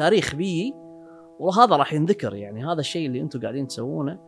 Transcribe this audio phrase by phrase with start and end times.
[0.00, 0.74] تاريخ بيجي
[1.38, 4.18] وهذا راح ينذكر يعني هذا الشيء اللي أنتم قاعدين تسوونه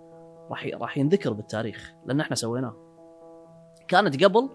[0.51, 2.75] راح راح ينذكر بالتاريخ لأن إحنا سويناه.
[3.89, 4.49] كانت قبل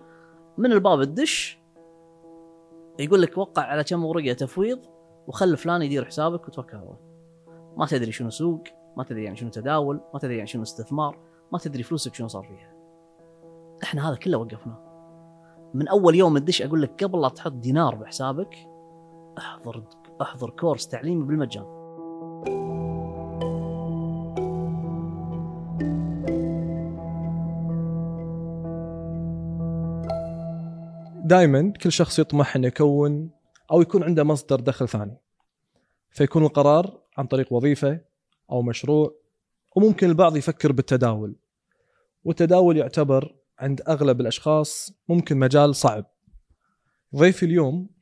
[0.57, 1.59] من الباب الدش
[2.99, 4.79] يقول لك وقع على كم ورقة تفويض
[5.27, 6.95] وخل فلان يدير حسابك وتوكل على
[7.77, 8.63] ما تدري شنو سوق
[8.97, 11.17] ما تدري يعني شنو تداول ما تدري يعني شنو استثمار
[11.51, 12.73] ما تدري فلوسك شنو صار فيها.
[13.83, 14.87] إحنا هذا كله وقفناه
[15.73, 18.55] من أول يوم تدش أقول لك قبل لا تحط دينار بحسابك
[19.37, 19.77] احضر
[20.21, 21.77] أحضر كورس تعليمي بالمجان.
[31.25, 33.31] دائما كل شخص يطمح إنه يكون
[33.71, 35.17] أو يكون عنده مصدر دخل ثاني.
[36.09, 38.01] فيكون القرار عن طريق وظيفة
[38.51, 39.15] أو مشروع
[39.75, 41.35] وممكن البعض يفكر بالتداول.
[42.23, 46.05] والتداول يعتبر عند أغلب الأشخاص ممكن مجال صعب.
[47.15, 47.96] ضيفي اليوم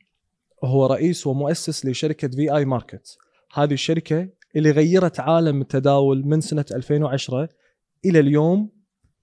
[0.66, 3.18] هو رئيس ومؤسس لشركة في اي ماركت
[3.54, 7.48] هذه الشركة اللي غيرت عالم التداول من سنة 2010
[8.04, 8.70] إلى اليوم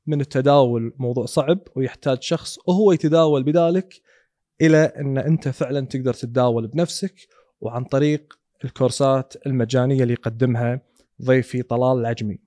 [0.08, 4.02] من التداول موضوع صعب ويحتاج شخص وهو يتداول بذلك
[4.62, 7.16] إلى أن أنت فعلا تقدر تتداول بنفسك
[7.62, 8.34] وعن طريق
[8.66, 10.82] الكورسات المجانية اللي يقدمها
[11.22, 12.40] ضيفي طلال العجمي.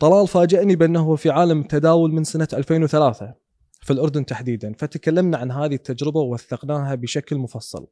[0.00, 3.34] طلال فاجأني بأنه في عالم التداول من سنة 2003
[3.86, 7.86] في الأردن تحديدا فتكلمنا عن هذه التجربة ووثقناها بشكل مفصل.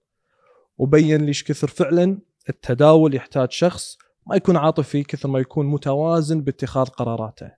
[0.78, 6.86] وبين ليش كثر فعلا التداول يحتاج شخص ما يكون عاطفي كثر ما يكون متوازن باتخاذ
[6.86, 7.50] قراراته.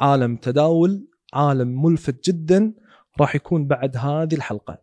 [0.00, 2.72] عالم تداول عالم ملفت جدا
[3.20, 4.78] راح يكون بعد هذه الحلقة.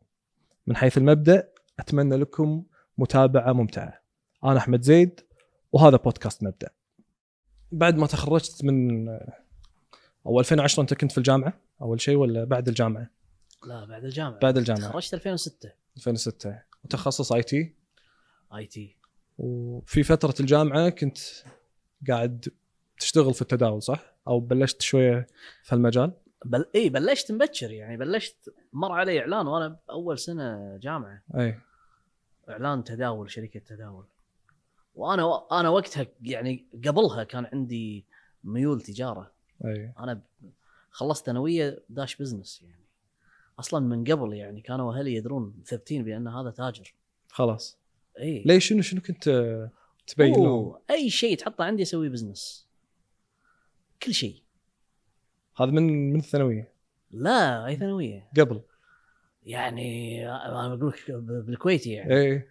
[0.68, 2.64] من حيث المبدأ أتمنى لكم
[2.98, 4.02] متابعة ممتعة.
[4.44, 5.20] أنا أحمد زيد
[5.72, 6.70] وهذا بودكاست مبدأ.
[7.72, 9.08] بعد ما تخرجت من
[10.26, 13.10] أو 2010 أنت كنت في الجامعة؟ أول شيء ولا بعد الجامعة؟
[13.68, 14.40] لا بعد الجامعة.
[14.40, 14.90] بعد الجامعة.
[14.90, 17.76] تخرجت 2006 2006 وتخصص IT؟
[18.56, 18.96] IT.
[19.38, 21.18] وفي فترة الجامعة كنت
[22.08, 22.48] قاعد
[23.00, 25.28] تشتغل في التداول صح؟ أو بلشت شوية
[25.64, 26.12] في المجال؟
[26.46, 27.98] بل إي بلشت مبكر يعني.
[27.98, 31.22] بلشت مر علي إعلان وأنا بأول سنة جامعة.
[31.38, 31.60] إي.
[32.50, 34.06] إعلان تداول شركة تداول.
[34.96, 38.06] وأنا أنا وقتها يعني قبلها كان عندي
[38.44, 39.35] ميول تجارة.
[39.66, 39.94] أي.
[40.00, 40.22] أنا
[40.90, 42.86] خلصت ثانوية داش business يعني.
[43.60, 46.96] أصلا من قبل يعني كانوا أهلي يدرون مثبتين بأن هذا تاجر.
[47.30, 47.78] خلاص.
[48.20, 48.44] إي.
[48.46, 49.30] ليش شنو شنو كنت
[50.08, 52.68] تبين لهم؟ أي شيء تحطه عندي أسوي business
[54.04, 54.42] كل شيء.
[55.58, 56.74] هذا من من الثانوية؟
[57.12, 58.30] لا أي ثانوية.
[58.40, 58.62] قبل.
[59.44, 62.16] يعني أنا بقول لك بالكويتي يعني.
[62.16, 62.48] إي.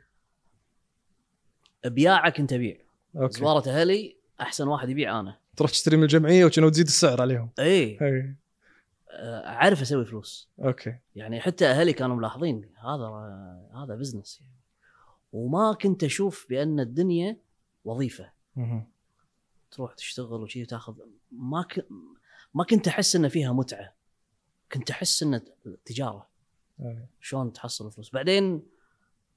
[1.84, 2.76] بياعه كنت أبيع.
[3.16, 3.40] okay.
[3.40, 5.38] زوارة أهلي أحسن واحد يبيع أنا.
[5.56, 7.50] تروح تشتري من الجمعية وكانوا تزيد السعر عليهم.
[7.58, 8.36] اي اي
[9.10, 10.50] آه، أعرف أسوي فلوس.
[10.64, 10.96] okay.
[11.16, 13.06] يعني حتى أهلي كانوا ملاحظين هذا
[13.74, 14.54] هذا business يعني.
[15.32, 17.36] وما كنت أشوف بأن الدنيا
[17.84, 18.30] وظيفة.
[18.56, 18.86] مهم.
[19.70, 20.94] تروح تشتغل وشي تاخذ
[21.32, 21.86] ما ك...
[22.54, 23.92] ما كنت أحس أن فيها متعة.
[24.72, 25.40] كنت أحس أن
[25.84, 26.26] تجارة.
[26.80, 27.06] أي.
[27.20, 28.62] شلون تحصل فلوس بعدين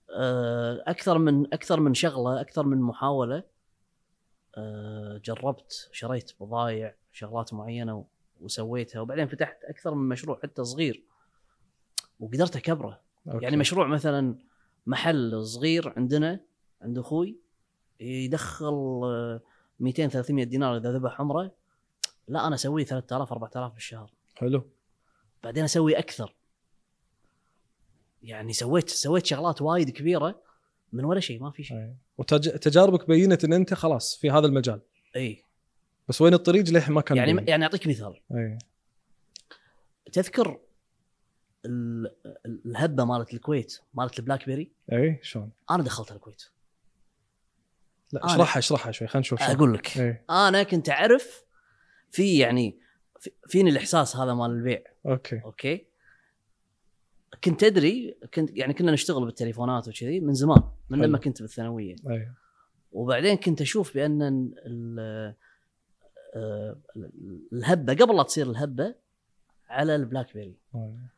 [0.09, 3.43] آه، أكثر من أكثر من شغلة أكثر من محاولة
[5.23, 8.05] جربت شريت بضايع شغلات معينة
[8.41, 11.03] وسويتها وبعدين فتحت أكثر من مشروع حتى صغير.
[12.19, 13.01] وقدرت أكبره.
[13.27, 13.43] أوكي.
[13.43, 14.35] يعني مشروع مثلا
[14.85, 16.39] محل صغير عندنا
[16.81, 17.39] عند أخوي
[17.99, 19.41] يدخل آه،
[19.79, 21.51] 200 300 دينار إذا ذبح عمره.
[22.27, 24.11] لا أنا أسويه 3000 4000 بالشهر.
[24.35, 24.63] حلو.
[25.43, 26.35] بعدين أسوي أكثر.
[28.23, 30.41] يعني سويت سويت شغلات وايد كبيرة.
[30.93, 31.77] من ولا شيء ما في شيء.
[31.77, 31.95] أي.
[32.17, 34.81] وتجاربك بينت إن أنت خلاص في هذا المجال.
[35.15, 35.43] إي.
[36.07, 37.47] بس وين الطريق للحين ما كان يعني بين.
[37.47, 38.19] يعني أعطيك مثال.
[38.31, 38.57] أي.
[40.13, 40.59] تذكر
[41.65, 42.15] ال-
[42.45, 46.43] ال- الهبة مالت الكويت مالت ال BlackBerry أي شلون؟ أنا دخلت الكويت.
[48.11, 49.41] لا اشرحها اشرحها شوي خلينا نشوف.
[49.41, 49.97] أقول لك.
[49.97, 50.23] أي.
[50.29, 51.43] أنا كنت أعرف
[52.11, 52.79] في يعني
[53.19, 54.83] في- فيني الإحساس هذا مال البيع.
[55.05, 55.41] okay.
[55.45, 55.87] Okay؟
[57.43, 61.01] كنت أدري كنت يعني كنا نشتغل بالتليفونات وكذي من زمان من.
[61.01, 61.95] لما كنت بالثانوية.
[62.09, 62.31] أي.
[62.91, 64.21] وبعدين كنت أشوف بأن
[64.65, 65.33] ال-
[66.35, 66.77] آه،
[67.53, 68.95] الهبة قبل لا تصير الهبة
[69.69, 70.55] على ال BlackBerry.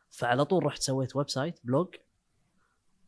[0.10, 1.96] فعلى طول رحت سويت website blog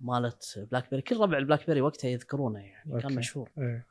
[0.01, 3.08] مالت BlackBerry كل ربع ال BlackBerry وقتها يذكرونه يعني okay.
[3.07, 3.50] كان مشهور.
[3.57, 3.81] أي.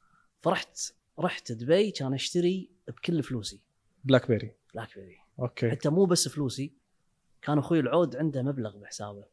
[0.41, 0.79] فرحت
[1.19, 3.61] رحت دبي كان أشتري بكل فلوسي.
[4.05, 5.71] BlackBerry BlackBerry okay.
[5.71, 6.73] حتى مو بس فلوسي
[7.43, 9.25] كان أخوي العود عنده مبلغ بحسابه.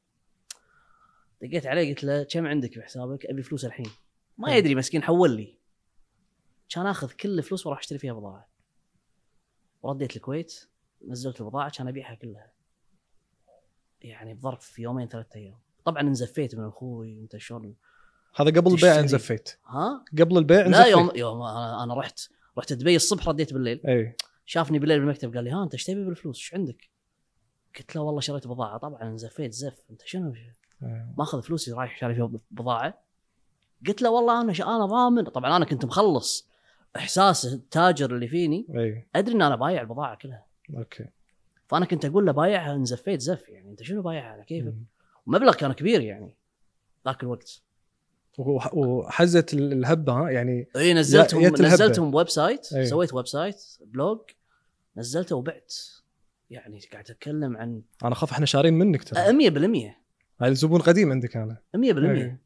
[1.41, 3.89] دقيت عليه قلت له كم عندك بحسابك؟ أبي فلوس الحين.
[4.37, 4.55] ما.
[4.55, 5.57] يدري مسكين حول لي.
[6.69, 8.47] كان آخذ كل الفلوس وأروح أشتري فيها بضاعة.
[9.83, 10.67] ورديت الكويت
[11.07, 12.51] نزلت البضاعة كان أبيعها كلها.
[14.01, 15.57] يعني بظرف يومين ثلاثة أيام.
[15.85, 17.75] طبعا انزفيت من أخوي وانت شلون؟
[18.35, 18.99] هذا قبل البيع.
[18.99, 19.49] انزفيت.
[19.65, 20.91] ها؟ قبل البيع لا انزفيت.
[20.91, 22.19] يوم يوم أنا رحت
[22.57, 23.81] رحت دبي الصبح رديت بالليل.
[23.87, 24.15] أي.
[24.45, 26.89] شافني بالليل بالمكتب قال لي ها أنت إيش تبي بالفلوس؟ إيش عندك؟
[27.77, 28.77] قلت له والله شريت بضاعة.
[28.77, 29.83] طبعا انزفيت زف.
[29.91, 30.33] انت شنو؟
[30.83, 31.07] إيه.
[31.17, 32.93] ماخذ فلوسي رايح شاري فيها بضاعة.
[33.87, 34.51] قلت له والله أنا.
[34.51, 36.47] أنا ضامن طبعا أنا كنت مخلص
[36.95, 38.65] إحساس التاجر اللي فيني.
[38.75, 40.45] اي أدري إن أنا بايع البضاعة كلها.
[40.77, 41.05] okay.
[41.67, 43.49] فأنا كنت أقول له بايعها انزفيت زف.
[43.49, 44.73] يعني أنت شنو بايعها؟ على كيفك.
[45.27, 46.31] ومبلغ كان كبير يعني
[47.05, 47.61] ذاك الوقت.
[48.37, 51.41] وح- وحزت ال- الهبة ها؟ يعني إي نزلتهم.
[51.45, 52.73] نزلتهم website.
[52.73, 52.85] أي.
[52.85, 54.19] سويت website blog
[54.97, 55.73] نزلته وبعت.
[56.49, 59.19] يعني قاعد أتكلم عن أنا أخاف إحنا شارين منك ترى
[59.91, 59.95] 100%
[60.41, 62.37] هاي الزبون قديم عندك أنا 100% أي.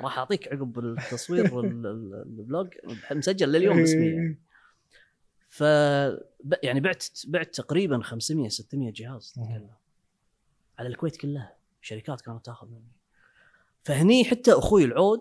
[0.00, 2.68] راح أعطيك عقب التصوير ال- ال- ال blog
[3.12, 3.92] مسجل لليوم يعني.
[4.02, 4.38] إيه.
[5.48, 5.60] ف
[6.62, 9.34] يعني بعت بعت تقريبا 500 600 جهاز.
[10.78, 12.92] على الكويت كلها شركات كانت تاخذ مني
[13.82, 15.20] فهني حتى أخوي العود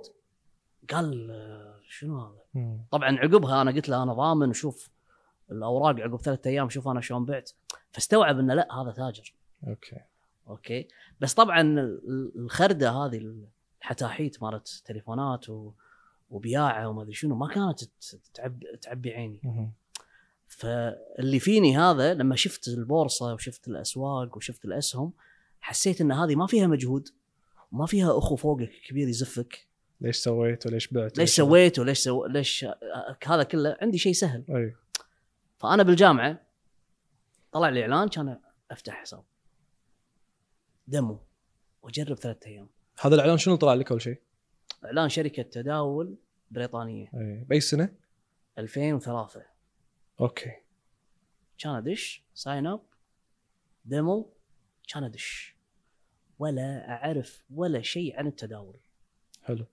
[0.90, 4.90] قال آه، شنو هذا؟ طبعا عقبها أنا قلت له أنا ضامن وشوف
[5.52, 7.52] الأوراق عقب ثلاثة أيام شوف أنا شلون بعت.
[7.92, 9.34] فاستوعب إنه لا هذا تاجر.
[9.68, 9.98] okay.
[10.48, 10.88] Okay؟
[11.22, 13.34] بس طبعا ال- الخردة هذه
[13.82, 15.72] الحتاحيت مالت تليفونات و...
[16.30, 17.80] وبياعة وما أدري شنو ما كانت
[18.34, 19.40] تعب تعبي عيني.
[20.48, 25.12] فاللي فيني هذا لما شفت البورصة وشفت الأسواق وشفت الأسهم
[25.62, 27.10] حسيت إن هذه ما فيها مجهود
[27.72, 29.68] وما فيها أخو فوقك كبير يزفك.
[30.02, 32.26] ليش سويت وليش بعت؟ ليش سويت وليش سو...
[32.26, 32.66] ليش
[33.26, 34.44] هذا كله عندي شيء سهل.
[34.50, 34.76] اي
[35.60, 36.42] فأنا بالجامعة
[37.52, 38.40] طلع لي اعلان كان
[38.72, 39.24] أفتح حساب.
[40.88, 41.20] demo.
[41.82, 42.70] وأجرب ثلاثة أيام.
[43.02, 44.22] هذا الإعلان شنو طلع لك أول شيء؟
[44.86, 46.18] إعلان شركة تداول
[46.52, 47.12] بريطانية.
[47.14, 47.96] اي بأي سنة؟
[48.58, 49.46] 2003
[50.20, 50.52] okay.
[51.58, 52.82] كان أدش sign up
[53.86, 54.34] demo
[54.88, 55.56] كان أدش.
[56.40, 58.80] ولا أعرف ولا شيء عن التداول.
[59.44, 59.66] حلو.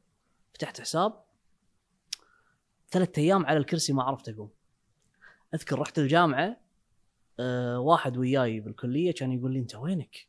[0.55, 1.25] فتحت حساب.
[2.91, 4.50] ثلاثة أيام على الكرسي ما عرفت أقوم.
[5.56, 6.56] أذكر رحت الجامعة
[7.41, 10.26] أه واحد وياي بالكلية كان يقول لي أنت وينك؟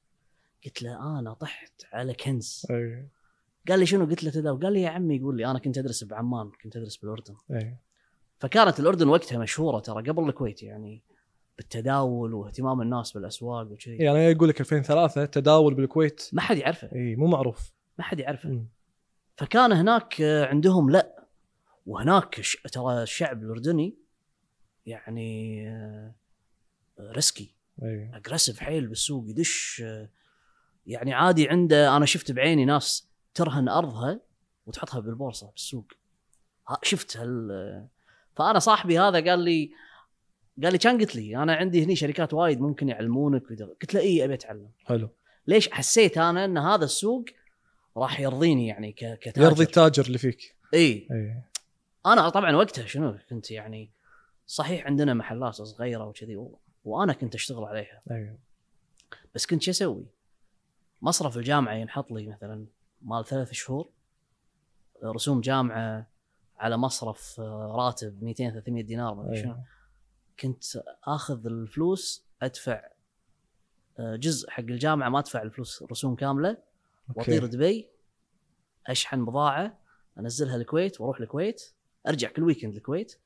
[0.66, 2.66] قلت له أنا طحت على كنز.
[2.72, 3.08] أي.
[3.70, 6.04] قال لي شنو؟ قلت له تداول قال لي يا عمي يقول لي أنا كنت أدرس
[6.04, 7.36] بعمان كنت أدرس بالأردن.
[7.52, 7.76] أي.
[8.40, 11.04] فكانت الأردن وقتها مشهورة ترى قبل الكويت يعني
[11.58, 16.30] بالتداول واهتمام الناس بالأسواق وكذي يعني يقول لك 2003 تداول بالكويت.
[16.34, 16.90] ما حد يعرفه.
[16.96, 17.72] اي مو معروف.
[17.98, 18.50] ما حد يعرفه.
[18.50, 18.68] مم.
[19.38, 21.24] فكان هناك آه، عندهم لا.
[21.86, 22.42] وهناك
[22.72, 23.98] ترى الشعب الأردني
[24.88, 26.12] يعني آه،
[27.00, 30.10] risky اي aggressive حيل بالسوق يدش آه،
[30.88, 34.20] يعني عادي عنده أنا شفت بعيني ناس ترهن أرضها
[34.66, 35.86] وتحطها بالبورصة بالسوق.
[36.84, 37.88] شفت هال آه،
[38.36, 39.72] فأنا صاحبي هذا قال لي
[40.64, 43.44] قال لي كان قلت لي أنا عندي هني شركات وايد ممكن يعلمونك
[43.82, 44.70] قلت له إي أبي أتعلم.
[44.86, 45.10] حلو.
[45.48, 47.26] ليش؟ حسيت أنا إن هذا السوق
[47.98, 49.46] راح يرضيني يعني ك- كتاجر.
[49.48, 50.56] يرضي التاجر اللي فيك.
[50.74, 51.08] إي.
[51.12, 51.42] إي.
[52.06, 53.90] أنا طبعا وقتها شنو كنت يعني
[54.48, 56.48] صحيح عندنا محلات صغيرة وكذي
[56.86, 58.02] وأنا كنت أشتغل عليها.
[58.12, 58.38] اي
[59.36, 60.06] بس كنت شو أسوي؟
[61.02, 62.66] مصرف الجامعة ينحط لي مثلا
[63.02, 63.90] مال ثلاث شهور
[65.04, 66.08] رسوم جامعة
[66.58, 69.56] على مصرف آه، راتب 200 300 دينار ما أدري شنو.
[70.40, 70.64] كنت
[71.04, 72.90] آخذ الفلوس أدفع
[74.00, 76.58] آه، جزء حق الجامعة ما أدفع الفلوس رسوم كاملة.
[77.16, 77.90] وأطير دبي
[78.88, 79.78] أشحن بضاعة
[80.20, 81.72] أنزلها الكويت وأروح الكويت
[82.08, 83.18] أرجع كل ويكند الكويت.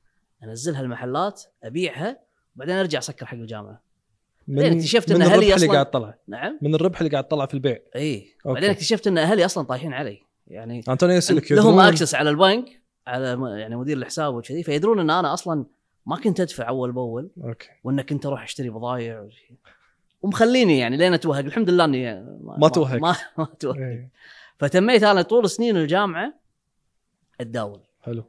[0.44, 2.20] انزلها المحلات ابيعها
[2.56, 3.82] وبعدين ارجع اسكر حق الجامعة.
[4.48, 6.14] بعدين اكتشفت من إن أهلي الربح اللي أصلا قاعد طلع.
[6.28, 6.58] نعم.
[6.62, 7.78] من الربح اللي قاعد طلع في البيع.
[7.96, 8.26] إي.
[8.44, 10.22] بعدين اكتشفت إن أهلي أصلا طايحين علي.
[10.46, 15.34] يعني انطوني اسالك لهم access على البنك على يعني مدير الحساب وكذي فيدرون إن أنا
[15.34, 15.66] أصلا
[16.06, 17.68] ما كنت أدفع أول بأول okay.
[17.84, 19.28] وان كنت أروح اشتري بضايع.
[20.22, 21.44] ومخليني يعني لين أتوهق.
[21.44, 23.00] الحمد لله إني ما توهقت.
[23.00, 24.08] ما, ما توهق اي
[24.58, 26.34] فتميت أنا طول سنين الجامعة
[27.40, 27.80] أتداول.
[28.00, 28.24] حلو.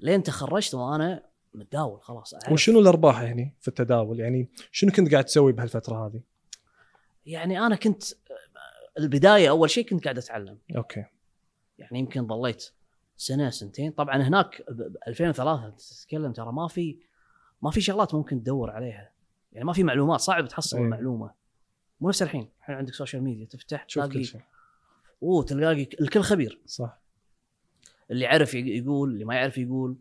[0.00, 1.22] لين تخرجت وأنا
[1.54, 2.34] متداول خلاص.
[2.34, 2.52] أعرف.
[2.52, 6.20] وشنو الأرباح يعني في التداول؟ يعني شنو كنت قاعد تسوي بهالفترة هذه؟
[7.26, 8.02] يعني أنا كنت
[8.98, 10.58] البداية أول شيء كنت قاعد أتعلم.
[10.76, 11.04] okay.
[11.78, 12.70] يعني يمكن ضليت
[13.16, 13.92] سنة سنتين.
[13.92, 16.98] طبعا هناك ب ب 2003 تتكلم ترى ما في
[17.62, 19.12] ما في شغلات ممكن تدور عليها.
[19.52, 20.82] يعني ما في معلومات صعب تحصل أي.
[20.82, 21.34] المعلومة.
[22.00, 24.40] مو نفس الحين الحين عندك social media تفتح تشوف تلاقي كل شيء.
[25.22, 26.60] أوه تلاقي الكل خبير.
[26.66, 27.03] صح.
[28.10, 29.96] اللي يعرف يق- يقول اللي ما يعرف يقول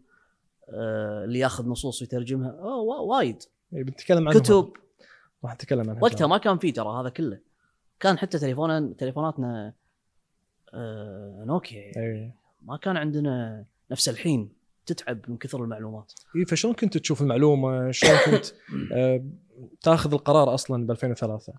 [0.70, 2.52] آه اللي ياخذ نصوص ويترجمها.
[2.62, 3.44] وا- وايد.
[3.76, 4.74] اي بنتكلم عنها كتب.
[5.44, 7.40] راح نتكلم عنها وقتها ما كان في ترى هذا كله.
[8.00, 9.74] كان حتى تليفون تليفوناتنا
[10.74, 11.92] آه نوكيا.
[11.96, 12.34] يعني.
[12.62, 14.50] ما كان عندنا نفس الحين
[14.86, 16.14] تتعب من كثر المعلومات.
[16.36, 18.46] اي فشلون كنت تشوف المعلومة؟ شلون كنت
[18.94, 19.24] آه
[19.82, 21.54] تاخذ القرار أصلا ب 2003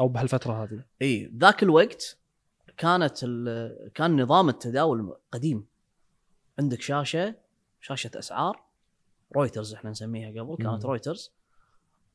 [0.00, 2.18] أو بهالفترة هذه؟ اي ذاك الوقت
[2.76, 3.18] كانت
[3.94, 5.64] كان نظام التداول قديم.
[6.58, 7.34] عندك شاشة
[7.80, 8.62] شاشة أسعار
[9.36, 10.90] رويترز إحنا نسميها قبل كانت مم.
[10.90, 11.32] رويترز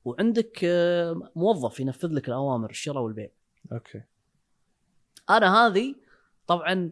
[0.06, 3.30] وعندك آه، موظف ينفذ لك الأوامر الشراء والبيع.
[3.72, 4.02] okay.
[5.30, 5.96] أنا هذه
[6.48, 6.92] طبعا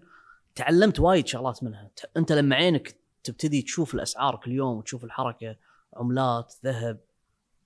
[0.55, 1.89] تعلمت وايد شغلات منها.
[2.17, 5.55] أنت لما عينك تبتدي تشوف الأسعار كل يوم وتشوف الحركة
[5.93, 6.99] عملات ذهب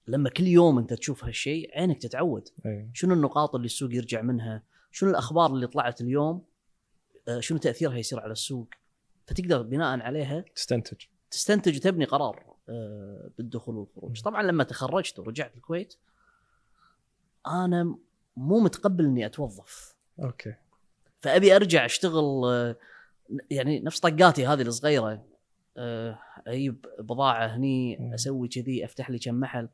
[0.07, 2.49] لما كل يوم أنت تشوف هالشيء عينك تتعود.
[2.65, 6.43] اي شنو النقاط اللي السوق يرجع منها؟ شنو الأخبار اللي طلعت اليوم؟
[7.27, 8.67] آه، شنو تأثيرها يصير على السوق؟
[9.27, 10.97] فتقدر بناء عليها تستنتج.
[11.31, 14.21] تستنتج وتبني قرار آه، بالدخول والخروج.
[14.21, 15.95] طبعا لما تخرجت ورجعت الكويت
[17.47, 17.97] أنا
[18.37, 19.95] مو متقبل إني أتوظف.
[20.23, 20.53] أوكي.
[21.21, 22.75] فأبي أرجع أشتغل آه،
[23.49, 25.25] يعني نفس طقاتي هذه الصغيرة
[25.77, 28.15] آه، أجيب بضاعة هني.
[28.15, 29.69] أسوي كذي أفتح لي كم محل.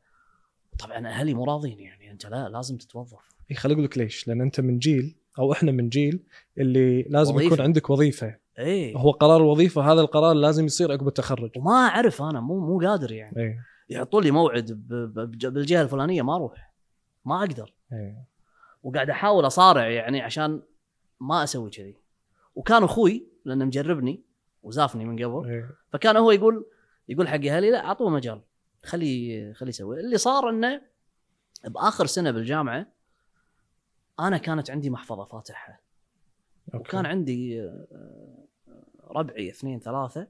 [0.78, 3.28] طبعا أهلي مو راضين يعني أنت لا لازم تتوظف.
[3.50, 4.28] اي خل أقول لك ليش.
[4.28, 6.22] لأن أنت من جيل أو إحنا من جيل
[6.58, 7.54] اللي لازم وظيفة.
[7.54, 8.41] يكون عندك وظيفة.
[8.58, 8.96] إيه.
[8.96, 11.50] هو قرار الوظيفة هذا القرار لازم يصير عقب التخرج.
[11.56, 13.36] وما أعرف أنا مو مو قادر يعني.
[13.36, 13.58] اي
[13.90, 14.86] يحطوا لي موعد
[15.44, 16.72] بالجهة الفلانية ما أروح.
[17.24, 17.74] ما أقدر.
[17.92, 18.16] اي
[18.82, 20.62] وقاعد أحاول أصارع يعني عشان
[21.20, 21.96] ما أسوي كذي.
[22.54, 24.22] وكان أخوي لأنه مجربني
[24.62, 26.66] وزافني من قبل اي فكان هو يقول
[27.08, 28.40] يقول حق أهلي لا أعطوه مجال
[28.84, 30.00] خلي خلي يسوي.
[30.00, 30.80] اللي صار إنه
[31.64, 32.86] بآخر سنة بالجامعة
[34.20, 35.80] أنا كانت عندي محفظة فاتحها
[36.74, 36.88] أوكي.
[36.88, 37.70] وكان عندي
[39.12, 40.28] ربعي اثنين ثلاثة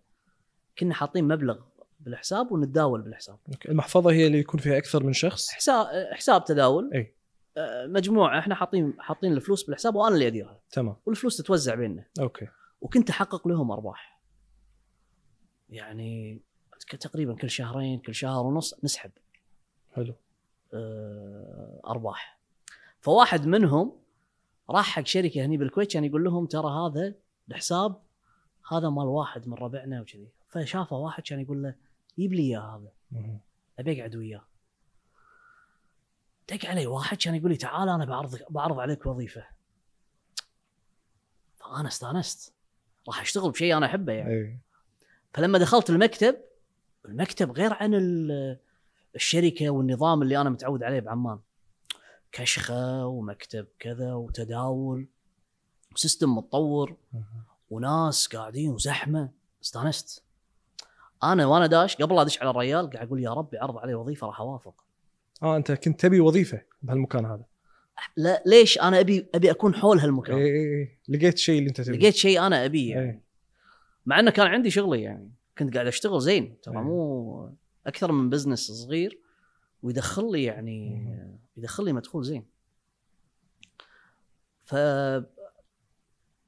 [0.79, 1.59] كنا حاطين مبلغ
[2.01, 3.39] بالحساب ونتداول بالحساب.
[3.69, 6.91] المحفظة هي اللي يكون فيها أكثر من شخص؟ حساب حساب تداول.
[6.95, 7.15] أي.
[7.57, 10.97] آه، مجموعة إحنا حاطين حاطين الفلوس بالحساب وأنا اللي اديرها تمام.
[11.07, 12.05] والفلوس تتوزع بيننا.
[12.21, 12.49] أوكي.
[12.81, 14.21] وكنت أحقق لهم أرباح.
[15.71, 16.41] يعني
[17.01, 19.11] تقريبا كل شهرين كل شهر ونص نسحب.
[19.95, 20.15] حلو.
[20.75, 22.39] آه، أرباح.
[23.01, 23.93] فواحد منهم
[24.71, 27.15] راح حق شركة هني بالكويت كان يقول لهم ترى هذا
[27.49, 28.03] الحساب
[28.71, 30.29] هذا مال واحد من ربعنا وكذي.
[30.49, 31.75] فشافه واحد كان يقول له
[32.19, 32.91] جيب لي إياه هذا.
[33.79, 34.43] أبي أقعد وياه.
[36.49, 39.45] دق علي واحد كان يقول لي تعال أنا بعرض بعرض عليك وظيفة.
[41.57, 42.53] فأنا استانست.
[43.09, 44.33] راح أشتغل بشيء أنا أحبه يعني.
[44.35, 44.59] اي
[45.35, 46.37] فلما دخلت المكتب
[47.05, 48.59] المكتب غير عن ال-
[49.15, 51.39] الشركة والنظام اللي أنا متعود عليه بعمان.
[52.33, 55.07] كشخة ومكتب كذا وتداول
[55.95, 56.97] و system متطور.
[57.73, 59.31] وناس قاعدين وزحمة.
[59.63, 60.23] استانست.
[61.23, 64.27] أنا وأنا داش قبل لا أدش على الريال قاعد أقول يا ربي عرض علي وظيفة
[64.27, 64.85] راح أوافق.
[65.43, 67.45] آه أنت كنت تبي وظيفة بهالمكان هذا.
[68.17, 70.37] لا ليش؟ أنا أبي أبي أكون حول هالمكان.
[70.37, 71.99] اي اي اي لقيت شيء اللي أنت تبيه.
[71.99, 73.11] لقيت شيء أنا أبيه يعني.
[73.11, 73.23] إيه.
[74.07, 75.31] مع إنه كان عندي شغلي يعني.
[75.59, 76.61] كنت قاعد أشتغل زين.
[76.63, 76.83] ترى إيه.
[76.83, 77.53] مو
[77.87, 79.19] أكثر من business صغير
[79.83, 81.09] ويدخل لي يعني.
[81.57, 82.45] يدخل لي مدخول زين.
[84.65, 84.75] ف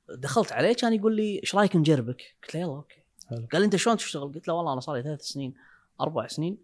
[0.08, 3.46] دخلت عليه كان يقول لي إيش رأيك نجربك؟ قلت له يلا أوكي حلو.
[3.52, 5.54] قال لي أنت شلون تشتغل؟ قلت له والله أنا صار لي ثلاث سنين
[6.00, 6.58] أربع سنين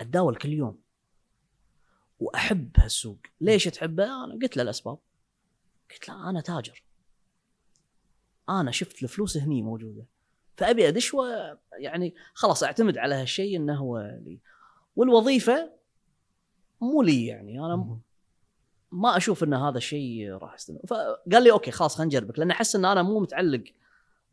[0.00, 0.78] أتداول كل يوم
[2.20, 4.98] وأحب هالسوق، ليش تحبه؟ أنا قلت له الأسباب
[5.90, 6.82] قلت له أنا تاجر
[8.48, 10.06] أنا شفت الفلوس هني موجودة
[10.56, 11.16] فأبي أدش
[11.78, 14.38] يعني خلاص أعتمد على هالشيء إنه هو لي
[14.96, 15.72] والوظيفة
[16.80, 17.98] مو لي يعني أنا.
[18.92, 22.76] ما أشوف إن هذا الشيء راح استمر فقال لي okay خلاص خلينا نجربك لأن أحس
[22.76, 23.64] إن أنا مو متعلق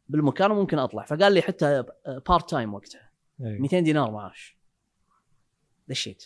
[0.10, 1.06] بالمكان وممكن أطلع.
[1.06, 1.84] فقال لي حتى
[2.28, 3.10] part time وقتها
[3.42, 3.60] إي.
[3.60, 4.58] 200 دينار معاش.
[5.88, 6.26] دشيت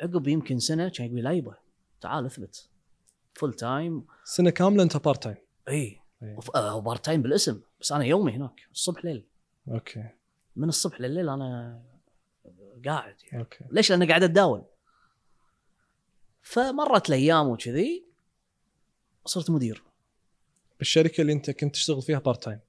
[0.00, 1.54] عقب يمكن سنة كان يقول لي لا يبا
[2.00, 2.68] تعال اثبت.
[3.34, 5.36] full time سنة كاملة أنت part time
[5.68, 6.36] اي إي.
[6.56, 7.60] هو part time بالاسم.
[7.80, 9.26] بس أنا يومي هناك الصبح ليل.
[9.68, 10.08] okay.
[10.56, 11.82] من الصبح لليل أنا
[12.86, 13.38] قاعد يعني.
[13.44, 13.64] okay.
[13.70, 14.64] ليش؟ لأني قاعد أتداول.
[16.42, 18.06] فمرت الأيام وكذي
[19.26, 19.82] صرت مدير.
[20.78, 22.60] بالشركة اللي أنت كنت تشتغل فيها part time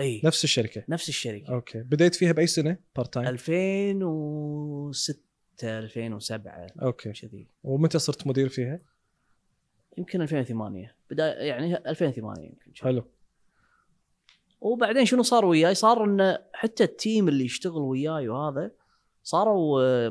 [0.00, 0.20] إي.
[0.24, 0.84] نفس الشركة.
[0.88, 1.54] نفس الشركة.
[1.54, 1.82] okay.
[1.82, 5.18] بديت فيها بأي سنة part time 2006
[5.64, 7.12] 2007 okay.
[7.12, 7.48] كذي.
[7.62, 8.80] ومتى صرت مدير فيها؟
[9.98, 12.82] يمكن 2008 بدايه يعني 2008 يمكن شي.
[12.82, 13.04] حلو.
[14.60, 18.70] وبعدين شنو صار وياي؟ صار انه حتى ال team اللي يشتغل وياي وهذا
[19.22, 20.10] صاروا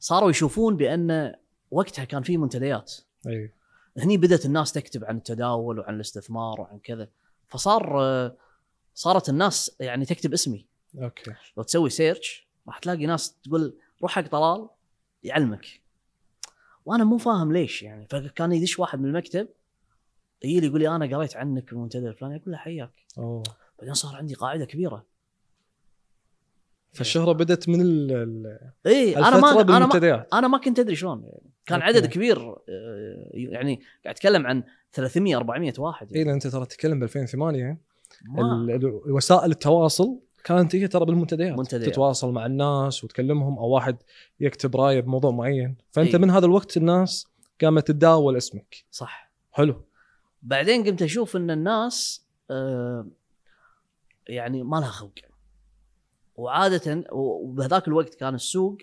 [0.00, 1.34] صاروا يشوفون بأن
[1.70, 2.94] وقتها كان في منتديات.
[3.26, 3.52] اي
[3.98, 7.08] هني بدأت الناس تكتب عن التداول وعن الاستثمار وعن كذا.
[7.48, 8.36] فصار
[8.94, 10.66] صارت الناس يعني تكتب اسمي.
[11.02, 11.34] okay.
[11.56, 14.68] لو تسوي search راح تلاقي ناس تقول روح حق طلال
[15.22, 15.66] يعلمك.
[16.84, 18.06] وأنا مو فاهم ليش يعني.
[18.10, 19.48] فكان يدش واحد من المكتب
[20.44, 22.92] يجي لي يقول لي أنا قريت عنك في المنتدى الفلاني أقول له حياك.
[23.18, 23.42] أوه.
[23.78, 25.06] بعدين صار عندي قاعدة كبيرة.
[26.92, 31.22] فالشهرة بدت من ال- إي أنا ما أنا ما أنا ما كنت أدري شلون.
[31.24, 31.96] يعني كان okay.
[31.96, 36.24] عدد كبير آه، يعني قاعد أتكلم عن 300 400 واحد إي يعني.
[36.24, 37.78] لأن أنت ترى تتكلم ب 2008
[38.24, 41.58] ما- ال- ال- وسائل التواصل كانت هي ترى بالمنتديات.
[41.58, 41.90] منتديات.
[41.92, 43.96] تتواصل مع الناس وتكلمهم أو واحد
[44.40, 45.76] يكتب رايه بموضوع معين.
[45.90, 46.20] فأنت إي.
[46.20, 47.26] من هذا الوقت الناس
[47.62, 48.76] قامت تتداول اسمك.
[48.90, 49.30] صح.
[49.52, 49.84] حلو.
[50.42, 53.06] بعدين قمت أشوف إن الناس آه،
[54.28, 55.12] يعني ما لها خلق
[56.40, 58.78] وعادة وبهذاك الوقت كان السوق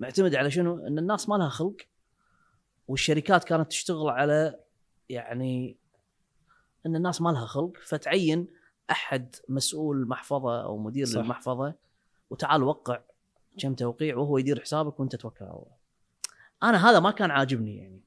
[0.00, 1.76] معتمد على شنو؟ إن الناس ما لها خلق
[2.88, 4.60] والشركات كانت تشتغل على
[5.08, 5.76] يعني
[6.86, 8.46] إن الناس ما لها خلق فتعين
[8.90, 11.20] أحد مسؤول محفظة أو مدير صح.
[11.20, 11.74] للمحفظة
[12.30, 13.00] وتعال وقع
[13.58, 15.76] كم توقيع وهو يدير حسابك وأنت توكل على الله.
[16.62, 18.00] أنا هذا ما كان عاجبني يعني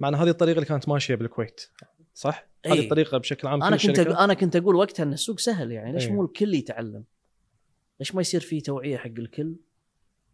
[0.00, 1.70] مع ان هذه الطريقة اللي كانت ماشية بالكويت
[2.14, 2.72] صح؟ إي.
[2.72, 6.06] هذه الطريقة بشكل عام أنا كنت؟ أنا كنت أقول وقتها إن السوق سهل يعني ليش
[6.06, 6.12] إيه.
[6.12, 7.04] مو الكل يتعلم؟
[8.00, 9.56] ليش ما يصير في توعية حق الكل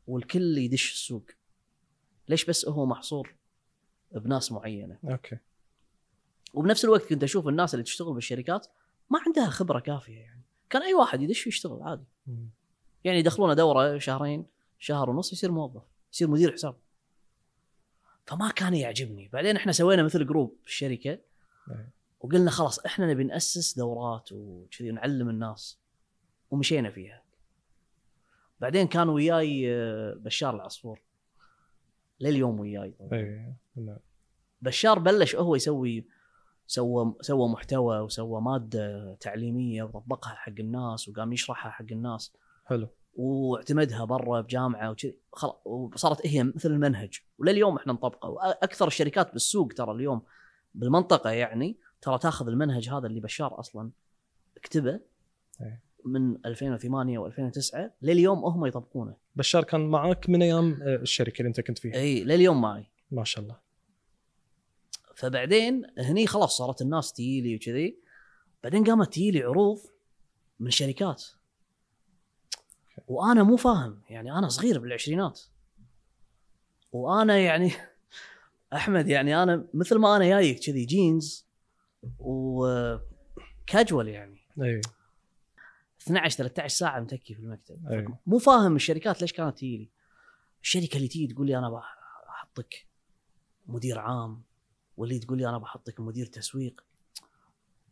[0.06, 1.24] والكل يدش السوق؟
[2.28, 3.34] ليش بس هو محصور
[4.12, 5.38] بناس معينة؟ أوكي
[6.54, 8.66] وبنفس الوقت كنت أشوف الناس اللي تشتغل بالشركات
[9.10, 12.04] ما عندها خبرة كافية يعني كان أي واحد يدش ويشتغل عادي.
[13.04, 14.46] يعني يدخلونه دورة شهرين
[14.78, 15.82] شهر ونص يصير موظف
[16.12, 16.76] يصير مدير حساب
[18.26, 21.10] فما كان يعجبني بعدين إحنا سوينا مثل group بالشركة
[21.70, 21.92] إيه.
[22.20, 25.78] وقلنا خلاص إحنا نبي نأسس دورات وكذي نعلم الناس
[26.50, 27.25] ومشينا فيها
[28.60, 31.00] بعدين كان وياي آه، بشار العصفور.
[32.20, 32.90] لليوم وياي.
[32.90, 33.18] طبعاً.
[33.20, 33.98] اي نعم.
[34.62, 36.06] بشار بلش هو يسوي
[36.66, 42.32] سوى سوى محتوى وسوى مادة تعليمية وطبقها حق الناس وقام يشرحها حق الناس.
[42.64, 42.88] حلو.
[43.14, 47.20] واعتمدها برا بجامعة وكذي خلاص وصارت هي مثل المنهج.
[47.38, 48.28] ولليوم إحنا نطبقه.
[48.28, 50.22] وأكثر الشركات بالسوق ترى اليوم
[50.74, 53.90] بالمنطقة يعني ترى تاخذ المنهج هذا اللي بشار أصلا
[54.62, 55.00] كتبه.
[55.60, 55.85] إيه.
[56.06, 59.16] من 2008 و2009 لليوم هم يطبقونه.
[59.36, 62.86] بشار كان معك من أيام الشركة اللي أنت كنت فيها؟ إي لليوم معي.
[63.10, 63.56] ما شاء الله.
[65.14, 67.98] فبعدين هني خلاص صارت الناس تجيلي وكذي.
[68.62, 69.78] بعدين قامت تجيلي عروض
[70.60, 71.24] من شركات
[73.08, 75.40] وأنا مو فاهم يعني أنا صغير بالعشرينات.
[76.92, 77.72] وأنا يعني
[78.74, 81.46] أحمد يعني أنا مثل ما أنا جايك كذي جينز
[82.18, 84.38] وكاجوال يعني.
[84.62, 84.80] إي.
[86.06, 87.88] 12 13 ساعة متكي في المكتب.
[87.88, 88.08] أي.
[88.26, 89.88] مو فاهم الشركات ليش كانت تجيلي
[90.62, 91.70] الشركة اللي تيجي تقول لي أنا
[92.26, 92.86] بحطك
[93.66, 94.42] مدير عام
[94.96, 96.84] واللي تقول لي أنا بحطك مدير تسويق.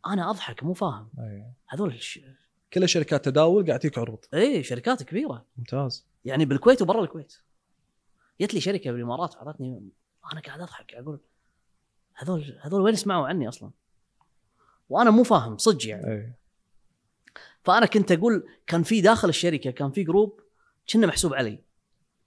[0.07, 1.09] أنا أضحك مو فاهم.
[1.19, 1.45] أي.
[1.67, 2.19] هذول الش...
[2.73, 4.25] كل الشركات تداول قاعد تجيك عروض.
[4.33, 5.45] إي شركات كبيرة.
[5.57, 6.05] ممتاز.
[6.25, 7.33] يعني بالكويت وبرا الكويت.
[8.41, 9.89] جت لي شركة بالإمارات اعطتني
[10.33, 11.19] أنا قاعد أضحك أقول
[12.15, 13.71] هذول هذول وين سمعوا عني أصلا؟
[14.89, 16.11] وأنا مو فاهم صدق يعني.
[16.11, 16.33] أي.
[17.65, 20.39] فأنا كنت أقول كان في داخل الشركة كان في group
[20.93, 21.59] كنا محسوب علي.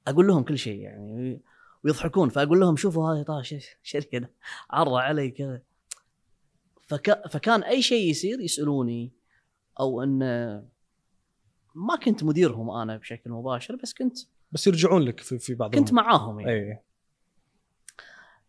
[0.08, 1.40] أقول لهم كل شيء يعني
[1.84, 4.28] ويضحكون فأقول لهم شوفوا هذه طاش شركة
[4.70, 5.62] عرضه علي كذا.
[6.86, 9.12] فك فكان أي شيء يصير يسألوني
[9.80, 10.18] أو إن
[11.74, 14.18] ما كنت مديرهم أنا بشكل مباشر بس كنت
[14.52, 15.92] بس يرجعون لك في, في بعض كنت.
[15.92, 16.52] معاهم يعني.
[16.52, 16.82] اي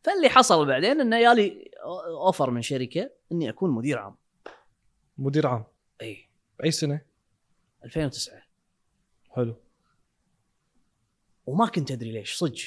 [0.04, 1.72] فاللي حصل بعدين انه يالي
[2.26, 4.16] اوفر من شركة إني أكون مدير عام.
[5.18, 5.64] مدير عام.
[6.02, 6.29] اي
[6.60, 7.02] باي سنة؟
[7.86, 8.42] 2009
[9.36, 9.56] حلو.
[11.46, 12.60] وما كنت أدري ليش صدق.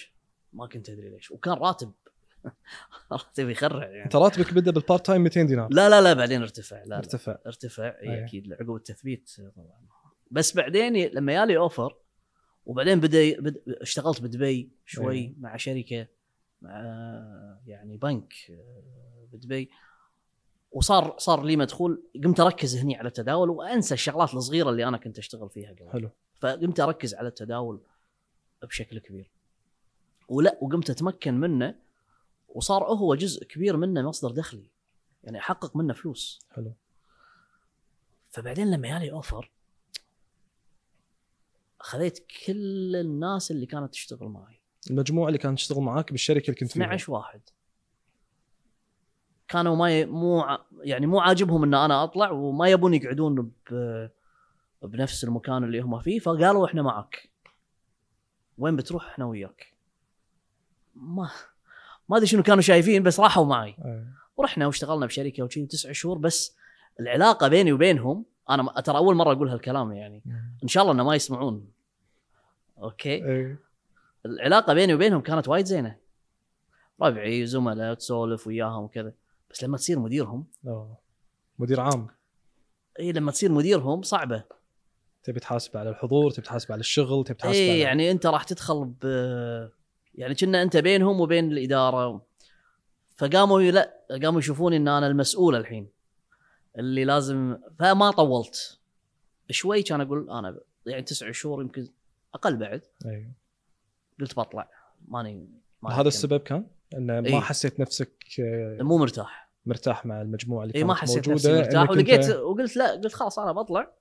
[0.52, 1.30] ما كنت أدري ليش.
[1.30, 1.92] وكان راتب.
[3.12, 4.04] راتب يخرع يعني.
[4.04, 5.68] أنت راتبك بدأ بال part time 200 دينار.
[5.70, 6.76] لا لا لا بعدين ارتفع.
[6.76, 6.96] لا, لا.
[6.96, 7.38] ارتفع.
[7.46, 7.84] ارتفع.
[7.84, 8.10] أي.
[8.10, 8.52] اي أكيد.
[8.52, 9.86] عقب التثبيت طبعا.
[10.30, 11.96] بس بعدين لما يالي offer
[12.66, 13.62] وبعدين بدأ بد...
[13.68, 15.34] اشتغلت بدبي شوي أي.
[15.38, 16.06] مع شركة
[16.62, 16.80] مع
[17.66, 19.70] يعني بنك آه، بدبي.
[20.72, 25.18] وصار صار لي مدخول قمت أركز هني على التداول وأنسى الشغلات الصغيرة اللي أنا كنت
[25.18, 25.90] أشتغل فيها قبل.
[25.90, 26.10] حلو.
[26.40, 27.80] فقمت أركز على التداول
[28.62, 29.30] بشكل كبير.
[30.28, 31.74] ولا وقمت أتمكن منه
[32.48, 34.70] وصار هو جزء كبير منه مصدر دخلي.
[35.24, 36.40] يعني أحقق منه فلوس.
[36.50, 36.72] حلو.
[38.30, 39.50] فبعدين لما جالي أوفر
[41.80, 44.60] خذيت كل الناس اللي كانت تشتغل معي.
[44.90, 46.84] المجموعة اللي كانت تشتغل معاك بالشركة اللي كنت فيها.
[46.84, 47.40] 12 واحد.
[49.52, 50.06] كانوا ما ي...
[50.06, 50.44] مو
[50.80, 54.08] يعني مو عاجبهم إن أنا أطلع وما يبون يقعدون ب...
[54.82, 57.30] بنفس المكان اللي هم فيه فقالوا إحنا معك.
[58.58, 59.74] وين بتروح؟ إحنا وياك.
[60.94, 61.30] ما
[62.08, 63.76] ما أدري شنو كانوا شايفين بس راحوا معي.
[63.84, 64.04] أي.
[64.36, 66.56] ورحنا واشتغلنا بشركة وشي تسع شهور بس
[67.00, 70.22] العلاقة بيني وبينهم أنا ترى أول مرة أقول هالكلام يعني.
[70.62, 71.68] إن شاء الله إنه ما يسمعون.
[72.78, 73.14] okay.
[73.14, 73.56] اي
[74.26, 75.96] العلاقة بيني وبينهم كانت وايد زينة.
[77.00, 79.12] ربعي زملاء تسولف وياهم وكذا.
[79.52, 80.98] بس لما تصير مديرهم أوه.
[81.58, 82.08] مدير عام.
[83.00, 84.44] اي لما تصير مديرهم صعبة.
[85.22, 88.84] تبي تحاسب على الحضور تبي تحاسب على الشغل تبي تحاسب اي يعني أنت راح تدخل
[88.84, 89.04] ب
[90.14, 92.26] يعني كنا أنت بينهم وبين الإدارة.
[93.16, 95.88] فقاموا لا قاموا يشوفوني إن أنا المسؤول الحين.
[96.78, 98.78] اللي لازم فما طولت.
[99.50, 101.88] شوي كان أقول أنا يعني تسع شهور يمكن
[102.34, 102.82] أقل بعد.
[103.06, 103.32] اي
[104.20, 104.70] قلت بطلع.
[105.08, 105.48] ماني
[105.82, 106.08] ماني هذا.
[106.08, 107.40] السبب كان؟ انه ما إي.
[107.40, 109.50] حسيت نفسك آه، مو مرتاح.
[109.66, 113.38] مرتاح مع المجموعة اللي اي ما حسيت موجودة نفسي مرتاح ولقيت وقلت لا قلت خلاص
[113.38, 113.92] أنا بطلع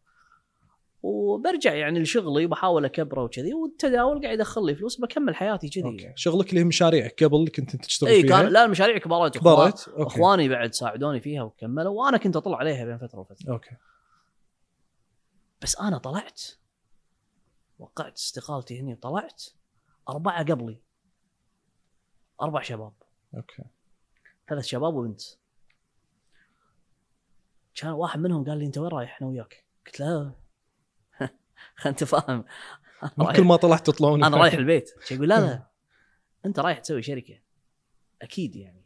[1.04, 6.14] وبرجع يعني لشغلي وبحاول أكبره وكذي والتداول قاعد يدخل لي فلوس بكمل حياتي كذي okay.
[6.16, 9.38] شغلك اللي هي مشاريعك قبل كنت أنت تشتغل اي فيها؟ كان لا المشاريع كبرت.
[9.38, 10.04] أخوان- كبرت okay.
[10.08, 13.52] إخواني بعد ساعدوني فيها وكملوا وأنا كنت أطلع عليها بين فترة وفترة.
[13.54, 13.72] okay.
[15.62, 16.42] بس أنا طلعت
[17.80, 19.44] وقعت استقالتي هني وطلعت
[20.10, 20.82] أربعة قبلي.
[22.42, 22.94] أربع شباب.
[23.36, 23.64] أوكي.
[24.50, 25.22] ثلاث شباب وبنت.
[27.76, 29.66] كان واحد منهم قال لي أنت وين رايح؟ أنا وياك.
[29.86, 30.36] قلت له
[31.86, 32.46] انت فاهم
[33.36, 34.24] كل ما طلعت تطلعون.
[34.24, 34.92] أنا رايح البيت.
[35.12, 35.68] يقول لا لا
[36.46, 37.40] أنت رايح تسوي شركة.
[38.22, 38.82] أكيد يعني.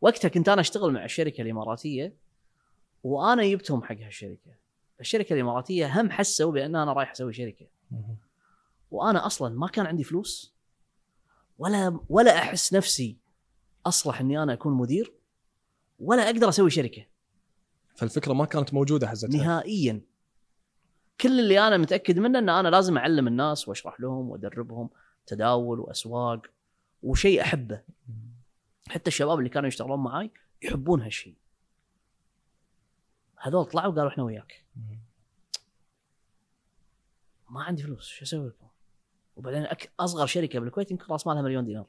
[0.00, 2.16] وقتها كنت أنا أشتغل مع الشركة الإماراتية
[3.02, 4.54] وأنا جبتهم حق هالشركة.
[5.00, 7.66] الشركة الإماراتية هم حسوا بأن أنا رايح أسوي شركة.
[8.90, 10.54] وأنا أصلا ما كان عندي فلوس.
[11.60, 13.16] ولا ولا أحس نفسي
[13.86, 15.12] أصلح إني أنا أكون مدير
[15.98, 17.06] ولا أقدر أسوي شركة.
[17.96, 19.36] فالفكرة ما كانت موجودة حزتها.
[19.36, 20.00] نهائيا.
[21.20, 24.90] كل اللي أنا متأكد منه إن أنا لازم أعلم الناس وأشرح لهم وأدربهم
[25.26, 26.46] تداول وأسواق
[27.02, 27.82] وشيء أحبه.
[28.88, 30.30] حتى الشباب اللي كانوا يشتغلون معاي
[30.62, 31.34] يحبون هالشيء.
[33.38, 34.64] هذول طلعوا قالوا إحنا وياك.
[37.48, 38.69] ما عندي فلوس شو أسوي لكم؟
[39.36, 39.92] وبعدين أك...
[40.00, 41.86] أصغر شركة بالكويت يمكن راس مالها مليون دينار.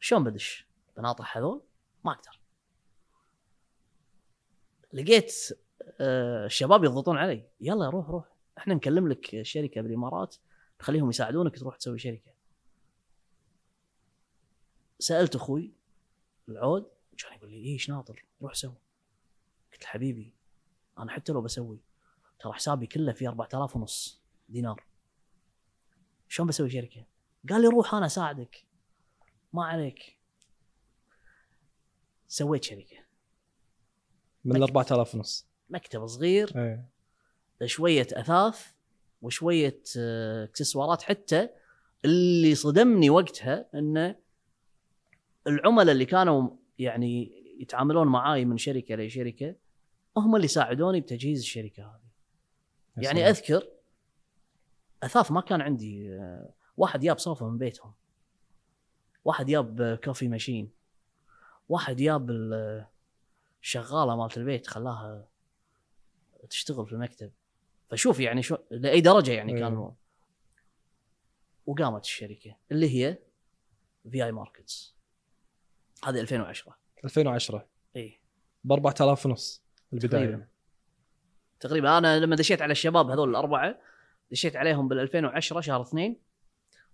[0.00, 1.62] شلون بدش؟ بناطح هذول؟
[2.04, 2.40] ما أقدر.
[4.92, 5.34] لقيت
[6.00, 7.48] آه، الشباب يضغطون علي.
[7.60, 8.24] يلا روح روح.
[8.58, 10.36] إحنا نكلم لك شركة بالإمارات
[10.80, 12.32] نخليهم يساعدونك تروح تسوي شركة.
[14.98, 15.72] سألت أخوي
[16.48, 18.74] العود كان يقول لي إيش ناطر؟ روح سوي.
[19.72, 20.34] قلت له حبيبي
[20.98, 21.80] أنا حتى لو بسوي
[22.38, 24.84] ترى حسابي كله فيه 4000 ونص دينار.
[26.28, 27.04] شلون بسوي شركة؟
[27.50, 28.64] قال لي روح أنا أساعدك.
[29.52, 30.18] ما عليك.
[32.28, 32.96] سويت شركة.
[34.44, 35.46] من ال 4000 ونص.
[35.70, 36.52] مكتب صغير.
[36.56, 36.88] إيه.
[37.66, 38.66] شوية أثاث
[39.22, 41.02] وشوية آه، إكسسوارات.
[41.02, 41.48] حتى
[42.04, 44.16] اللي صدمني وقتها إنه
[45.46, 49.54] العملاء اللي كانوا يعني يتعاملون معاي من شركة لشركة
[50.16, 52.00] هم اللي ساعدوني بتجهيز الشركة هذه.
[53.04, 53.28] يعني.
[53.28, 53.68] أذكر
[55.02, 57.92] أثاث ما كان عندي آه، واحد جاب صوفه من بيتهم.
[59.24, 60.70] واحد جاب آه، كوفي ماشين.
[61.68, 62.88] واحد جاب ال- آه،
[63.62, 65.28] الشغاله مالت البيت خلاها
[66.50, 67.32] تشتغل في المكتب.
[67.90, 69.58] فشوف يعني شو لأي درجة يعني.
[69.60, 69.92] كان
[71.66, 73.18] وقامت الشركة اللي هي
[74.10, 74.94] في اي ماركتس
[76.04, 78.20] هذه 2010 2010 إي.
[78.64, 80.24] ب 4000 ونص البداية.
[80.26, 80.46] تقريبا.
[81.60, 81.98] تقريبا.
[81.98, 83.78] أنا لما دشيت على الشباب هذول الأربعة
[84.30, 86.16] دشيت عليهم بال 2010 شهر اثنين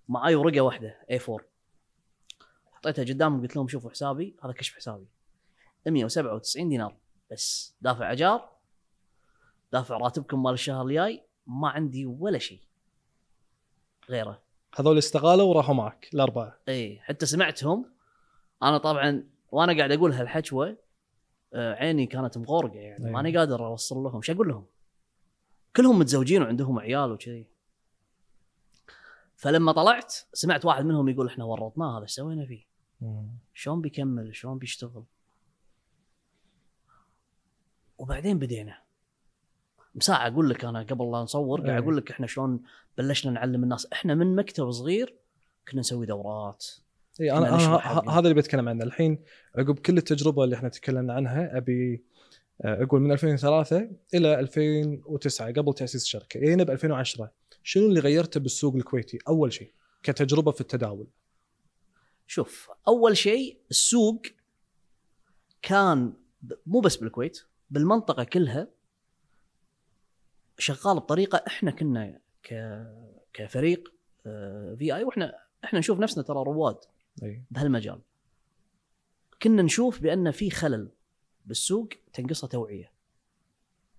[0.09, 1.53] معاي ورقة واحدة اي 4
[2.73, 5.07] حطيتها قدامهم قلت لهم شوفوا حسابي هذا كشف حسابي.
[5.87, 6.97] 197 دينار.
[7.31, 7.75] بس.
[7.81, 8.53] دافع أجار
[9.73, 12.61] دافع راتبكم مال الشهر الجاي ما عندي ولا شيء.
[14.11, 14.43] غيره.
[14.79, 16.59] هذول استغالوا وراحوا معك الأربعة.
[16.69, 17.93] إي حتى سمعتهم.
[18.63, 20.77] أنا طبعا وأنا قاعد أقول هالحشوه
[21.55, 23.11] آه، عيني كانت مغورقة يعني.
[23.11, 24.23] ماني قادر أوصل لهم.
[24.23, 24.67] شو أقول لهم؟
[25.77, 27.47] كلهم متزوجين وعندهم عيال وكذي
[29.37, 32.67] فلما طلعت سمعت واحد منهم يقول إحنا ورطناه هذا إيش سوينا فيه؟
[33.55, 35.05] شلون بيكمل؟ شلون بيشتغل؟
[37.99, 38.79] وبعدين بدينا.
[39.95, 41.79] مساعة أقول لك أنا قبل لا نصور قاعد أي.
[41.79, 42.63] أقول لك إحنا شلون
[42.99, 43.93] بلشنا نعلم الناس.
[43.93, 45.15] إحنا من مكتب صغير
[45.69, 46.67] كنا نسوي دورات.
[47.21, 48.11] اي أنا, أنا.
[48.11, 48.85] هذا اللي بتكلم عنه.
[48.85, 49.25] الحين
[49.59, 52.05] عقب كل التجربة اللي إحنا تكلمنا عنها أبي
[52.65, 56.41] أقول من 2003 إلى 2009 قبل تأسيس الشركة.
[56.41, 59.73] جينا ب 2010 شنو اللي غيرته بالسوق الكويتي؟ أول شيء
[60.03, 61.07] كتجربة في التداول.
[62.27, 64.23] شوف أول شيء السوق
[65.63, 66.13] كان
[66.67, 68.69] مو بس بالكويت بالمنطقة كلها
[70.59, 72.83] شغال بطريقة إحنا كنا ك
[73.33, 73.93] كفريق
[74.79, 76.79] في اي وإحنا إحنا نشوف نفسنا ترى رواد
[77.23, 77.43] أي.
[77.51, 78.01] بهالمجال.
[79.43, 80.89] كنا نشوف بأن في خلل.
[81.47, 82.93] بالسوق تنقصه توعية.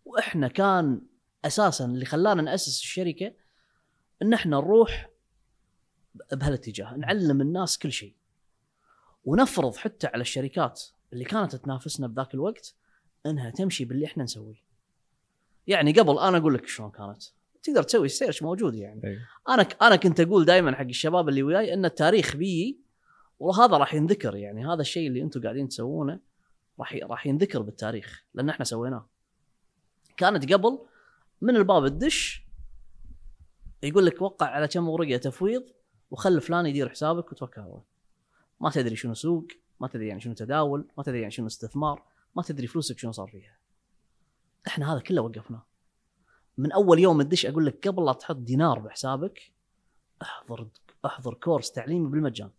[0.05, 1.01] وإحنا كان
[1.45, 3.33] أساسا اللي خلانا نأسس الشركة
[4.21, 5.09] إن إحنا نروح
[6.31, 8.15] بهالاتجاه نعلم الناس كل شيء.
[9.25, 12.75] ونفرض حتى على الشركات اللي كانت تنافسنا بذاك الوقت
[13.25, 14.63] إنها تمشي باللي إحنا نسويه.
[15.67, 17.23] يعني قبل أنا أقول لك شلون كانت.
[17.63, 19.03] تقدر تسوي سيرش موجود يعني.
[19.03, 19.19] إيه.
[19.49, 22.79] أنا أنا كنت أقول دائما حق الشباب اللي وياي إن التاريخ بيجي
[23.39, 26.19] وهذا راح ينذكر يعني هذا الشيء اللي أنتم قاعدين تسوونه.
[26.79, 29.09] راح راح ينذكر بالتاريخ لأن إحنا سويناه.
[30.17, 30.79] كانت قبل
[31.41, 32.43] من الباب الدش
[33.83, 35.63] يقول لك وقع على كم ورقة تفويض
[36.11, 37.83] وخل فلان يدير حسابك وتوكل على الله
[38.59, 39.47] ما تدري شنو سوق
[39.79, 42.03] ما تدري يعني شنو تداول ما تدري يعني شنو استثمار
[42.35, 43.57] ما تدري فلوسك شنو صار فيها.
[44.67, 45.65] إحنا هذا كله وقفناه
[46.57, 49.51] من أول يوم تدش أقول لك قبل لا تحط دينار بحسابك
[50.21, 50.67] أحضر
[51.05, 52.49] أحضر كورس تعليمي بالمجان.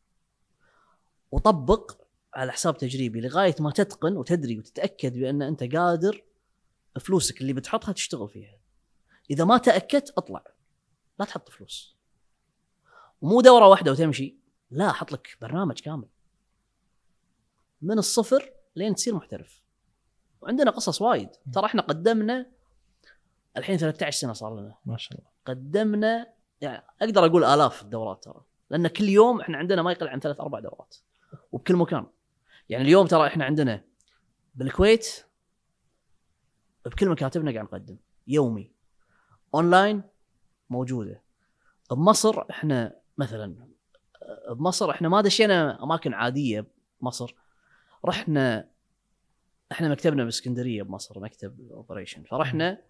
[1.33, 2.04] وطبق
[2.35, 6.25] على حساب تجريبي لغاية ما تتقن وتدري وتتأكد بأن أنت قادر
[7.01, 8.59] فلوسك اللي بتحطها تشتغل فيها.
[9.31, 10.45] إذا ما تأكدت أطلع.
[11.19, 11.97] لا تحط فلوس.
[13.21, 14.37] ومو دورة واحدة وتمشي.
[14.71, 16.09] لا أحط لك برنامج كامل.
[17.83, 19.63] من الصفر لين تصير محترف.
[20.41, 21.29] وعندنا قصص وايد.
[21.53, 22.47] ترى إحنا قدمنا
[23.57, 24.75] الحين 13 سنة صار لنا.
[24.87, 25.31] ما شاء الله.
[25.47, 28.45] قدمنا يعني أقدر أقول آلاف الدورات ترى.
[28.71, 30.97] لأن كل يوم إحنا عندنا ما يقل عن ثلاث أربع دورات.
[31.53, 32.07] وبكل مكان.
[32.69, 33.85] يعني اليوم ترى إحنا عندنا
[34.55, 35.25] بالكويت
[36.87, 37.97] بكل مكاتبنا قاعد نقدم
[38.27, 38.73] يومي.
[39.55, 40.03] أونلاين
[40.71, 41.23] موجودة.
[41.91, 43.69] بمصر إحنا مثلا
[44.51, 46.67] بمصر إحنا ما دشينا أماكن عادية
[47.01, 47.35] بمصر.
[48.05, 48.69] رحنا
[49.73, 52.83] إحنا مكتبنا بإسكندرية بمصر مكتب operation فرحنا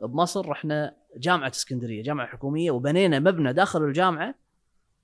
[0.00, 4.34] بمصر رحنا جامعة إسكندرية جامعة حكومية وبنينا مبنى داخل الجامعة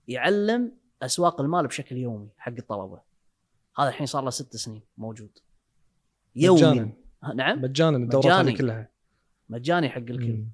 [0.09, 3.10] يعلم أسواق المال بشكل يومي حق الطلبة.
[3.81, 5.39] هذا الحين صار له ست سنين موجود.
[6.37, 6.93] يومي مجانا
[7.35, 8.57] نعم؟ مجانا الدورات هذه مجاني.
[8.59, 8.89] كلها.
[9.49, 10.45] مجاني حق الكل.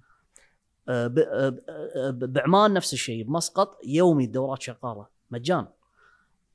[0.88, 1.56] آه، آه،
[1.96, 5.06] آه، ب- بعمان نفس الشيء بمسقط يومي الدورات شغالة.
[5.30, 5.66] مجان.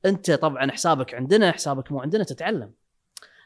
[0.04, 2.72] أنت طبعا حسابك عندنا حسابك مو عندنا تتعلم.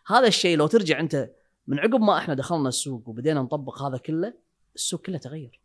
[0.06, 1.30] هذا الشيء لو ترجع أنت
[1.66, 4.34] من عقب ما إحنا دخلنا السوق وبدينا نطبق هذا كله
[4.74, 5.60] السوق كله تغير.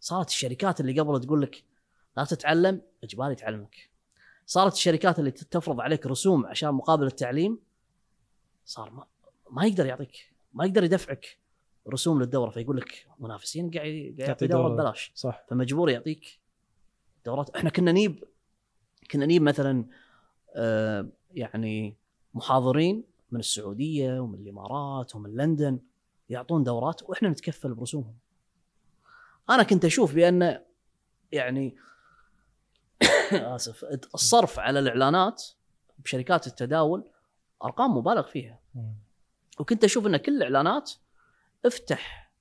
[0.00, 1.64] صارت الشركات اللي قبل تقول لك
[2.16, 3.90] لا تتعلم إجباري تعلمك
[4.46, 7.58] صارت الشركات اللي تفرض عليك رسوم عشان مقابل التعليم
[8.64, 9.06] صار ما,
[9.50, 11.38] ما يقدر يعطيك ما يقدر يدفعك
[11.88, 14.68] رسوم للدورة فيقول لك منافسين قاعد قاعد يعطي دورة.
[14.68, 16.40] ببلاش صح فمجبور يعطيك
[17.26, 18.24] دورات إحنا كنا نجيب
[19.10, 19.86] كنا نجيب مثلا
[20.56, 21.96] آه يعني
[22.34, 25.78] محاضرين من السعودية ومن الإمارات ومن لندن
[26.28, 28.14] يعطون دورات وإحنا نتكفل برسومهم.
[29.50, 30.60] أنا كنت أشوف بأن
[31.32, 31.76] يعني
[33.32, 35.44] آسف الصرف على الإعلانات
[35.98, 37.10] بشركات التداول
[37.64, 38.60] أرقام مبالغ فيها.
[39.60, 40.92] وكنت أشوف إن كل الاعلانات
[41.66, 42.32] افتح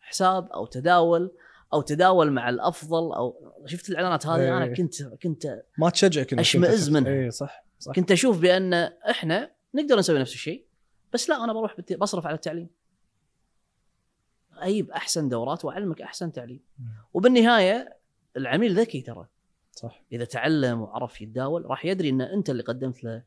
[0.00, 1.32] حساب أو تداول
[1.72, 4.56] أو تداول مع الأفضل أو شفت الإعلانات هذه إيه.
[4.56, 7.10] أنا كنت كنت ما تشجعك أنت- منها.
[7.12, 8.74] اي صح صح كنت أشوف بأن
[9.10, 10.66] إحنا نقدر نسوي نفس الشيء
[11.12, 12.68] بس لا أنا بروح بصرف على التعليم
[14.56, 16.60] أجيب أحسن دورات وأعلمك أحسن تعليم.
[17.14, 17.96] وبالنهاية
[18.36, 19.28] العميل ذكي ترى
[19.76, 20.02] صح.
[20.12, 23.22] إذا تعلم وعرف يتداول راح يدري إن أنت اللي قدمت له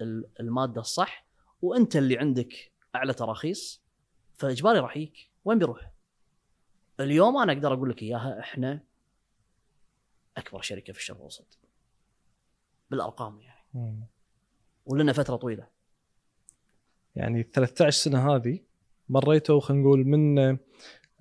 [0.00, 1.26] ال- المادة الصح
[1.62, 3.82] وأنت اللي عندك أعلى تراخيص
[4.34, 5.30] فإجباري راح يجيك.
[5.44, 5.90] وين بيروح؟
[7.00, 8.80] اليوم أنا أقدر أقول لك إياها إحنا
[10.36, 11.58] أكبر شركة في الشرق الأوسط.
[12.90, 13.60] بالأرقام يعني.
[13.74, 14.00] مم.
[14.86, 15.66] ولنا فترة طويلة.
[17.16, 18.60] يعني 13 سنة هذه
[19.08, 20.38] مريتوا خلينا نقول من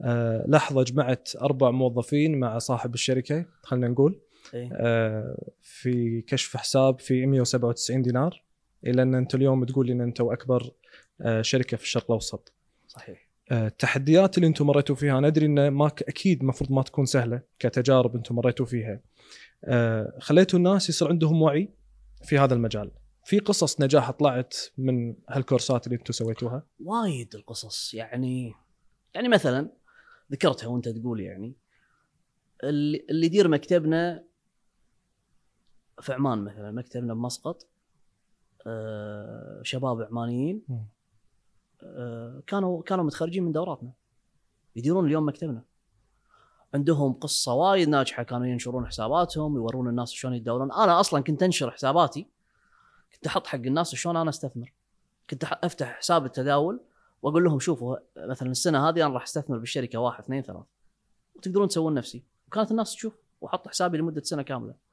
[0.01, 4.21] آه، لحظة جمعت أربع موظفين مع صاحب الشركة خلينا نقول.
[4.53, 8.43] إيه؟ آه، في كشف حساب في 197 دينار
[8.85, 10.71] إلى أن أنت اليوم تقول لي إن أنتم أكبر
[11.21, 12.53] آه، شركة في الشرق الأوسط.
[12.87, 13.29] صحيح.
[13.51, 17.41] آه، التحديات اللي أنتم مريتوا فيها أنا أدري إن ما أكيد المفروض ما تكون سهلة
[17.59, 19.01] كتجارب أنتم مريتوا فيها.
[19.65, 21.69] آه، خليتوا الناس يصير عندهم وعي
[22.23, 22.91] في هذا المجال.
[23.25, 27.93] في قصص نجاح طلعت من هالكورسات اللي أنتم سويتوها؟ وايد القصص.
[27.93, 28.53] يعني
[29.13, 29.69] يعني مثلا
[30.31, 31.55] ذكرتها وأنت تقول يعني
[32.63, 34.23] اللي يدير مكتبنا
[36.01, 37.67] في عمان مثلا مكتبنا بمسقط
[38.67, 40.61] آه، شباب عمانيين.
[41.83, 43.91] آه، كانوا كانوا متخرجين من دوراتنا.
[44.75, 45.61] يديرون اليوم مكتبنا.
[46.73, 50.71] عندهم قصة وايد ناجحة كانوا ينشرون حساباتهم يورون الناس شلون يتداولون.
[50.71, 52.27] أنا أصلا كنت أنشر حساباتي
[53.13, 54.73] كنت أحط حق الناس شلون أنا أستثمر.
[55.29, 56.79] كنت أفتح حساب التداول
[57.21, 60.65] وأقول لهم شوفوا مثلا السنة هذه أنا راح أستثمر بالشركة واحد اثنين ثلاث
[61.35, 62.23] وتقدرون تسوون نفسي.
[62.47, 64.84] وكانت الناس تشوف وأحط حسابي لمدة سنة كاملة.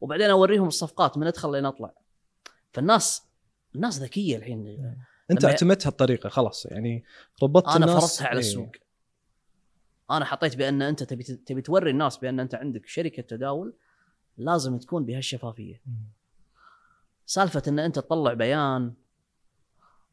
[0.00, 1.94] وبعدين اوريهم الصفقات من ادخل لين اطلع
[2.72, 3.26] فالناس
[3.74, 4.94] الناس ذكية الحين
[5.30, 7.04] انت اعتمدت هالطريقه خلاص يعني
[7.42, 8.46] ربطت أنا الناس فرضتها على إيه.
[8.46, 8.70] السوق
[10.10, 13.74] أنا حطيت بأن أنت تبي تبي توري الناس بأن أنت عندك شركة تداول
[14.38, 15.82] لازم تكون بهالشفافية.
[17.26, 18.92] سالفة أن أنت تطلع بيان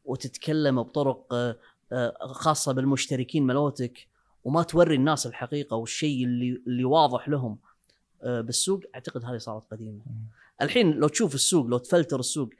[0.04, 1.56] وتتكلم بطرق آه،
[1.92, 4.08] آه، خاصة بالمشتركين مالوتك
[4.44, 7.58] وما توري الناس الحقيقة والشيء اللي اللي واضح لهم
[8.24, 10.00] بالسوق أعتقد هذه صارت قديمة.
[10.62, 12.50] الحين لو تشوف السوق لو تفلتر السوق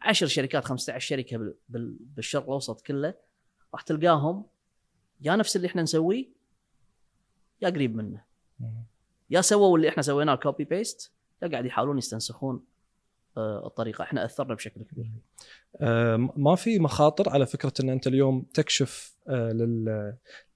[0.00, 3.14] 10 شركات 15 شركة بال- بال- بالشرق الأوسط كله
[3.74, 4.44] راح تلقاهم
[5.20, 6.28] يا نفس اللي إحنا نسويه
[7.62, 8.24] يا قريب منه.
[9.30, 11.12] يا سووا اللي إحنا سويناه copy paste
[11.42, 12.64] يا قاعد يحاولون يستنسخون
[13.36, 14.02] آه، الطريقة.
[14.04, 15.10] إحنا أثرنا بشكل كبير.
[15.80, 19.11] آه، ما في مخاطر على فكرة إن أنت اليوم تكشف آه،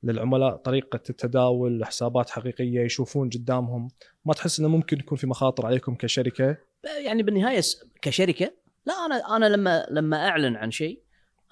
[0.03, 0.57] للعملاء.
[0.57, 3.89] طريقة التداول حسابات حقيقية يشوفون قدامهم.
[4.25, 6.57] ما تحس إنه ممكن يكون في مخاطر عليكم كشركة؟
[7.05, 7.61] يعني بالنهاية
[8.03, 8.53] كشركة؟
[8.87, 11.03] لا أنا أنا لما لما أعلن عن شيء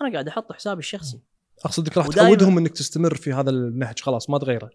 [0.00, 1.20] أنا قاعد أحط حسابي الشخصي.
[1.64, 4.70] أقصد إنك راح تقودهم إنك تستمر في هذا النهج خلاص ما تغيره.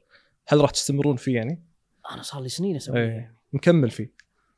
[0.48, 1.64] هل راح تستمرون فيه يعني؟
[2.12, 3.00] أنا صار لي سنين أسوي.
[3.00, 3.36] إيه.
[3.54, 4.14] مكمل فيه.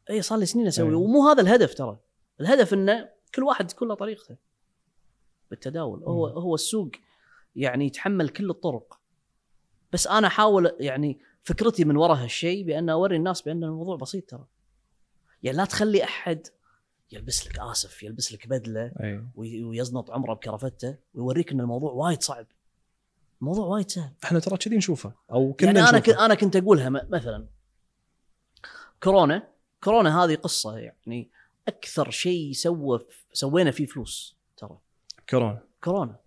[0.10, 0.90] اي صار لي سنين أسوي.
[0.90, 0.94] أي.
[0.94, 2.00] ومو هذا الهدف ترى.
[2.42, 4.36] الهدف إنه كل واحد تكون له طريقته
[5.50, 6.04] بالتداول.
[6.04, 6.28] هو.
[6.28, 6.92] هو السوق
[7.56, 9.00] يعني يتحمل كل الطرق.
[9.94, 14.46] بس أنا أحاول يعني فكرتي من وراء هالشيء بأن أوري الناس بأن الموضوع بسيط ترى.
[15.44, 16.48] يعني لا تخلي أحد
[17.12, 22.24] يلبس لك آسف يلبس لك بدلة اي وي- ويزنط عمره بكرفته ويوريك أن الموضوع وايد
[22.24, 22.48] صعب.
[23.42, 24.12] الموضوع وايد سهل.
[24.24, 25.14] إحنا ترى كذي نشوفه.
[25.32, 26.26] أو كنا يعني أنا نشوفه.
[26.26, 27.48] أنا كنت أقولها مثلا
[29.04, 29.48] كورونا
[29.84, 31.30] كورونا هذه قصة يعني
[31.68, 33.00] أكثر شيء سوى
[33.34, 34.78] سوينا فيه فلوس ترى.
[35.30, 35.64] كورونا.
[35.84, 36.20] كورونا.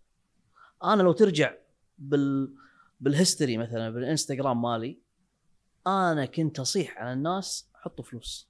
[0.84, 1.54] أنا لو ترجع
[1.98, 2.54] بال
[3.00, 4.98] بال history مثلا بالانستغرام مالي
[5.86, 8.48] أنا كنت أصيح على الناس حطوا فلوس.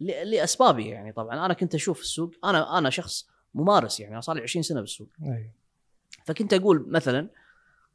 [0.00, 1.46] لأسبابي يعني طبعا.
[1.46, 5.08] أنا كنت أشوف السوق أنا أنا شخص ممارس يعني صار لي 20 سنة بالسوق.
[5.22, 5.52] اي
[6.24, 7.30] فكنت أقول مثلا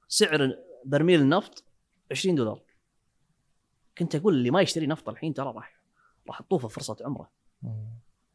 [0.07, 1.63] سعر برميل النفط
[2.11, 2.61] 20 دولار.
[3.97, 5.81] كنت أقول اللي ما يشتري نفط الحين ترى راح
[6.27, 7.31] راح تطوفه فرصة عمره.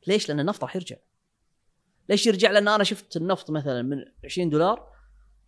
[0.07, 0.97] ليش؟ لأن النفط راح يرجع.
[2.11, 4.89] ليش يرجع؟ لأن أنا شفت النفط مثلا من 20 دولار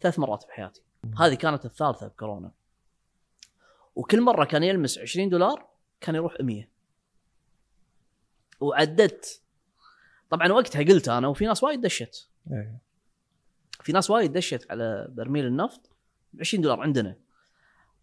[0.00, 0.82] ثلاث مرات بحياتي.
[1.18, 2.50] هذه كانت الثالثة بكورونا.
[3.94, 5.66] وكل مرة كان يلمس 20 دولار
[6.00, 6.68] كان يروح 100
[8.60, 9.42] وعددت.
[10.30, 12.28] طبعا وقتها قلت أنا وفي ناس وايد دشت.
[12.52, 12.78] اي
[13.82, 15.90] في ناس وايد دشت على برميل النفط
[16.32, 17.16] ب 20 دولار عندنا.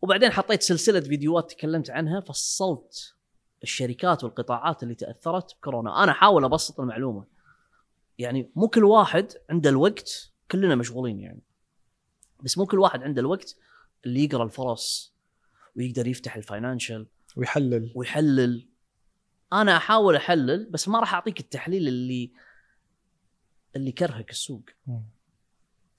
[0.02, 3.15] وبعدين حطيت سلسلة فيديوهات تكلمت عنها فصلت
[3.63, 6.04] الشركات والقطاعات اللي تأثرت بكورونا.
[6.04, 7.38] أنا أحاول أبسط المعلومة.
[8.20, 11.42] يعني مو كل واحد عنده الوقت كلنا مشغولين يعني.
[12.44, 13.56] بس مو كل واحد عنده الوقت
[14.06, 15.14] اللي يقرأ الفرص
[15.76, 17.92] ويقدر يفتح ال financial ويحلل.
[17.96, 18.68] ويحلل.
[19.54, 22.32] أنا أحاول أحلل بس ما راح أعطيك التحليل اللي
[23.76, 24.64] اللي كرهك السوق.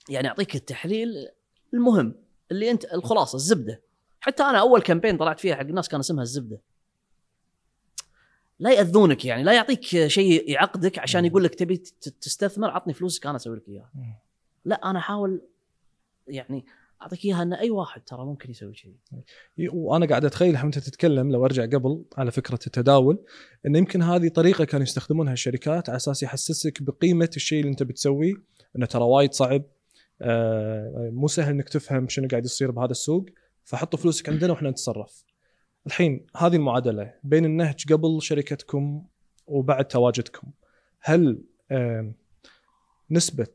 [0.09, 1.29] يعني أعطيك التحليل
[1.75, 2.15] المهم
[2.51, 3.83] اللي أنت الخلاصة الزبدة.
[4.21, 6.61] حتى أنا أول كامبين طلعت فيها حق الناس كان اسمها الزبدة.
[8.61, 11.77] لا يأذونك يعني لا يعطيك شيء يعقدك عشان يقول لك تبي
[12.21, 13.91] تستثمر عطني فلوسك أنا أسوي لك إياها.
[14.65, 15.41] لا أنا أحاول
[16.29, 16.65] يعني
[17.03, 18.95] أعطيك إياها إن أي واحد ترى ممكن يسوي شيء.
[19.73, 23.19] وأنا قاعد أتخيل أنت تتكلم لو أرجع قبل على فكرة التداول
[23.67, 28.35] انه يمكن هذه طريقة كانوا يستخدمونها الشركات على أساس يحسسك بقيمة الشيء اللي أنت بتسويه
[28.77, 29.63] إنه ترى وايد صعب
[30.23, 33.27] آه، مو سهل إنك تفهم شنو قاعد يصير بهذا السوق
[33.65, 35.25] فحطوا فلوسك عندنا وإحنا نتصرف.
[35.87, 39.07] الحين هذه المعادلة بين النهج قبل شركتكم
[39.47, 40.51] وبعد تواجدكم.
[41.01, 41.45] هل
[43.11, 43.55] نسبة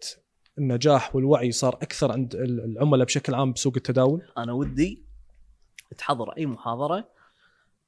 [0.58, 5.04] النجاح والوعي صار أكثر عند العملاء بشكل عام بسوق التداول؟ أنا ودي
[5.98, 7.10] تحضر أي محاضرة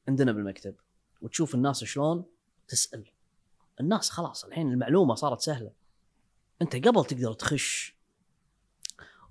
[0.07, 0.75] عندنا بالمكتب
[1.21, 2.25] وتشوف الناس شلون
[2.67, 3.05] تسأل.
[3.79, 5.71] الناس خلاص الحين المعلومة صارت سهلة.
[6.61, 7.97] أنت قبل تقدر تخش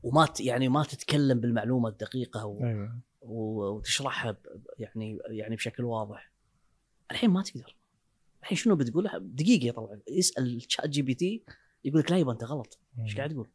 [0.03, 2.65] وما يعني ما تتكلم بالمعلومة الدقيقة و...
[2.65, 2.89] و-
[3.29, 4.37] وتشرحها
[4.79, 6.31] يعني يعني بشكل واضح
[7.11, 7.77] الحين ما تقدر
[8.43, 11.43] الحين شنو بتقول دقيقة طبعا يسال ChatGPT
[11.85, 13.49] يقول لك لا يبا انت غلط إيش قاعد تقول؟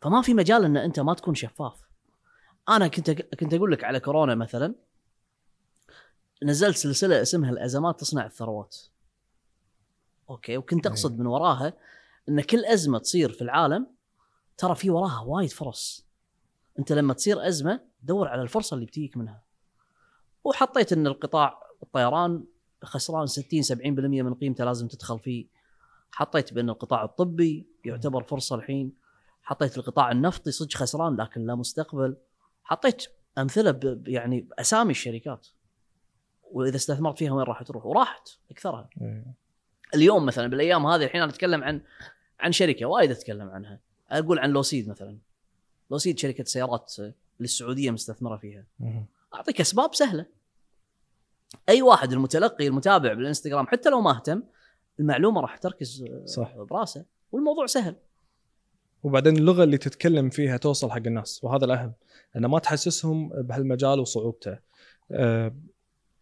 [0.00, 1.80] فما في مجال إن أنت ما تكون شفاف.
[2.68, 4.74] أنا كنت كنت أقول لك على كورونا مثلا
[6.42, 8.76] نزلت سلسلة اسمها الأزمات تصنع الثروات.
[10.30, 11.72] أوكي وكنت أقصد من وراها
[12.28, 13.86] إن كل أزمة تصير في العالم
[14.56, 16.03] ترى في وراها وايد فرص.
[16.78, 19.42] انت لما تصير أزمة دور على الفرصة اللي بتجيك منها.
[20.44, 22.44] وحطيت إن القطاع الطيران
[22.84, 25.46] خسران 60 70% من قيمته لازم تدخل فيه.
[26.12, 28.92] حطيت بأن القطاع الطبي يعتبر فرصة الحين.
[29.42, 32.16] حطيت القطاع النفطي صدق خسران لكن لا مستقبل.
[32.64, 33.06] حطيت
[33.38, 35.46] أمثلة يعني أسامي الشركات.
[36.42, 38.88] وإذا استثمرت فيها وين راح تروح؟ وراحت أكثرها.
[39.00, 39.34] أيوة.
[39.94, 41.82] اليوم مثلا بالأيام هذه الحين أنا أتكلم عن
[42.40, 43.80] عن شركة وايد أتكلم عنها.
[44.10, 45.18] أقول عن لوسيد مثلا.
[45.90, 46.94] لوسيد شركة سيارات
[47.40, 48.64] للسعودية مستثمرة فيها.
[49.34, 50.26] أعطيك أسباب سهلة.
[51.68, 54.42] أي واحد المتلقي المتابع بالإنستغرام حتى لو ما اهتم
[55.00, 56.56] المعلومة راح تركز صح.
[56.56, 57.96] براسه والموضوع سهل.
[59.02, 61.92] وبعدين اللغة اللي تتكلم فيها توصل حق الناس وهذا الأهم
[62.36, 64.58] انه ما تحسسهم بهالمجال وصعوبته.
[65.10, 65.54] آه،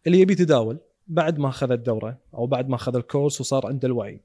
[0.07, 4.21] اللي يبي يتداول بعد ما أخذ الدورة أو بعد ما أخذ الكورس وصار عنده الوعي.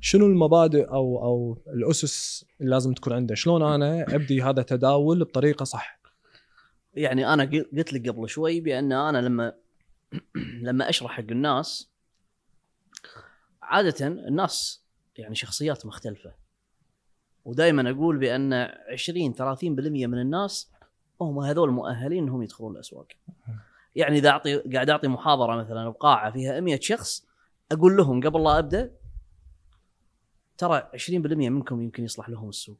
[0.00, 5.64] شنو المبادئ أو أو الأسس اللي لازم تكون عنده؟ شلون أنا أبدي هذا تداول بطريقة
[5.64, 6.00] صح؟
[6.94, 9.52] يعني أنا قل- قلت لك قبل شوي بأن أنا لما
[10.66, 11.90] لما أشرح حق الناس
[13.62, 14.82] عادة الناس
[15.16, 16.32] يعني شخصيات مختلفة.
[17.44, 18.52] ودائما أقول بأن
[18.92, 20.70] 20 30% من الناس
[21.20, 23.06] هم هذول مؤهلين إنهم يدخلون الأسواق.
[23.96, 27.26] يعني إذا اعطي قاعد أعطي محاضرة مثلا بقاعه فيها 100 شخص
[27.72, 28.92] أقول لهم قبل لا أبدأ
[30.60, 32.78] ترى 20% منكم يمكن يصلح لهم السوق.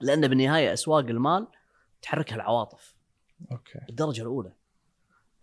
[0.00, 1.46] لأن بالنهاية أسواق المال
[2.02, 2.96] تحركها العواطف.
[3.52, 3.78] أوكي.
[3.88, 4.52] الدرجة الأولى.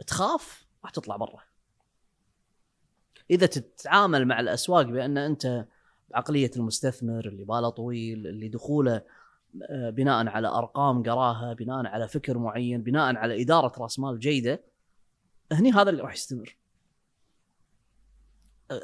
[0.08, 1.42] تخاف راح تطلع برا.
[3.32, 5.66] إذا تتعامل مع الأسواق بأن أنت
[6.10, 9.02] بعقلية المستثمر اللي باله طويل اللي دخوله
[9.70, 14.64] آه، بناء على أرقام قراها بناء على فكر معين بناء على إدارة رأس مال جيدة
[15.52, 16.58] هني هذا اللي راح يستمر.
[18.72, 18.78] آه،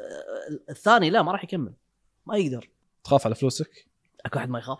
[0.69, 1.73] الثاني لا ما راح يكمل.
[2.25, 2.69] ما يقدر.
[3.03, 3.87] تخاف على فلوسك؟
[4.25, 4.79] أكو احد ما يخاف.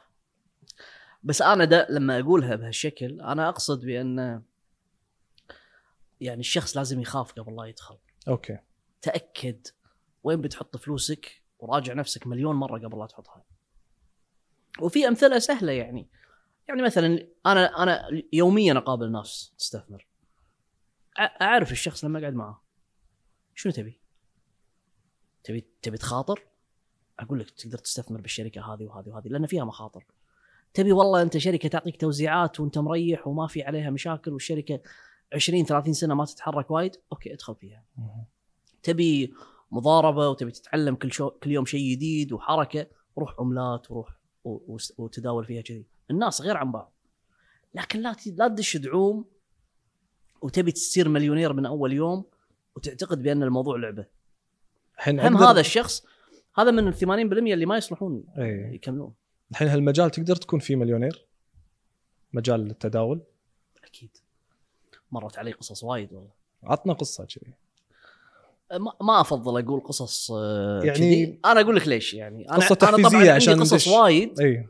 [1.24, 4.44] بس أنا ده لما أقولها بهالشكل أنا أقصد بأن
[6.22, 7.98] يعني الشخص لازم يخاف قبل لا يدخل.
[8.28, 8.58] أوكي.
[9.02, 9.68] تأكد
[10.24, 13.44] وين بتحط فلوسك وراجع نفسك مليون مرة قبل لا تحطها.
[14.80, 16.10] وفي أمثلة سهلة يعني.
[16.68, 20.08] يعني مثلا أنا أنا يوميا أقابل ناس تستثمر.
[21.20, 22.64] أعرف الشخص لما أقعد معه.
[23.56, 24.02] شنو تبي؟
[25.44, 26.48] تبي تبي تخاطر؟
[27.20, 30.06] أقول لك تقدر تستثمر بالشركة هذه وهذه وهذه لأن فيها مخاطر.
[30.74, 34.80] تبي والله أنت شركة تعطيك توزيعات وأنت مريح وما في عليها مشاكل والشركة
[35.34, 37.84] 20 30 سنة ما تتحرك وايد، أوكي ادخل فيها.
[38.84, 39.34] تبي
[39.72, 42.88] مضاربة وتبي تتعلم كل شو كل يوم شيء جديد وحركة
[43.18, 44.20] روح عملات وروح
[44.98, 46.94] وتداول فيها كذي الناس غير عن بعض
[47.74, 49.26] لكن لا لا تدش دعوم
[50.42, 52.26] وتبي تصير مليونير من أول يوم
[52.76, 54.06] وتعتقد بأن الموضوع لعبة
[55.08, 56.06] هم هذا الشخص
[56.56, 57.04] هذا من ال 80%
[57.54, 59.14] اللي ما يصلحون اي يكملون.
[59.52, 61.26] الحين هالمجال تقدر تكون فيه مليونير؟
[62.34, 63.22] مجال التداول؟
[63.84, 64.10] أكيد.
[65.12, 66.30] مرت علي قصص وايد والله.
[66.64, 67.54] عطنا قصة كذي.
[68.72, 71.40] ما, ما أفضل أقول قصص آه، يعني- كذي.
[71.46, 72.50] أنا أقول لك ليش يعني.
[72.50, 73.88] أنا قصة أنا طبعا تحفيزية عندي عشان قصص.
[73.88, 74.68] وايد اي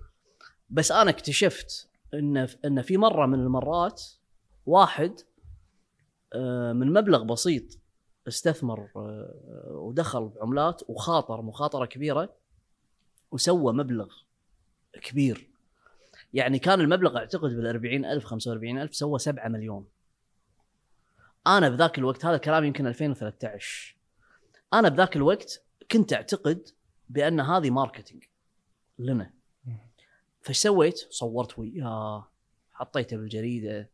[0.70, 4.04] بس أنا اكتشفت إن إن في مرة من المرات
[4.66, 5.20] واحد
[6.34, 7.64] آه، من مبلغ بسيط
[8.28, 12.34] استثمر آه، ودخل بعملات وخاطر مخاطرة كبيرة
[13.32, 14.14] وسوى مبلغ
[15.02, 15.50] كبير.
[16.34, 19.88] يعني كان المبلغ أعتقد بال 40000 45000 سوى 7 مليون.
[21.48, 23.96] أنا بذاك الوقت هذا الكلام يمكن 2013
[24.74, 26.70] أنا بذاك الوقت كنت أعتقد
[27.10, 28.24] بأن هذه marketing
[29.00, 29.34] لنا.
[30.42, 32.28] فايش سويت؟ صورت وياه
[32.72, 33.90] حطيته بالجريدة.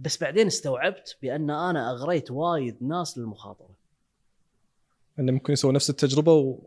[0.00, 3.76] بس بعدين استوعبت بأن أنا أغريت وايد ناس للمخاطرة
[5.18, 6.58] انه ممكن يسوي نفس التجربة و...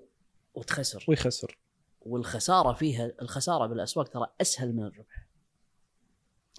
[0.54, 1.58] وتخسر ويخسر
[2.02, 5.26] والخسارة فيها الخسارة بالأسواق ترى أسهل من الربح.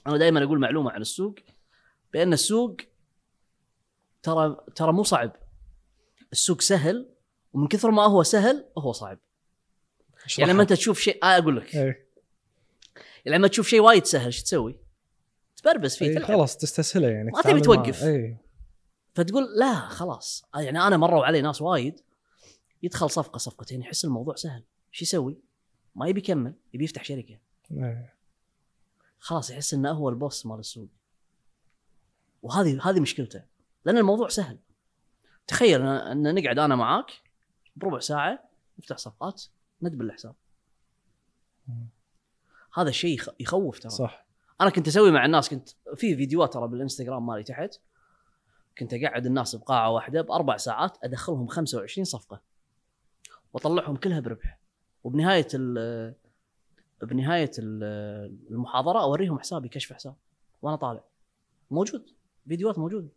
[0.07, 1.35] أنا دائما أقول معلومة عن السوق
[2.13, 2.77] بأن السوق
[4.23, 5.33] ترى ترى مو صعب.
[6.33, 7.09] السوق سهل
[7.53, 9.19] ومن كثر ما هو سهل هو صعب.
[10.39, 11.81] يعني لما أنت تشوف شيء آه أقول لك اي
[13.25, 14.84] يعني لما تشوف شيء وايد سهل شو تسوي؟
[15.65, 16.29] تبربس فيه إي تلعب.
[16.29, 17.61] خلاص تستسهله يعني ما تبي.
[17.61, 18.03] توقف.
[18.05, 18.37] اي
[19.15, 22.01] فتقول لا خلاص يعني أنا مروا علي ناس وايد
[22.83, 24.63] يدخل صفقة صفقتين يحس الموضوع سهل
[24.93, 25.39] شو يسوي؟
[25.95, 27.39] ما يبي يكمل يبي يفتح شركة
[27.73, 28.09] إي.
[29.19, 30.89] خلاص يحس إنه هو البوس مال السوق
[32.43, 33.43] وهذه هذه مشكلته
[33.85, 34.59] لأن الموضوع سهل
[35.47, 37.07] تخيل ان نقعد أنا معاك
[37.77, 38.39] بربع ساعة
[38.79, 39.43] نفتح صفقات
[39.83, 40.35] ندبل الحساب.
[42.75, 44.24] هذا الشيء يخ- يخوف ترى صح
[44.61, 47.75] أنا كنت أسوي مع الناس كنت في فيديوهات ترى بالإنستغرام مالي تحت.
[48.79, 52.41] كنت اقعد الناس بقاعة واحدة بأربع ساعات أدخلهم 25 صفقة.
[53.53, 54.59] وأطلعهم كلها بربح.
[55.05, 56.15] وبنهاية ال
[57.03, 60.15] بنهاية ال- المحاضرة أوريهم حسابي كشف حساب.
[60.63, 61.05] وأنا طالع.
[61.71, 62.07] موجود.
[62.49, 63.09] فيديوهات موجودة.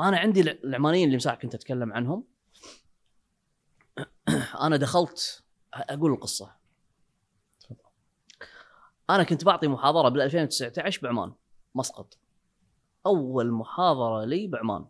[0.00, 2.24] أنا عندي الع- العمانيين اللي مساك كنت أتكلم عنهم.
[4.66, 5.42] أنا دخلت
[5.74, 6.54] أقول القصة.
[9.10, 11.32] أنا كنت بعطي محاضرة بال 2019 بعمان
[11.74, 12.18] مسقط.
[13.06, 14.86] أول محاضرة لي بعمان.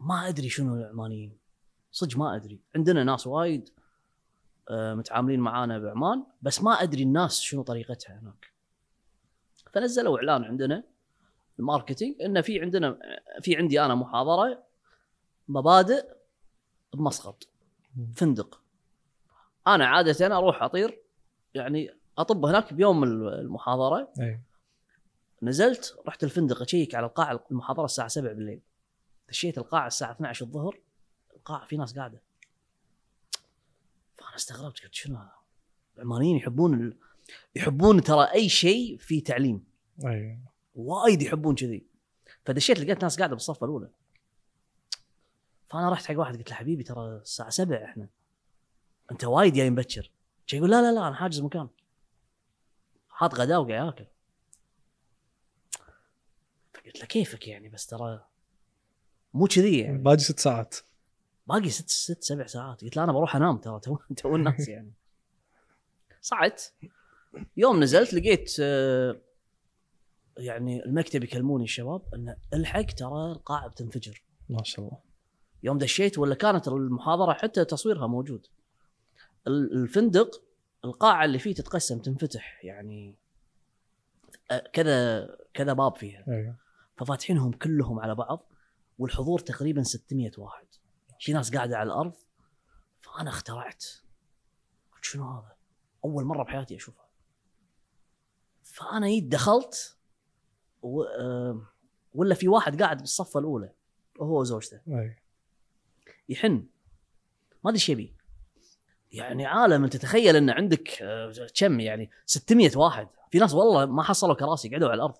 [0.00, 1.38] ما أدري شنو العمانيين.
[1.90, 2.60] صدق ما أدري.
[2.76, 3.70] عندنا ناس وايد
[4.70, 8.52] آه، متعاملين معانا بعمان بس ما أدري الناس شنو طريقتها هناك.
[9.72, 10.84] فنزلوا إعلان عندنا
[11.58, 12.98] الماركتينج انه في عندنا
[13.40, 14.62] في عندي أنا محاضرة
[15.48, 16.06] مبادئ
[16.94, 17.48] بمسقط.
[18.14, 18.60] فندق.
[19.66, 21.02] أنا عادة أروح أطير
[21.54, 24.12] يعني أطب هناك بيوم المحاضرة.
[24.20, 24.40] اي
[25.42, 28.60] نزلت رحت الفندق أشيك على القاعه المحاضرة الساعة 7 بالليل.
[29.28, 30.80] دشيت القاعه الساعة 12 الظهر
[31.36, 32.20] القاعه في ناس قاعدة.
[34.16, 35.32] فأنا استغربت قلت شنو هذا؟
[35.96, 36.96] العمانيين يحبون ال...
[37.56, 39.64] يحبون ترى أي شيء في تعليم.
[40.04, 40.38] اي
[40.74, 41.86] وايد يحبون كذي.
[42.44, 43.88] فدشيت لقيت ناس قاعدة بالصف الأولى.
[45.70, 48.08] فأنا رحت حق واحد قلت له حبيبي ترى الساعة 7 إحنا.
[49.10, 50.10] أنت وايد جاي مبكر.
[50.52, 51.68] يقول لا لا لا أنا حاجز مكان.
[53.22, 54.04] حاط غداء وقاعد ياكل
[56.74, 58.24] فقلت له كيفك يعني؟ بس ترى
[59.34, 59.98] مو كذي يعني.
[59.98, 60.76] باقي ست ساعات.
[61.46, 62.84] باقي ست ست سبع ساعات.
[62.84, 64.92] قلت له أنا بروح أنام ترى تو تو الناس يعني.
[66.20, 66.72] صعدت.
[67.56, 69.16] يوم نزلت لقيت آه،
[70.38, 74.22] يعني المكتب يكلموني الشباب انه الحق ترى القاعة بتنفجر.
[74.50, 74.98] ما شاء الله.
[75.62, 78.46] يوم دشيت ولا كانت المحاضرة حتى تصويرها موجود.
[79.46, 80.42] ال- الفندق
[80.84, 83.16] القاعة اللي فيه تتقسم تنفتح يعني
[84.72, 86.24] كذا كذا باب فيها.
[86.28, 86.54] اي
[86.96, 88.52] ففاتحينهم كلهم على بعض
[88.98, 90.66] والحضور تقريبا 600 واحد.
[91.20, 92.14] في ناس قاعدة على الأرض
[93.00, 93.84] فأنا اخترعت.
[94.94, 95.56] قلت شنو هذا؟
[96.04, 97.08] أول مرة بحياتي أشوفها.
[98.62, 99.96] فأنا جيت دخلت
[100.82, 101.02] و...
[102.14, 103.72] ولا في واحد قاعد بالصفه الأولى
[104.18, 104.80] وهو وزوجته.
[104.88, 105.16] اي
[106.28, 106.66] يحن.
[107.64, 108.16] ما أدري إيش يبي.
[109.12, 113.08] يعني عالم أنت تخيل إن عندك آه، كم يعني 600 واحد.
[113.30, 115.14] في ناس والله ما حصلوا كراسي قعدوا على الأرض.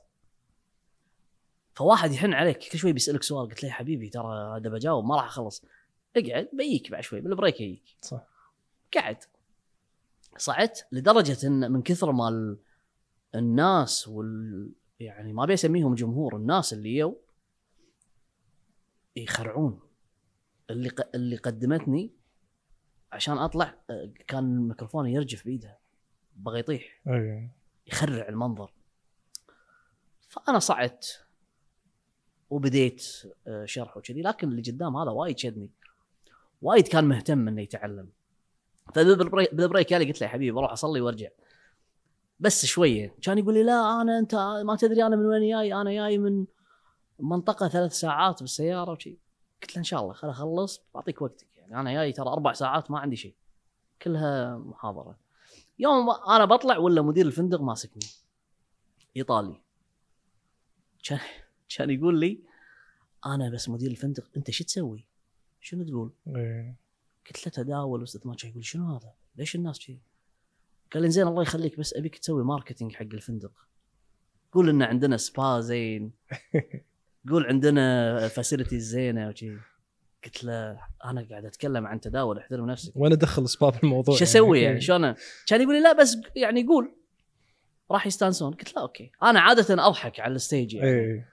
[1.75, 5.17] فواحد يحن عليك كل شوي بيسألك سؤال قلت له يا حبيبي ترى هذا بجاوب ما
[5.17, 5.65] راح أخلص.
[6.17, 7.83] اقعد بيك بعد شوي بالبريك يجيك.
[8.03, 8.27] صح.
[8.97, 9.17] قعد.
[10.37, 12.59] صعدت لدرجة إن من كثر ما ال-
[13.35, 14.71] الناس وال
[15.01, 17.19] يعني ما أبي أسميهم جمهور الناس اللي يو
[19.17, 19.81] يخرعون.
[20.71, 21.09] اللي ق...
[21.15, 22.11] اللي قدمتني
[23.13, 25.79] عشان أطلع آه، كان الميكروفون يرجف بايدها
[26.37, 27.01] بغى يطيح.
[27.09, 27.49] أي.
[27.87, 28.73] يخرع المنظر.
[30.29, 31.25] فأنا صعدت
[32.51, 33.07] وبديت
[33.47, 35.71] آه، شرح وكذي لكن اللي قدام هذا وايد شدني.
[36.63, 38.09] وايد كان مهتم إنه يتعلم.
[38.95, 41.29] فبال break بال break قال لي قلت له يا حبيبي بروح أصلي وأرجع.
[42.41, 44.35] بس شوية كان يقول لي لا أنا أنت
[44.65, 46.47] ما تدري أنا من وين جاي أنا جاي من
[47.19, 49.19] منطقة ثلاث ساعات بالسيارة وشي
[49.63, 51.52] قلت له إن شاء الله خل اخلص بعطيك وقتك.
[51.75, 53.35] أنا جاي ترى أربع ساعات ما عندي شيء.
[54.03, 55.19] كلها محاضرة.
[55.79, 58.07] يوم أنا بطلع ولا مدير الفندق ماسكني.
[59.17, 59.61] إيطالي.
[61.05, 61.21] كان
[61.77, 62.41] كان يقول لي
[63.27, 65.05] أنا بس مدير الفندق أنت شو تسوي؟
[65.61, 66.75] شنو تقول؟ اي
[67.27, 70.01] قلت له تداول واستثمار يقول شنو هذا؟ ليش الناس كذي؟
[70.93, 73.53] قال لي زين الله يخليك بس أبيك تسوي marketing حق الفندق.
[74.53, 76.13] قول إن عندنا سبا زين.
[77.31, 79.57] قول عندنا facilities زينة وشي.
[80.25, 82.93] قلت له أنا قاعد أتكلم عن تداول احترم نفسك.
[82.97, 85.15] وأنا أدخل اسباب الموضوع؟ شو أسوي يعني؟ شلون؟
[85.47, 86.95] كان يقول لي لا بس يعني قول.
[87.91, 88.55] راح يستانسون.
[88.55, 89.13] قلت له أوكي.
[89.23, 90.91] أنا عادة أضحك على ال stage يعني.
[90.91, 91.25] اي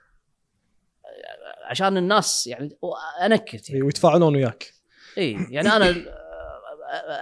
[1.64, 2.78] عشان الناس يعني
[3.22, 3.82] انكت يعني.
[3.82, 4.72] ويتفاعلون وياك.
[5.18, 5.94] اي يعني أنا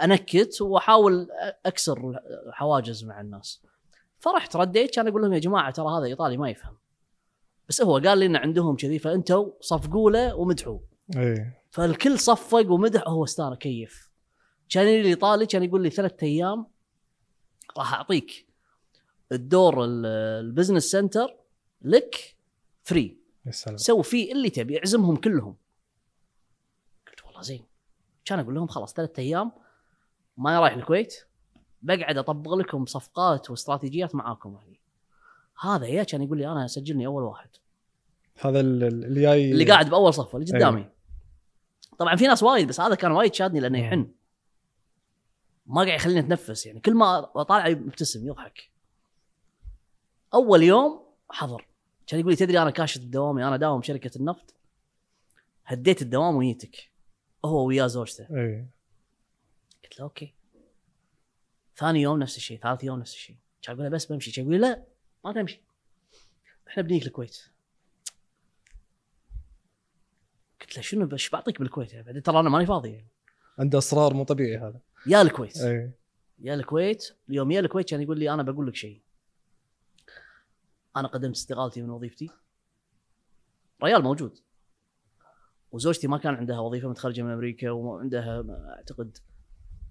[0.05, 1.29] أنكت وأحاول
[1.67, 2.21] أكسر
[2.53, 3.63] حواجز مع الناس.
[4.19, 6.77] فرحت رديت كان أقول لهم يا جماعة ترى هذا إيطالي ما يفهم.
[7.69, 10.88] بس هو قال لي إن عندهم كذي فأنتوا صفقوا له ومدحوه.
[11.17, 14.11] اي فالكل صفق ومدح وهو استانى كيف.
[14.69, 16.67] كان يجي لي ايطالي كان يقول لي ثلاثة أيام
[17.79, 18.47] راح أعطيك
[19.33, 20.07] الدور ال-
[20.47, 21.37] ال business center
[21.83, 22.37] لك
[22.83, 23.17] free
[23.77, 25.57] سوي فيه اللي تبي اعزمهم كلهم.
[27.09, 27.65] قلت والله زين.
[28.25, 29.53] كان أقول لهم خلاص ثلاثة أيام
[30.37, 31.15] ما رايح الكويت
[31.83, 34.81] بقعد أطبق لكم صفقات واستراتيجيات معاكم هني
[35.61, 37.49] هذا يا كان يقول لي أنا سجلني أول واحد.
[38.41, 40.79] هذا ال- ال- اللي جاي اللي قاعد بأول صف اللي قدامي.
[40.81, 40.93] أيوة.
[41.99, 43.79] طبعا في ناس وايد بس هذا كان وايد شادني لأنه.
[43.79, 44.11] يحن.
[45.67, 48.71] ما قاعد يخليني أتنفس يعني كل ما أطالع يبتسم يضحك.
[50.35, 51.67] أول يوم حضر.
[52.07, 54.55] كان يقول لي تدري أنا كاشف بدوامي أنا داوم شركة النفط.
[55.67, 56.91] هديت الدوام وجيتك
[57.45, 58.27] هو وياه زوجته.
[58.31, 58.67] اي
[59.85, 60.35] قلت له أوكي.
[61.77, 63.37] ثاني يوم نفس الشيء ثالث يوم نفس الشيء.
[63.63, 64.33] كان يقول له بس بمشي.
[64.33, 64.85] كان يقول لا
[65.25, 65.61] ما تمشي.
[66.69, 67.51] إحنا بنيك الكويت.
[70.61, 72.23] قلت له شنو بش؟ بعطيك بالكويت يعني بعدين.
[72.23, 72.91] ترى أنا ماني فاضي.
[72.91, 73.09] يعني.
[73.59, 74.81] عنده أصرار مو طبيعي هذا.
[75.07, 75.57] يا الكويت.
[75.57, 75.91] اي
[76.39, 77.17] يا الكويت.
[77.29, 79.01] يوم يا الكويت كان يقول لي أنا بقول لك شيء.
[80.97, 82.31] أنا قدمت استقالتي من وظيفتي.
[83.85, 84.39] ريال موجود.
[85.73, 88.45] وزوجتي ما كان عندها وظيفة متخرجة من أمريكا وعندها
[88.77, 89.19] أعتقد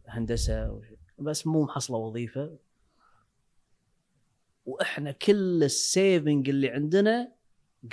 [0.07, 0.81] هندسة
[1.19, 2.57] بس مو محصلة وظيفة.
[4.65, 7.31] وإحنا كل ال saving اللي عندنا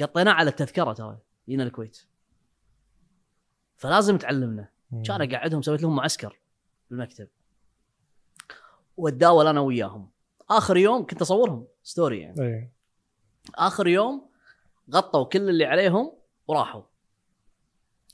[0.01, 1.19] قطيناه على التذكرة ترى
[1.49, 2.07] جينا الكويت.
[3.77, 4.69] فلازم تعلمنا.
[5.07, 6.39] كان اقعدهم سويت لهم معسكر
[6.91, 7.29] بالمكتب.
[8.97, 10.11] واتداول أنا وياهم.
[10.51, 12.43] آخر يوم كنت أصورهم story يعني.
[12.43, 12.71] اي
[13.55, 14.29] آخر يوم
[14.95, 16.13] غطوا كل اللي عليهم
[16.47, 16.83] وراحوا.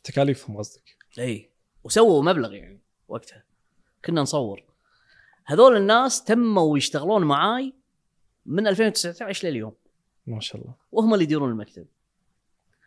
[0.04, 0.96] تكاليفهم قصدك.
[1.18, 1.50] اي
[1.84, 3.44] وسووا مبلغ يعني وقتها.
[4.04, 4.64] كنا نصور.
[5.46, 7.74] هذول الناس تموا يشتغلون معاي
[8.46, 9.72] من 2019 لليوم.
[10.26, 10.74] ما شاء الله.
[10.92, 11.86] وهم اللي يديرون المكتب.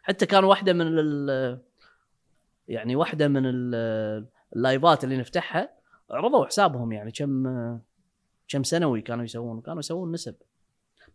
[0.04, 1.62] حتى كان واحدة من ال
[2.68, 5.70] يعني واحدة من ال- اللايفات اللي نفتحها
[6.10, 7.44] عرضوا حسابهم يعني كم
[8.48, 10.36] كم سنوي كانوا يسوون كانوا يسوون نسب.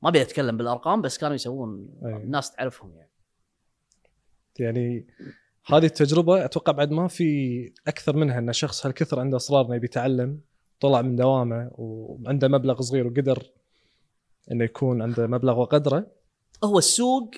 [0.03, 2.13] ما أبي أتكلم بالأرقام بس كانوا يسوون أي.
[2.17, 3.11] الناس تعرفهم يعني.
[4.59, 5.07] يعني
[5.67, 10.41] هذه التجربة أتوقع بعد ما في أكثر منها إن شخص هالكثر عنده اصرار إنه يتعلم
[10.81, 13.43] طلع من دوامه وعنده مبلغ صغير وقدر
[14.53, 16.07] إنه يكون عنده مبلغ وقدره.
[16.65, 17.31] هو السوق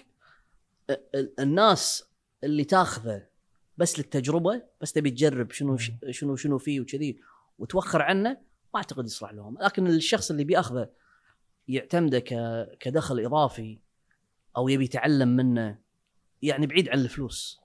[0.91, 2.05] ال- ال- الناس
[2.45, 3.27] اللي تاخذه
[3.81, 5.77] بس للتجربة بس تبي تجرب شنو
[6.11, 7.21] شنو شنو فيه وكذي
[7.59, 8.31] وتوخر عنه
[8.75, 9.59] ما أعتقد يصلح لهم.
[9.61, 10.91] لكن الشخص اللي بيأخذه
[11.69, 12.19] يعتمده
[12.81, 13.79] كدخل إضافي
[14.57, 15.79] أو يبي يتعلم منه
[16.43, 17.61] يعني بعيد عن الفلوس.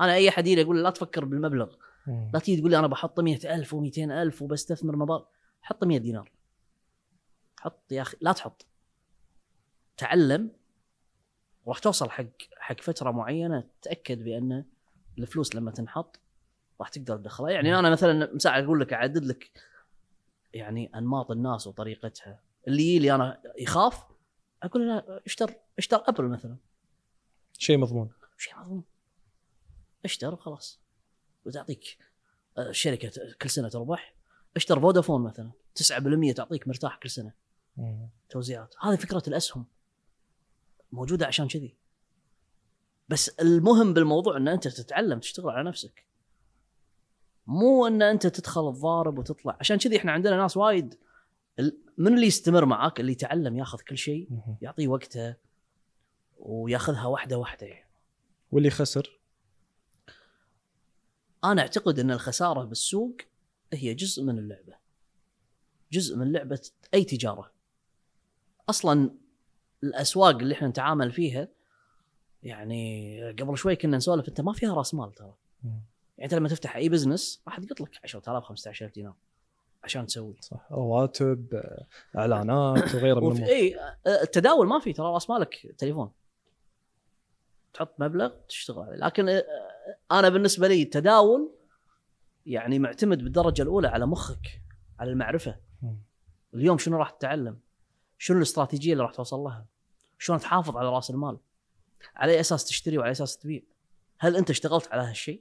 [0.00, 1.74] أنا أي أحد لي لا تفكر بالمبلغ.
[2.06, 5.24] لا تيجي تقول لي أنا بحط 100000 و200000 وبستثمر مبالغ
[5.62, 6.32] حط 100 دينار.
[7.60, 8.66] حط يا أخي لا تحط.
[9.96, 10.50] تعلم
[11.66, 12.26] راح توصل حق
[12.58, 14.64] حق فترة معينة تأكد بان
[15.18, 16.20] الفلوس لما تنحط
[16.80, 17.50] راح تقدر تدخلها.
[17.50, 19.50] يعني أنا مثلا مساعد أقول لك أعدد لك
[20.54, 22.40] يعني أنماط الناس وطريقتها.
[22.68, 24.04] اللي يجي لي أنا يخاف
[24.62, 26.56] أقول له اشتر اشتر أبل مثلا.
[27.58, 28.10] شيء مضمون.
[28.38, 28.84] شيء مضمون.
[30.04, 30.80] اشتر وخلاص.
[31.46, 31.98] وتعطيك
[32.58, 34.14] آه، الشركة ت- كل سنة تربح.
[34.56, 35.50] اشتر فودافون مثلا.
[35.74, 37.32] 9% تعطيك مرتاح كل سنة.
[38.30, 38.74] توزيعات.
[38.82, 39.64] هذه فكرة الأسهم.
[40.92, 41.74] موجودة عشان كذي.
[43.08, 46.06] بس المهم بالموضوع إن أنت تتعلم تشتغل على نفسك.
[47.46, 49.56] مو إن أنت تدخل تضارب وتطلع.
[49.60, 50.94] عشان كذي إحنا عندنا ناس وايد
[51.98, 54.28] من اللي يستمر معاك؟ اللي يتعلم ياخذ كل شيء
[54.62, 55.34] يعطيه وقته
[56.38, 57.90] وياخذها واحدة واحدة يعني.
[58.52, 59.20] واللي خسر
[61.44, 63.16] أنا أعتقد إن الخسارة بالسوق
[63.72, 64.74] هي جزء من اللعبة.
[65.92, 66.60] جزء من لعبة
[66.94, 67.52] أي تجارة.
[68.68, 69.10] أصلا
[69.82, 71.48] الأسواق اللي إحنا نتعامل فيها
[72.44, 75.34] يعني قبل شوي كنا نسولف أنت ما فيها راس مال ترى.
[75.64, 75.82] يعني
[76.22, 79.14] أنت لما تفتح أي بزنس راح تقط لك 10000 15000 دينار
[79.84, 80.36] عشان تسوي.
[80.40, 80.72] صح.
[80.72, 81.86] رواتب آه،
[82.18, 83.48] إعلانات وغيرها من الأمور.
[83.48, 83.76] إي
[84.06, 86.10] التداول ما في ترى راس مالك تليفون.
[87.74, 88.82] تحط مبلغ تشتغل.
[88.82, 89.44] عليه لكن آه،
[90.12, 91.50] أنا بالنسبة لي التداول
[92.46, 94.60] يعني معتمد بالدرجة الأولى على مخك
[94.98, 95.56] على المعرفة.
[96.54, 97.58] اليوم شنو راح تتعلم؟
[98.18, 99.66] شنو الاستراتيجية اللي راح توصل لها؟
[100.18, 101.38] شلون تحافظ على راس المال؟
[102.16, 103.62] على أي أساس تشتري وعلى أساس تبيع.
[104.18, 105.40] هل أنت اشتغلت على هالشيء؟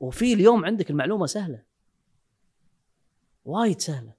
[0.00, 1.62] وفي اليوم عندك المعلومة سهلة.
[3.44, 4.12] وايد سهلة.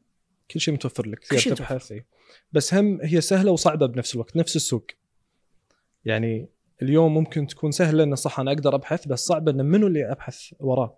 [0.51, 1.93] كل شيء متوفر لك كل شيء تبحث.
[2.51, 4.85] بس هم هي سهلة وصعبة بنفس الوقت نفس السوق.
[6.05, 6.49] يعني
[6.81, 10.53] اليوم ممكن تكون سهلة إنه صح أنا أقدر أبحث بس صعبة إنه منو اللي ابحث
[10.59, 10.97] وراه.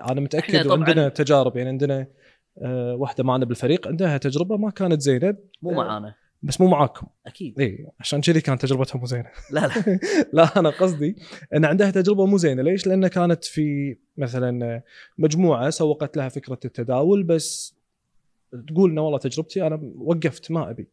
[0.00, 2.06] أنا متأكد وعندنا تجارب يعني عندنا
[2.58, 5.36] آه واحدة معنا بالفريق عندها تجربة ما كانت زينة.
[5.62, 5.70] مو.
[5.70, 6.14] معانا.
[6.42, 7.06] بس مو معاكم.
[7.26, 7.60] أكيد.
[7.60, 9.30] اي عشان كذي كانت تجربتها مو زينة.
[9.50, 9.98] لا لا.
[10.32, 11.16] لا أنا قصدي
[11.54, 12.62] إن عندها تجربة مو زينة.
[12.62, 14.82] ليش؟ لأن كانت في مثلا
[15.18, 17.74] مجموعة سوقت لها فكرة التداول بس
[18.68, 20.88] تقول إنه والله تجربتي أنا وقفت ما أبي.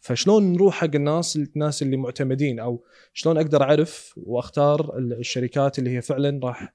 [0.00, 5.90] فشلون نروح حق الناس الناس اللي معتمدين أو شلون أقدر أعرف وأختار ال- الشركات اللي
[5.96, 6.74] هي فعلا راح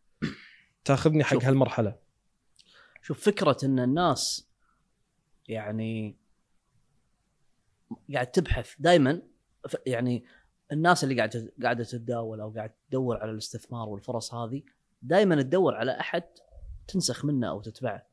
[0.86, 1.46] تاخذني حق شوف.
[1.46, 1.96] هالمرحلة؟
[3.02, 4.48] شوف فكرة إن الناس
[5.48, 6.16] يعني
[8.14, 9.22] قاعد تبحث دائما
[9.86, 10.26] يعني
[10.72, 14.64] الناس اللي قاعدة قاعدة تتداول أو قاعد تدور على الاستثمار والفرص هذه
[15.02, 16.24] دائما تدور على أحد
[16.88, 18.08] تنسخ منه أو تتبعه.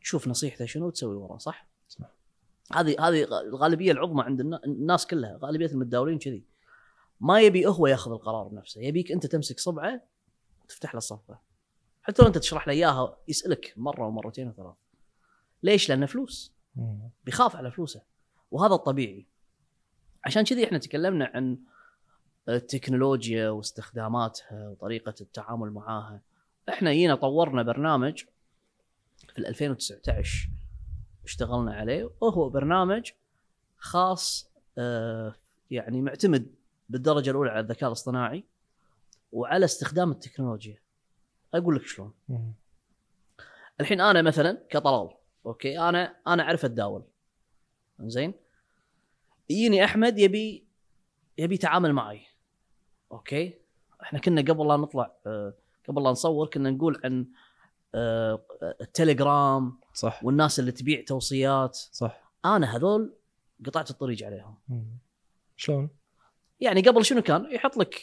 [0.00, 2.10] تشوف نصيحته شنو وتسوي وراه صح؟ صح.
[2.72, 6.44] هذه هذه الغالبية العظمى عند النا- الناس كلها غالبية المتداولين كذي.
[7.20, 10.02] ما يبي هو ياخذ القرار بنفسه يبيك أنت تمسك صبعه
[10.64, 11.40] وتفتح له الصفقه
[12.02, 14.74] حتى لو أنت تشرح له إياها يسألك مرة ومرتين وثلاث.
[15.62, 16.52] ليش؟ لأنه فلوس.
[17.24, 18.02] بيخاف على فلوسه.
[18.52, 19.26] وهذا الطبيعي.
[20.24, 21.58] عشان كذي إحنا تكلمنا عن
[22.48, 26.20] التكنولوجيا واستخداماتها وطريقة التعامل معاها.
[26.68, 28.24] إحنا جينا طورنا برنامج
[29.34, 30.48] في 2019
[31.24, 33.10] اشتغلنا عليه وهو برنامج
[33.78, 35.34] خاص آه،
[35.70, 36.54] يعني معتمد
[36.88, 38.44] بالدرجة الأولى على الذكاء الاصطناعي
[39.32, 40.78] وعلى استخدام التكنولوجيا.
[41.54, 42.12] أقول لك شلون.
[43.80, 45.10] الحين أنا مثلا كطلال
[45.46, 47.02] okay أنا أنا أعرف اتداول
[48.00, 48.34] زين
[49.50, 50.64] يجيني أحمد يبي
[51.38, 52.20] يبي يتعامل معي.
[53.12, 53.54] okay؟
[54.02, 55.54] إحنا كنا قبل لا نطلع آه،
[55.88, 57.26] قبل لا نصور كنا نقول عن
[57.94, 58.42] آه،
[58.80, 60.24] التليجرام صح.
[60.24, 61.74] والناس اللي تبيع توصيات.
[61.92, 62.32] صح.
[62.44, 63.14] أنا هذول
[63.66, 64.54] قطعت الطريق عليهم.
[65.56, 65.90] شلون؟
[66.60, 68.00] يعني قبل شنو كان؟ يحط لك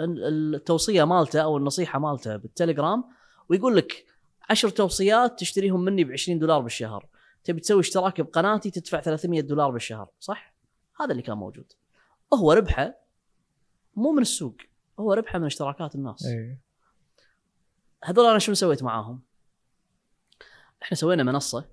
[0.00, 3.04] ال- التوصية مالته أو النصيحة مالته بالتليجرام
[3.48, 4.04] ويقول لك
[4.50, 7.06] عشر توصيات تشتريهم مني ب 20 دولار بالشهر.
[7.44, 10.49] تبي تسوي اشتراك بقناتي تدفع 300 دولار بالشهر صح؟
[11.00, 11.72] هذا اللي كان موجود.
[12.34, 12.94] هو ربحه
[13.96, 14.56] مو من السوق
[15.00, 16.26] هو ربحه من اشتراكات الناس.
[16.26, 16.58] اي
[18.04, 19.20] هذول أنا شنو سويت معاهم؟
[20.82, 21.68] إحنا سوينا منصة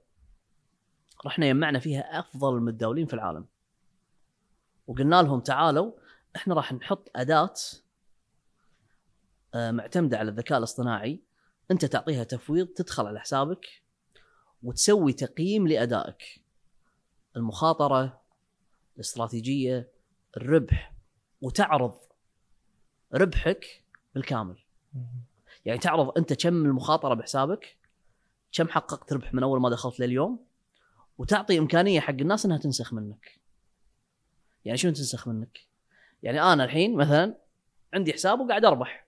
[1.25, 3.45] رحنا يجمعنا فيها أفضل المتداولين في العالم.
[4.87, 5.91] وقلنا لهم تعالوا
[6.35, 7.53] إحنا راح نحط أداة
[9.53, 11.23] آه، معتمدة على الذكاء الاصطناعي.
[11.71, 13.65] أنت تعطيها تفويض تدخل على حسابك
[14.63, 16.43] وتسوي تقييم لأدائك.
[17.35, 18.21] المخاطرة
[18.97, 19.87] الاستراتيجية
[20.37, 20.93] الربح
[21.41, 21.93] وتعرض
[23.13, 23.83] ربحك
[24.15, 24.57] بالكامل.
[25.65, 27.77] يعني تعرض أنت كم المخاطرة بحسابك
[28.51, 30.45] كم حققت ربح من أول ما دخلت لليوم
[31.17, 33.39] وتعطي إمكانية حق الناس إنها تنسخ منك.
[34.65, 35.59] يعني شنو تنسخ منك؟
[36.23, 37.37] يعني أنا الحين مثلا
[37.93, 39.07] عندي حساب وقاعد أربح.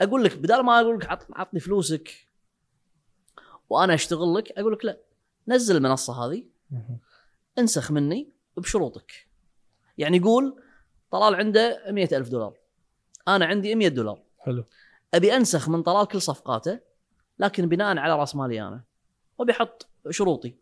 [0.00, 2.26] أقول لك بدال ما أقول لك عط- عطني فلوسك
[3.70, 4.98] وأنا أشتغل لك أقول لك لا
[5.48, 6.44] نزل المنصة هذه.
[7.58, 8.28] انسخ مني
[8.60, 9.12] بشروطك.
[9.98, 10.62] يعني قول
[11.10, 12.54] طلال عنده مئة ألف دولار.
[13.28, 14.22] أنا عندي 100 دولار.
[14.38, 14.64] حلو.
[15.14, 16.80] أبي أنسخ من طلال كل صفقاته
[17.38, 18.84] لكن بناء على راس مالي أنا.
[19.38, 20.56] وبيحط شروطي.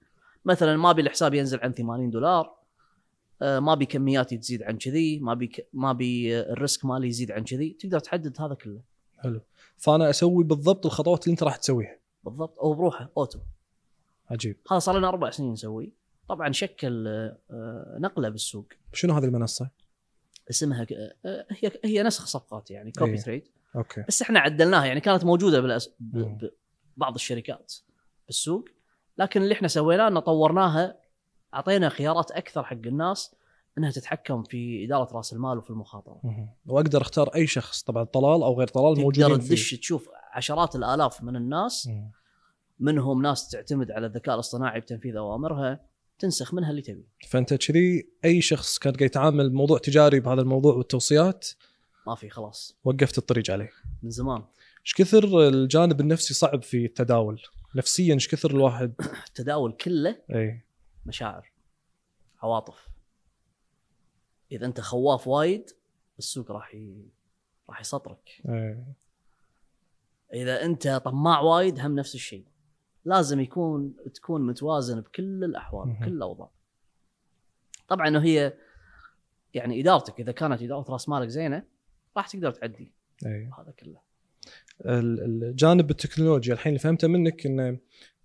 [0.44, 2.58] مثلا ما أبي الحساب ينزل عن 80 دولار
[3.42, 7.30] آه، ما أبي كمياتي تزيد عن كذي ما أبي ما آه، ال risk مالي يزيد
[7.30, 7.76] عن كذي.
[7.80, 8.80] تقدر تحدد هذا كله.
[9.18, 9.40] حلو.
[9.76, 11.98] فأنا أسوي بالضبط الخطوات اللي أنت راح تسويها.
[12.24, 12.58] بالضبط.
[12.58, 13.10] أو بروحه.
[13.16, 13.38] auto.
[14.30, 14.56] عجيب.
[14.70, 15.90] هذا صار لنا أربع سنين نسويه.
[16.28, 19.70] طبعا شكل آه، نقلة بالسوق شنو هذه المنصة؟
[20.50, 20.86] اسمها
[21.24, 25.24] آه، هي هي نسخ صفقات يعني copy a trade okay بس إحنا عدلناها يعني كانت
[25.24, 25.90] موجودة بالأس...
[26.00, 26.16] ب...
[26.16, 26.38] مم.
[26.96, 27.74] ببعض الشركات
[28.26, 28.68] بالسوق
[29.18, 30.96] لكن اللي إحنا سويناه إنه طورناها
[31.54, 33.34] أعطينا خيارات أكثر حق الناس
[33.78, 36.20] إنها تتحكم في إدارة رأس المال وفي المخاطرة.
[36.66, 40.76] وأقدر أختار أي شخص طبعا طلال أو غير طلال تقدر موجودين تدش فيه تشوف عشرات
[40.76, 41.90] الآلاف من الناس.
[42.80, 45.80] منهم ناس تعتمد على الذكاء الاصطناعي بتنفيذ أوامرها
[46.18, 50.74] تنسخ منها اللي تبي فأنت كذي أي شخص كان قاعد يتعامل بموضوع تجاري بهذا الموضوع
[50.74, 51.48] والتوصيات
[52.08, 52.76] ما في خلاص.
[52.84, 53.70] وقفت الطريق عليه.
[54.02, 54.44] من زمان.
[54.84, 57.42] إيش كثر الجانب النفسي صعب في التداول؟
[57.74, 58.94] نفسيا إيش كثر الواحد؟
[59.28, 60.60] التداول كله إي.
[61.06, 61.50] مشاعر
[62.42, 62.88] عواطف.
[64.52, 65.70] إذا أنت خواف وايد
[66.18, 67.08] السوق راح ي...
[67.68, 68.42] راح يسطرك.
[68.48, 68.84] إي.
[70.34, 72.44] إذا أنت طماع وايد هم نفس الشيء.
[73.08, 75.88] لازم يكون تكون متوازن بكل الأحوال.
[76.00, 76.50] بكل الأوضاع.
[77.88, 78.54] طبعا هي
[79.54, 81.62] يعني إدارتك إذا كانت إدارة رأس مالك زينة
[82.16, 82.92] راح تقدر تعدي
[83.26, 84.00] اي هذا كله.
[84.86, 87.78] ال- الجانب التكنولوجيا الحين اللي فهمته منك ان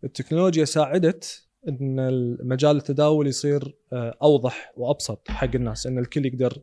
[0.04, 6.62] التكنولوجيا ساعدت إن المجال التداول يصير آه، أوضح وأبسط حق الناس إن الكل يقدر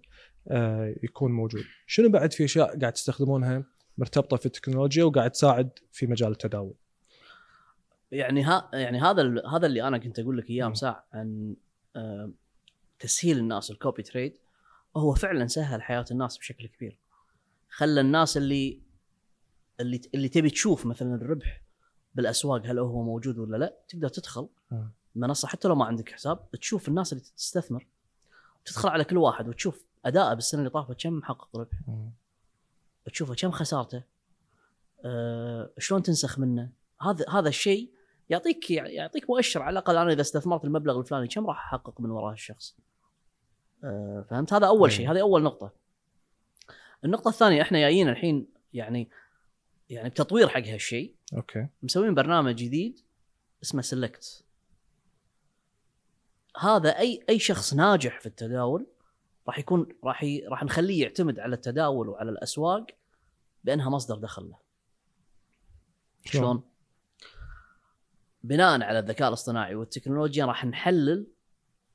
[0.48, 1.62] آه، يكون موجود.
[1.86, 3.64] شنو بعد في أشياء قاعد تستخدمونها
[3.98, 6.74] مرتبطة في التكنولوجيا وقاعد تساعد في مجال التداول؟
[8.12, 10.68] يعني ها يعني هذا ال- هذا اللي أنا كنت أقول لك إياه.
[10.68, 11.56] مساع عن
[11.96, 12.30] آه،
[12.98, 14.36] تسهيل الناس الكوبي تريد
[14.96, 16.98] هو فعلا سهل حياة الناس بشكل كبير.
[17.70, 18.80] خلى الناس اللي
[19.80, 21.62] اللي اللي تبي تشوف مثلا الربح
[22.14, 24.48] بالأسواق هل هو موجود ولا لا تقدر تدخل.
[25.14, 27.86] منصة حتى لو ما عندك حساب تشوف الناس اللي تستثمر.
[28.64, 31.78] تدخل على كل واحد وتشوف أداءه بالسنة اللي طافت كم حقق ربح.
[33.04, 34.02] تشوفه كم خسارته.
[35.04, 36.70] أه شلون تنسخ منه.
[37.00, 37.90] هذا هذا الشيء
[38.30, 42.32] يعطيك يعطيك مؤشر على الأقل أنا إذا استثمرت المبلغ الفلاني كم راح أحقق من وراء
[42.32, 42.76] الشخص.
[43.84, 44.92] أه فهمت؟ هذا أول.
[44.92, 45.12] شيء.
[45.12, 45.72] هذه أول نقطة.
[47.04, 49.10] النقطة الثانية إحنا جايين الحين يعني
[49.90, 51.14] يعني بتطوير حق هالشيء.
[51.36, 51.66] okay.
[51.82, 53.00] مسوين برنامج جديد
[53.62, 54.44] اسمه Select
[56.56, 58.86] هذا اي أي شخص ناجح في التداول
[59.46, 60.46] راح يكون راح ي...
[60.46, 62.86] راح نخليه يعتمد على التداول وعلى الأسواق
[63.64, 64.58] بأنها مصدر دخل له.
[66.24, 66.69] شلون؟
[68.44, 71.26] بناء على الذكاء الاصطناعي والتكنولوجيا راح نحلل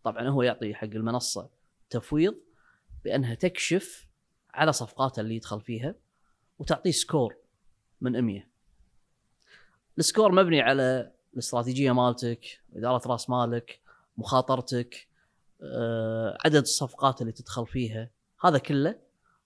[0.04, 1.50] طبعا هو يعطي حق المنصة
[1.90, 2.36] تفويض
[3.04, 4.08] بأنها تكشف
[4.54, 5.96] على صفقاته اللي يدخل فيها
[6.60, 7.36] وتعطيه score
[8.02, 8.44] من 100
[9.98, 13.80] ال score مبني على الاستراتيجية مالتك إدارة رأس مالك
[14.18, 15.08] مخاطرتك
[15.62, 18.10] آه، عدد الصفقات اللي تدخل فيها
[18.44, 19.00] هذا كله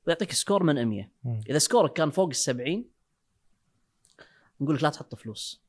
[0.07, 1.41] ويعطيك score من 100 مم.
[1.49, 2.85] إذا سكورك كان فوق ال 70
[4.61, 5.61] نقول لك لا تحط فلوس.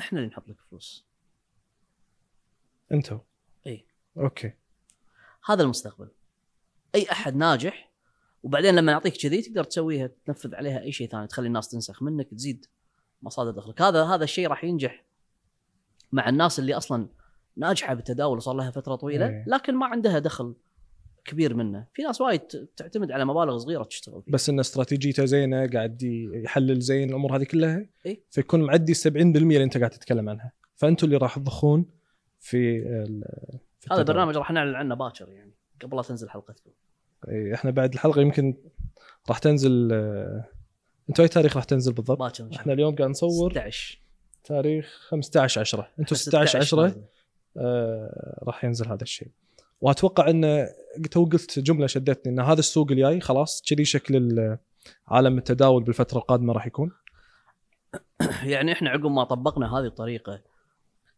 [0.00, 1.06] إحنا اللي نحط لك فلوس.
[2.92, 3.18] انتو
[3.66, 3.86] إي.
[4.16, 4.52] okay.
[5.44, 6.08] هذا المستقبل.
[6.94, 7.90] أي أحد ناجح
[8.42, 12.30] وبعدين لما نعطيك كذي تقدر تسويها تنفذ عليها أي شيء ثاني تخلي الناس تنسخ منك
[12.30, 12.66] تزيد
[13.22, 13.82] مصادر دخلك.
[13.82, 15.04] هذا هذا الشيء راح ينجح
[16.12, 17.08] مع الناس اللي أصلا
[17.56, 19.44] ناجحة بالتداول وصار لها فترة طويلة.
[19.46, 20.54] لكن ما عندها دخل
[21.30, 21.86] كبير منه.
[21.94, 22.40] في ناس وايد
[22.76, 24.32] تعتمد على مبالغ صغيرة تشتغل فيها.
[24.34, 26.02] بس انه استراتيجيته زينة قاعد
[26.34, 28.22] يحلل زين الأمور هذه كلها إيه.
[28.30, 30.52] فيكون معدي 70% اللي أنت قاعد تتكلم عنها.
[30.76, 31.86] فانتم اللي راح تضخون
[32.38, 34.00] في, ال- في هذا.
[34.00, 35.52] البرنامج راح نعلن عنه باكر يعني
[35.82, 36.70] قبل لا تنزل حلقتكم
[37.28, 38.54] إيه، إحنا بعد الحلقة يمكن
[39.28, 40.44] راح تنزل آه،
[41.08, 44.00] أنتوا اي تاريخ راح تنزل بالضبط؟ باكر إن إحنا اليوم قاعد نصور 16
[44.44, 46.94] تاريخ 15 10 أنتم 16 10
[47.56, 49.28] آه راح ينزل هذا الشيء.
[49.80, 50.68] وأتوقع إن
[51.10, 54.58] تو قلت جملة شدتني إن هذا السوق الجاي خلاص كذي شكل ال-
[55.08, 56.92] عالم التداول بالفترة القادمة راح يكون.
[58.44, 60.40] يعني إحنا عقب ما طبقنا هذه الطريقة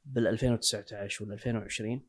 [0.04, 2.00] بال 2019 وال 2020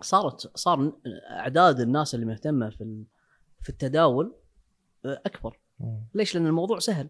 [0.00, 0.92] صارت صار
[1.30, 3.04] أعداد الناس اللي مهتمة في
[3.62, 4.34] في التداول
[5.04, 5.58] أكبر.
[6.14, 7.08] ليش؟ لأن الموضوع سهل.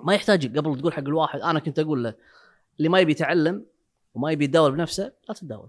[0.00, 2.14] ما يحتاج قبل تقول حق الواحد أنا كنت أقول له
[2.78, 3.66] اللي ما يبي يتعلم
[4.14, 5.68] وما يبي يتداول بنفسه لا تتداول.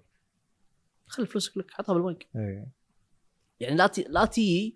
[1.07, 2.27] خلي فلوسك لك حطها بالبنك.
[2.35, 2.67] إيه.
[3.59, 4.75] يعني لا تي لا تيجي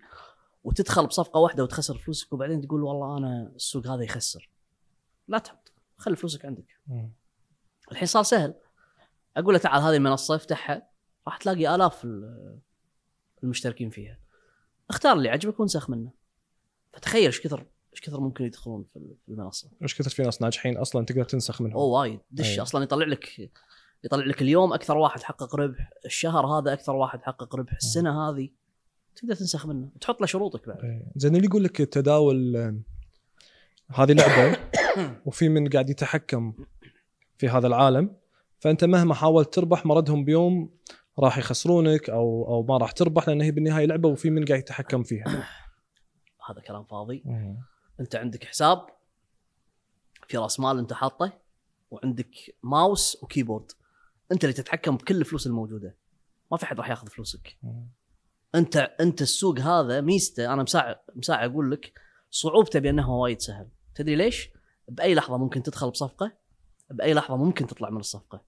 [0.64, 4.50] وتدخل بصفقة واحدة وتخسر فلوسك وبعدين تقول والله أنا السوق هذا يخسر.
[5.28, 6.66] لا تحط خلي فلوسك عندك.
[6.86, 7.12] مم.
[7.92, 8.54] الحين صار سهل.
[9.36, 10.88] أقول له تعال هذه المنصة افتحها
[11.26, 12.58] راح تلاقي آلاف ال-
[13.44, 14.18] المشتركين فيها.
[14.90, 16.12] اختار اللي عجبك وانسخ منه.
[16.92, 19.70] فتخيل إيش كثر إيش كثر ممكن يدخلون في ال- في المنصة.
[19.80, 21.76] مش كثر في ناس ناجحين أصلا تقدر تنسخ منهم.
[21.76, 22.20] أوه وايد.
[22.30, 22.60] دش أي.
[22.62, 23.50] أصلا يطلع لك
[24.04, 28.48] يطلع لك اليوم أكثر واحد حقق ربح الشهر هذا أكثر واحد حقق ربح السنة هذه
[29.16, 30.84] تقدر تنسخ منه وتحط له شروطك بعد.
[30.84, 31.12] إيه.
[31.16, 32.56] زين اللي يقول لك التداول
[33.94, 34.58] هذه لعبة
[35.26, 36.52] وفي من قاعد يتحكم
[37.38, 38.16] في هذا العالم
[38.58, 40.70] فأنت مهما حاولت تربح مردهم بيوم
[41.18, 45.02] راح يخسرونك أو أو ما راح تربح لأن هي بالنهاية لعبة وفي من قاعد يتحكم
[45.02, 45.24] فيها.
[46.50, 47.24] هذا كلام فاضي.
[48.00, 48.86] أنت عندك حساب
[50.28, 51.32] في راس مال أنت حاطه
[51.90, 52.30] وعندك
[52.62, 53.72] ماوس وكيبورد.
[54.32, 55.96] انت اللي تتحكم بكل الفلوس الموجودة.
[56.52, 57.58] ما في حد راح ياخذ فلوسك.
[58.54, 61.92] انت انت السوق هذا ميزته أنا مساع مساع أقول لك
[62.30, 63.68] صعوبته بانه وايد سهل.
[63.94, 64.48] تدري ليش؟
[64.88, 66.32] بأي لحظة ممكن تدخل بصفقة
[66.90, 68.44] بأي لحظة ممكن تطلع من الصفقة.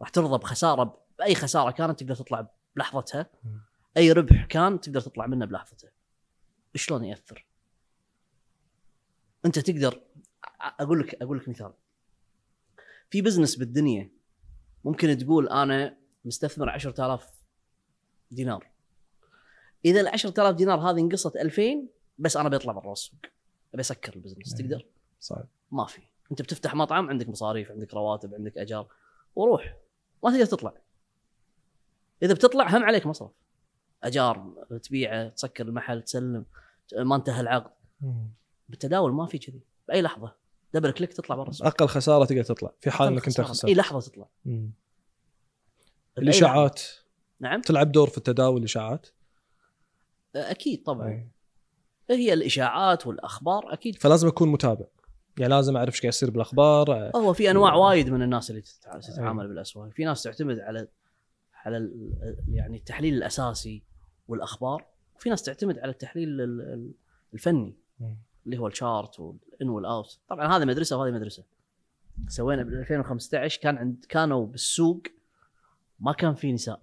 [0.00, 3.30] راح ترضى بخسارة بأي خسارة كانت تقدر تطلع بلحظتها.
[3.96, 5.88] أي ربح كان تقدر تطلع منه بلحظته.
[6.74, 7.46] شلون يأثر؟
[9.44, 10.00] انت تقدر
[10.60, 11.72] أقول لك أقول لك مثال.
[13.10, 14.10] في business بالدنيا
[14.84, 17.28] ممكن تقول أنا مستثمر 10000
[18.30, 18.66] دينار.
[19.84, 23.18] إذا ال 10000 دينار هذه انقصت 2000 بس أنا بيطلع برا السوق
[23.74, 24.54] أبي أسكر ال business.
[24.54, 24.86] تقدر؟
[25.20, 26.02] صعب ما في.
[26.30, 28.88] أنت بتفتح مطعم عندك مصاريف عندك رواتب عندك أجار
[29.36, 29.76] وروح.
[30.24, 30.74] ما تقدر تطلع.
[32.22, 33.30] إذا بتطلع هم عليك مصرف.
[34.02, 36.44] أجار تبيعه تسكر المحل تسلم
[36.98, 37.70] ما انتهى العقد.
[38.68, 39.60] بالتداول ما في كذي.
[39.88, 40.41] بأي لحظة.
[40.74, 41.66] دبل كليك تطلع برا السوق.
[41.66, 42.72] أقل خسارة تقدر تطلع.
[42.80, 43.70] في حال إنك أنت اي خسرت.
[43.70, 44.28] لحظة تطلع.
[44.44, 44.72] مم.
[46.18, 46.82] الإشاعات.
[47.40, 47.60] نعم.
[47.60, 49.06] تلعب دور في التداول الإشاعات.
[50.36, 51.08] أكيد طبعا.
[51.08, 51.28] أي.
[52.10, 53.96] هي الإشاعات والأخبار أكيد.
[53.96, 54.84] فلازم أكون متابع.
[55.38, 57.10] يعني لازم أعرف إيش قاعد يصير بالأخبار.
[57.16, 59.88] هو في أنواع وايد من الناس اللي تتع- تتعامل بالأسواق.
[59.90, 60.88] في ناس تعتمد على
[61.54, 61.90] على
[62.48, 63.82] يعني التحليل الأساسي
[64.28, 64.84] والأخبار
[65.16, 66.92] وفي ناس تعتمد على التحليل ال- ال-
[67.34, 67.76] الفني.
[68.46, 71.44] اللي هو ال chart وال in وال out طبعا هذه مدرسة وهذه مدرسة.
[72.28, 75.02] سوينا بال 2015 كان عند كانوا بالسوق
[76.00, 76.80] ما كان في نساء.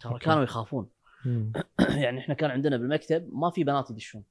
[0.00, 0.18] ترى.
[0.18, 0.88] كانوا يخافون.
[2.04, 4.24] يعني إحنا كان عندنا بالمكتب ما في بنات يدشون.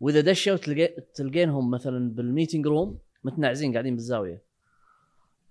[0.00, 4.42] وإذا دشوا تلقي تلقينهم مثلا بال meeting room متنعزين قاعدين بالزاوية.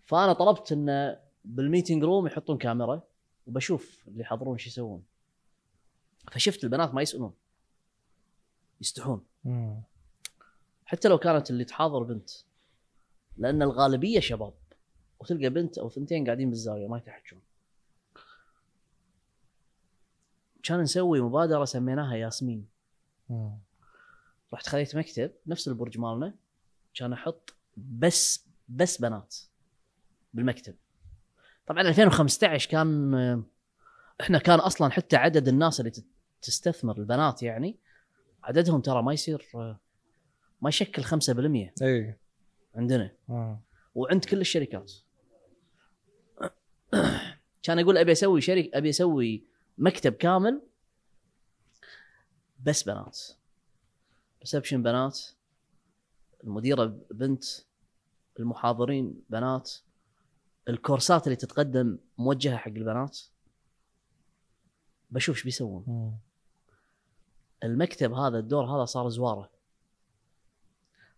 [0.02, 3.02] فأنا طلبت انه بال meeting room يحطون كاميرا
[3.48, 5.04] وبشوف اللي يحضرون شو يسوون.
[6.32, 7.34] فشفت البنات ما يسألون.
[8.82, 9.24] يستحون.
[10.92, 12.30] حتى لو كانت اللي تحاضر بنت.
[13.38, 14.54] لأن الغالبية شباب.
[15.20, 17.42] وتلقى بنت أو ثنتين قاعدين بالزاوية ما يتحجون.
[20.64, 22.68] كان نسوي مبادرة سميناها ياسمين.
[23.30, 23.58] مم.
[24.54, 26.34] رحت خذيت مكتب نفس البرج مالنا.
[26.94, 29.36] كان أحط بس بس بنات
[30.34, 30.76] بالمكتب.
[31.68, 33.14] طبعا 2015 كان
[34.22, 35.92] إحنا كان أصلا حتى عدد الناس اللي
[36.42, 37.78] تستثمر البنات يعني
[38.44, 39.48] عددهم ترى ما يصير
[40.62, 42.16] ما يشكل 5% إي.
[42.76, 43.12] عندنا.
[43.30, 43.60] آه.
[43.96, 44.92] وعند كل الشركات.
[47.64, 49.44] كان أقول أبي أسوي شركة أبي أسوي
[49.78, 50.62] مكتب كامل
[52.64, 53.20] بس بنات.
[54.42, 55.20] ريسبشن بنات
[56.44, 57.44] المديرة بنت
[58.40, 59.72] المحاضرين بنات
[60.70, 63.20] الكورسات اللي تتقدم موجهة حق البنات.
[65.12, 66.18] بشوف إيش بيسوون.
[67.64, 69.61] المكتب هذا الدور هذا صار زوارة.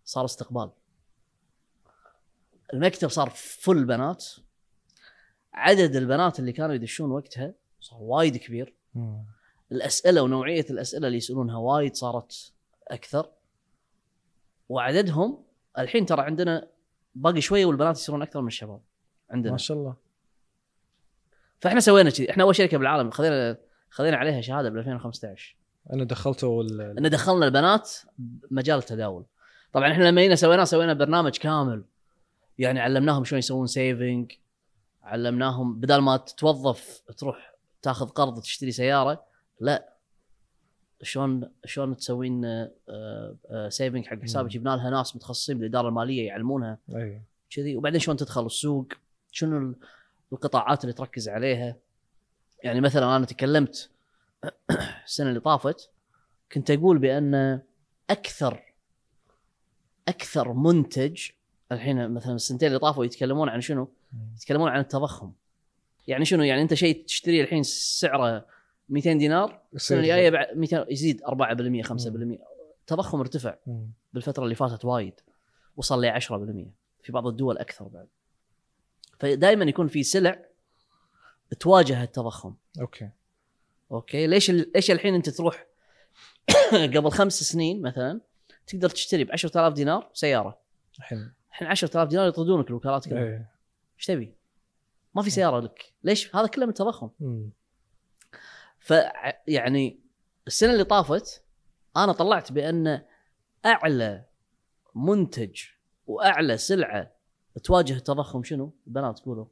[0.04, 0.70] صار استقبال.
[2.74, 4.24] المكتب صار فل بنات.
[5.52, 8.74] عدد البنات اللي كانوا يدشون وقتها صار وايد كبير.
[8.94, 9.24] مم.
[9.72, 12.52] الأسئلة ونوعية الأسئلة اللي يسألونها وايد صارت
[12.88, 13.30] أكثر.
[14.68, 15.44] وعددهم
[15.78, 16.68] الحين ترى عندنا
[17.14, 18.80] باقي شوية والبنات يصيرون أكثر من الشباب
[19.30, 19.52] عندنا.
[19.52, 19.96] ما شاء الله.
[21.60, 23.56] فإحنا سوينا كذي إحنا أول شركة بالعالم خذينا
[23.90, 25.56] خذينا عليها شهادة ب 2015
[25.92, 29.24] أنا دخلته ال- إن دخلنا البنات بمجال التداول.
[29.74, 31.84] طبعا إحنا لما جينا سويناه سوينا برنامج كامل.
[32.58, 34.32] يعني علمناهم شلون يسوون saving
[35.02, 39.24] علمناهم بدل ما تتوظف تروح تاخذ قرض تشتري سيارة
[39.60, 39.94] لا.
[41.02, 42.68] شلون شلون تسوين
[43.68, 44.50] saving حق حسابك.
[44.50, 46.78] جبنا لها ناس متخصصين بالإدارة المالية يعلمونها.
[46.96, 47.22] أي.
[47.50, 47.76] كذي.
[47.76, 48.88] وبعدين شلون تدخل السوق؟
[49.32, 49.74] شنو ال-
[50.32, 51.76] القطاعات اللي تركز عليها؟
[52.62, 53.90] يعني مثلا أنا تكلمت
[55.06, 55.90] السنة اللي طافت
[56.52, 57.60] كنت أقول بأن
[58.10, 58.73] أكثر
[60.08, 61.28] أكثر منتج
[61.72, 63.88] الحين مثلا السنتين اللي طافوا يتكلمون عن شنو؟
[64.36, 65.32] يتكلمون عن التضخم.
[66.06, 68.46] يعني شنو؟ يعني أنت شيء تشتريه الحين سعره
[68.88, 72.38] 200 دينار السنة الجاية بعد 200 يزيد 4% 5%
[72.80, 73.90] التضخم ارتفع مم.
[74.12, 75.20] بالفترة اللي فاتت وايد
[75.76, 76.24] وصل ل 10%
[77.02, 78.06] في بعض الدول أكثر بعد.
[79.18, 80.44] فدائما يكون في سلع
[81.60, 82.54] تواجه التضخم.
[82.80, 83.08] okay.
[83.92, 85.66] okay؟ ليش ليش الحين أنت تروح
[86.94, 88.20] قبل خمس سنين مثلا
[88.66, 90.58] تقدر تشتري ب 10000 دينار سيارة.
[90.98, 93.22] الحين الحين 10000 دينار يطردونك الوكالات كلها.
[93.22, 93.46] اي
[93.96, 94.34] إيش تبي؟
[95.14, 95.92] ما في سيارة لك.
[96.04, 97.10] ليش؟ هذا كله من التضخم
[99.46, 100.00] يعني
[100.46, 101.44] السنة اللي طافت
[101.96, 103.02] أنا طلعت بأن
[103.66, 104.24] أعلى
[104.94, 105.62] منتج
[106.06, 107.12] وأعلى سلعة
[107.64, 109.46] تواجه التضخم شنو؟ البنات قولوا.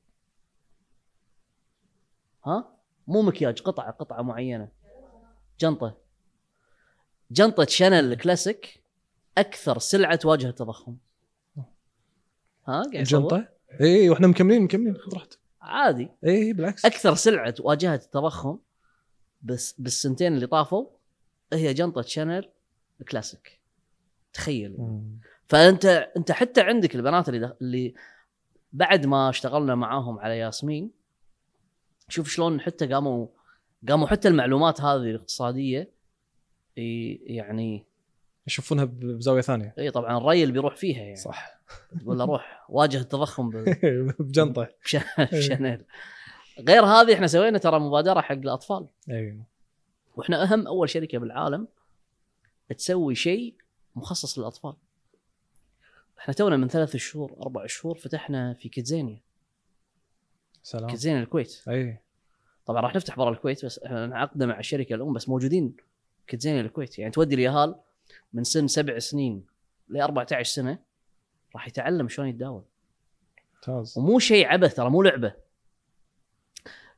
[2.44, 4.68] ها؟ مو مكياج قطعة قطعة معينة.
[5.60, 5.98] جنطة.
[7.30, 8.81] جنطة شانيل الكلاسيك
[9.38, 10.96] أكثر سلعة تواجه التضخم.
[11.56, 11.64] ها
[12.66, 13.48] قاعد؟ الجنطه
[13.80, 15.38] اي وإحنا مكملين مكملين خذ راحتك.
[15.60, 16.08] عادي.
[16.24, 16.84] اي بالعكس.
[16.84, 18.58] أكثر سلعة واجهت التضخم
[19.42, 20.86] بس بالسنتين اللي طافوا
[21.52, 22.48] هي جنطة شانيل
[23.10, 23.60] كلاسيك
[24.32, 24.76] تخيل.
[24.78, 25.20] مم.
[25.48, 25.84] فأنت
[26.16, 27.52] أنت حتى عندك البنات اللي دخ...
[27.60, 27.94] اللي
[28.72, 30.90] بعد ما اشتغلنا معاهم على ياسمين
[32.08, 33.26] شوف شلون حتى قاموا
[33.88, 35.92] قاموا حتى المعلومات هذه الاقتصادية
[36.76, 37.86] يعني
[38.47, 39.74] يشوفونها ب- بزاوية ثانية.
[39.78, 41.16] اي طبعا الري اللي بيروح فيها يعني.
[41.16, 41.61] صح.
[42.01, 44.68] تقول له روح واجه التضخم بال- بجنطة.
[44.84, 45.84] بش- بشانيل.
[46.68, 48.86] غير هذه إحنا سوينا ترى مبادرة حق الأطفال.
[49.11, 49.38] اي
[50.16, 51.68] وإحنا أهم أول شركة بالعالم
[52.76, 53.55] تسوي شيء
[53.97, 54.74] مخصص للأطفال.
[56.18, 59.20] إحنا تونا من ثلاث شهور أربع شهور فتحنا في كيدزينيا،
[60.62, 60.86] سلام.
[60.90, 61.99] كيدزينيا الكويت، اي
[62.66, 65.76] طبعا راح نفتح برا الكويت بس إحنا عقدنا مع الشركة الأم بس موجودين
[66.26, 67.74] كيدزينيا الكويت، يعني تودي اليهال
[68.32, 69.46] من سن سبع سنين
[69.88, 70.78] ل 14 سنة
[71.54, 72.62] راح يتعلم شلون يتداول،
[73.54, 73.98] ممتاز.
[73.98, 75.34] ومو شيء عبث ترى مو لعبة.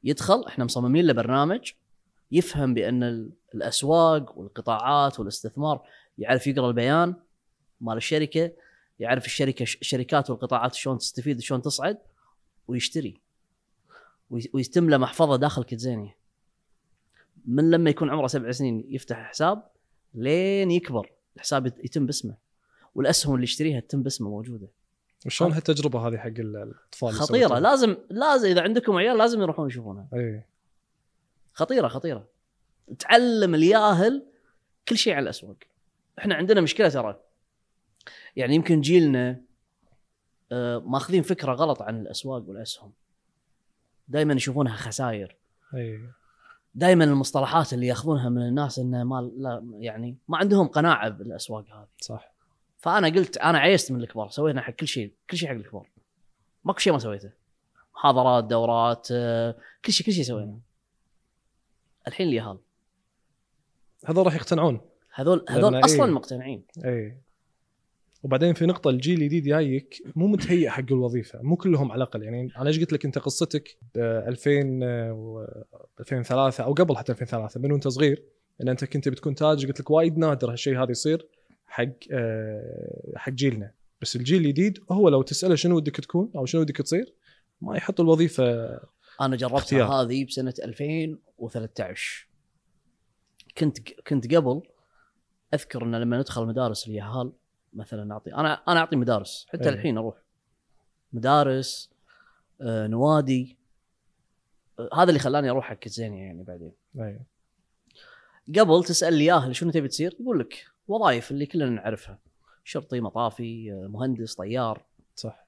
[0.05, 1.73] يدخل إحنا مصممين له برنامج
[2.33, 5.87] يفهم بأن ال- الأسواق والقطاعات والاستثمار
[6.19, 7.15] يعرف يقرأ البيان
[7.81, 8.53] مال الشركة
[9.01, 11.99] يعرف الشركة الشركات والقطاعات شلون تستفيد شلون تصعد
[12.69, 13.21] ويشتري.
[14.31, 16.15] وي- ويتم له محفظة داخل كيتزينيا
[17.47, 19.63] من لما يكون عمره سبع سنين يفتح حساب
[20.15, 22.35] لين يكبر الحساب يت- يتم باسمه
[22.95, 24.69] والأسهم اللي يشتريها تتم باسمه موجودة.
[25.27, 30.09] وشلون هالتجربة هذه حق ال- الأطفال خطيرة؟ لازم لازم إذا عندكم عيال لازم يروحون يشوفونها.
[30.15, 30.43] اي
[31.53, 32.27] خطيرة خطيرة.
[32.99, 34.27] تعلم الياهل
[34.89, 35.57] كل شيء عن الأسواق.
[36.19, 37.21] إحنا عندنا مشكلة ترى.
[38.37, 39.41] يعني يمكن جيلنا
[40.53, 42.93] آه، ماخذين فكرة غلط عن الأسواق والأسهم.
[44.09, 45.37] دائما يشوفونها خسائر
[45.75, 46.01] اي
[46.75, 51.87] دائما المصطلحات اللي ياخذونها من الناس إنه ما لا يعني ما عندهم قناعة بالأسواق هذه.
[52.01, 52.33] صح.
[52.79, 55.89] فأنا قلت أنا عيست من الكبار سوينا حق كل شيء كل شيء حق الكبار.
[56.65, 57.31] ماكو شيء ما سويته.
[57.95, 59.55] محاضرات دورات آه،
[59.85, 60.59] كل شيء كل شيء سوينا.
[62.09, 62.59] الحين اليهال.
[64.07, 64.81] هذول راح يقتنعون.
[65.15, 66.11] هذول هذول لأن أصلا إيه.
[66.11, 66.65] مقتنعين.
[66.85, 67.17] اي
[68.25, 72.23] وبعدين في نقطة الجيل الجديد جايك مو متهيئ حق الوظيفة، مو كلهم على الأقل.
[72.23, 74.81] يعني أنا إيش قلت لك؟ أنت قصتك ب 2000
[75.13, 75.47] و
[76.01, 78.25] 2003 أو قبل حتى 2003 من وأنت صغير
[78.63, 81.29] إن أنت كنت بتكون تاجر قلت لك وايد نادر هالشيء هذا يصير
[81.67, 86.61] حق آه، حق جيلنا، بس الجيل الجديد هو لو تسأله شنو ودك تكون أو شنو
[86.61, 87.15] ودك تصير
[87.61, 88.45] ما يحط الوظيفة
[89.21, 90.03] أنا جربتها.
[90.03, 92.29] هذه بسنة 2013
[93.59, 94.63] كنت كنت قبل
[95.55, 97.33] أذكر إن لما ندخل مدارس اليهال
[97.75, 99.47] مثلا نعطي أنا أنا أعطي مدارس.
[99.49, 99.75] حتى أي.
[99.75, 100.17] الحين أروح.
[101.13, 101.91] مدارس
[102.61, 103.57] آه، نوادي.
[104.79, 106.73] آه، هذا اللي خلاني أروح حق كيدزينيا يعني بعدين.
[107.01, 107.21] اي
[108.59, 112.19] قبل تسأل الياهل شنو تبي تصير؟ يقول لك وظائف اللي كلنا نعرفها.
[112.65, 114.85] شرطي مطافي آه، مهندس طيار.
[115.17, 115.47] صح.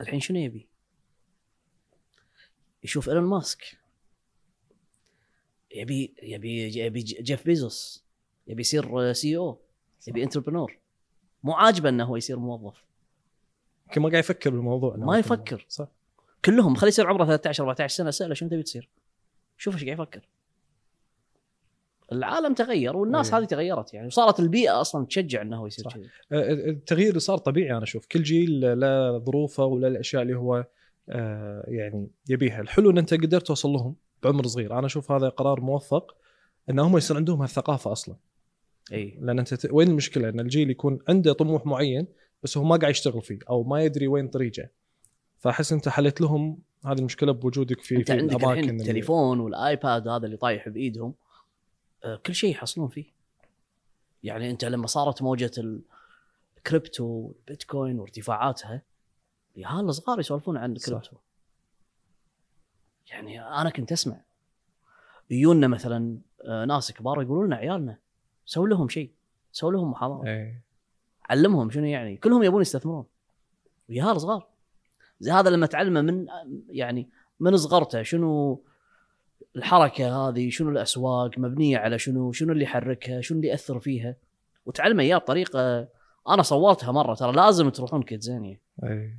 [0.00, 0.68] الحين شنو يبي؟
[2.84, 3.78] يشوف إيلون ماسك.
[5.74, 8.04] يبي يبي يبي جيف بيزوس.
[8.46, 9.60] يبي يصير CEO
[10.08, 10.79] يبي entrepreneur
[11.42, 12.84] مو عاجبه إنه هو يصير موظف
[13.86, 15.66] يمكن ما قاعد يفكر بالموضوع ما يفكر.
[15.68, 15.88] صح
[16.44, 18.88] كلهم خليه يصير عمره 13 14 سنة سأله شنو تبي تصير؟
[19.56, 20.28] شوف إيش قاعد يفكر.
[22.12, 23.40] العالم تغير والناس أيه.
[23.40, 25.94] هذه تغيرت يعني وصارت البيئة أصلا تشجع إنه هو يصير صح.
[25.94, 26.08] كذي.
[26.32, 30.66] آه، التغيير اللي صار طبيعي أنا أشوف كل جيل له ظروفه ولا الأشياء اللي هو
[31.08, 35.60] آه، يعني يبيها الحلو إن أنت قدرت توصل لهم بعمر صغير أنا أشوف هذا قرار
[35.60, 36.16] موفق
[36.70, 38.16] ان هم يصير عندهم هالثقافة أصلا
[38.92, 39.18] إي.
[39.20, 39.68] لأن أنت ت...
[39.72, 42.06] وين المشكلة؟ إن الجيل يكون عنده طموح معين
[42.42, 44.68] بس هو ما قاعد يشتغل فيه أو ما يدري وين طريقه.
[45.38, 50.08] فأحس أنت حليت لهم هذه المشكلة بوجودك في أنت في عندك الحين اللي- التليفون والآيباد
[50.08, 51.14] هذا اللي طايح بإيدهم.
[52.04, 53.04] آه، كل شيء يحصلون فيه.
[54.22, 55.50] يعني أنت لما صارت موجة
[56.58, 58.82] الكريبتو والبيتكوين وارتفاعاتها
[59.56, 60.86] العيال الصغار يسولفون عن صح.
[60.88, 61.16] الكريبتو.
[63.10, 64.20] يعني أنا كنت أسمع.
[65.30, 67.96] يجونا مثلا آه، ناس كبار يقولون لنا عيالنا
[68.44, 69.10] سوي لهم شيء
[69.52, 70.26] سوي لهم محاضرة.
[70.26, 70.62] إيه.
[71.30, 73.04] علمهم شنو يعني؟ كلهم يبون يستثمرون.
[73.88, 74.46] وياهال صغار
[75.20, 76.26] زي هذا لما تعلمه من
[76.68, 77.08] يعني
[77.40, 78.62] من صغرته شنو
[79.56, 84.16] الحركة هذه شنو الأسواق مبنية على شنو شنو اللي يحركها شنو اللي يأثر فيها.
[84.66, 85.88] وتعلمه إياه بطريقة
[86.28, 89.18] أنا صورتها مرة ترى لازم تروحون كيدزانيا إيه.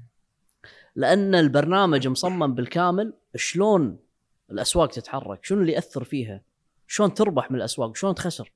[0.96, 4.00] لأن البرنامج مصمم بالكامل شلون
[4.52, 6.42] الأسواق تتحرك شنو اللي يأثر فيها
[6.88, 8.52] شلون تربح من الأسواق شلون تخسر.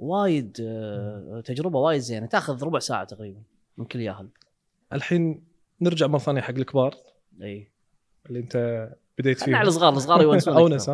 [0.00, 2.26] وايد آه، تجربة وايد زينة.
[2.26, 3.42] تاخذ ربع ساعة تقريبا
[3.78, 4.28] من كل ياهل.
[4.92, 5.44] الحين
[5.80, 6.94] نرجع مرة ثانية حق الكبار.
[7.42, 7.70] إي.
[8.26, 8.88] اللي انت
[9.18, 10.90] بديت فيه على الصغار الصغار يونسون أونس.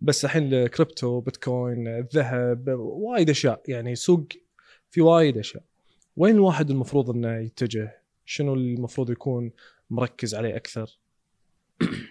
[0.00, 3.62] بس الحين الكريبتو بيتكوين الذهب وايد أشياء.
[3.68, 4.24] يعني سوق
[4.90, 5.62] في وايد أشياء.
[6.16, 9.52] وين الواحد المفروض إنه يتجه؟ شنو المفروض يكون
[9.90, 10.98] مركز عليه أكثر؟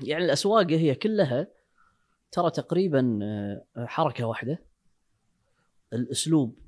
[0.03, 1.47] يعني الأسواق هي كلها
[2.31, 4.59] ترى تقريبا آه، حركة واحدة.
[5.95, 6.59] الأسلوب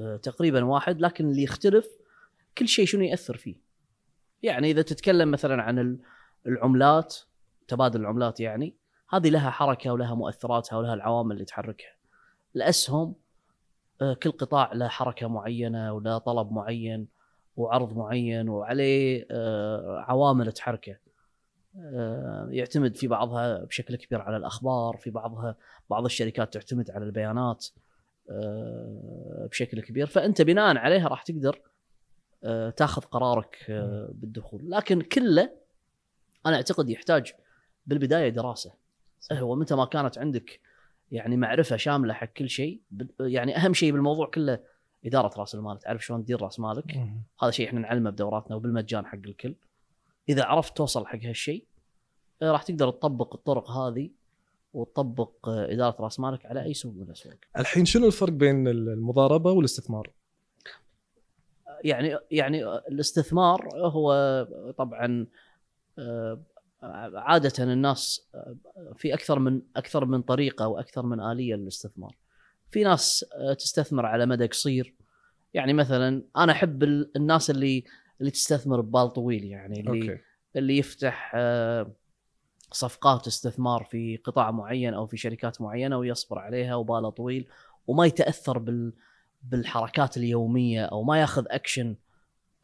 [0.00, 1.88] آه، تقريبا واحد لكن اللي يختلف
[2.58, 3.56] كل شيء شنو يأثر فيه.
[4.42, 6.00] يعني إذا تتكلم مثلا عن ال-
[6.46, 7.16] العملات
[7.68, 8.76] تبادل العملات يعني
[9.10, 11.94] هذه لها حركة ولها مؤثراتها ولها العوامل اللي تحركها.
[12.56, 13.14] الأسهم
[14.02, 17.08] آه، كل قطاع له حركة معينة وله طلب معين
[17.56, 20.96] وعرض معين وعليه آه، عوامل تحركه.
[22.48, 25.56] يعتمد في بعضها بشكل كبير على الأخبار في بعضها
[25.90, 27.66] بعض الشركات تعتمد على البيانات.
[29.50, 30.06] بشكل كبير.
[30.06, 31.60] فأنت بناء عليها راح تقدر
[32.44, 34.70] آه، تاخذ قرارك آه، بالدخول.
[34.70, 35.52] لكن كله
[36.46, 37.32] أنا أعتقد يحتاج
[37.86, 38.74] بالبداية دراسة.
[39.32, 40.60] هو متى ما كانت عندك
[41.12, 42.80] يعني معرفة شاملة حق كل شيء
[43.20, 44.60] يعني أهم شيء بالموضوع كله
[45.04, 45.78] إدارة رأس المال.
[45.78, 46.96] تعرف شلون تدير رأس مالك.
[47.42, 49.54] هذا شيء إحنا نعلمه بدوراتنا وبالمجان حق الكل.
[50.28, 51.64] إذا عرفت توصل حق هالشيء
[52.42, 54.10] آه، راح تقدر تطبق الطرق هذه
[54.72, 57.36] وتطبق إدارة رأس مالك على أي سوق من الأسواق.
[57.58, 60.10] الحين شنو الفرق بين المضاربة والاستثمار؟
[61.84, 64.12] يعني يعني الاستثمار هو
[64.78, 65.26] طبعا
[65.98, 66.40] آه،
[67.14, 68.56] عادة الناس آه،
[68.96, 72.16] في أكثر من أكثر من طريقة وأكثر من آلية للاستثمار.
[72.70, 74.94] في ناس آه، تستثمر على مدى قصير.
[75.54, 77.84] يعني مثلا أنا أحب ال- الناس اللي
[78.20, 80.22] اللي تستثمر ببال طويل يعني اللي okay.
[80.56, 81.32] اللي يفتح
[82.72, 87.46] صفقات استثمار في قطاع معين أو في شركات معينة ويصبر عليها وباله طويل
[87.86, 88.92] وما يتأثر بال
[89.42, 91.96] بالحركات اليومية أو ما يأخذ أكشن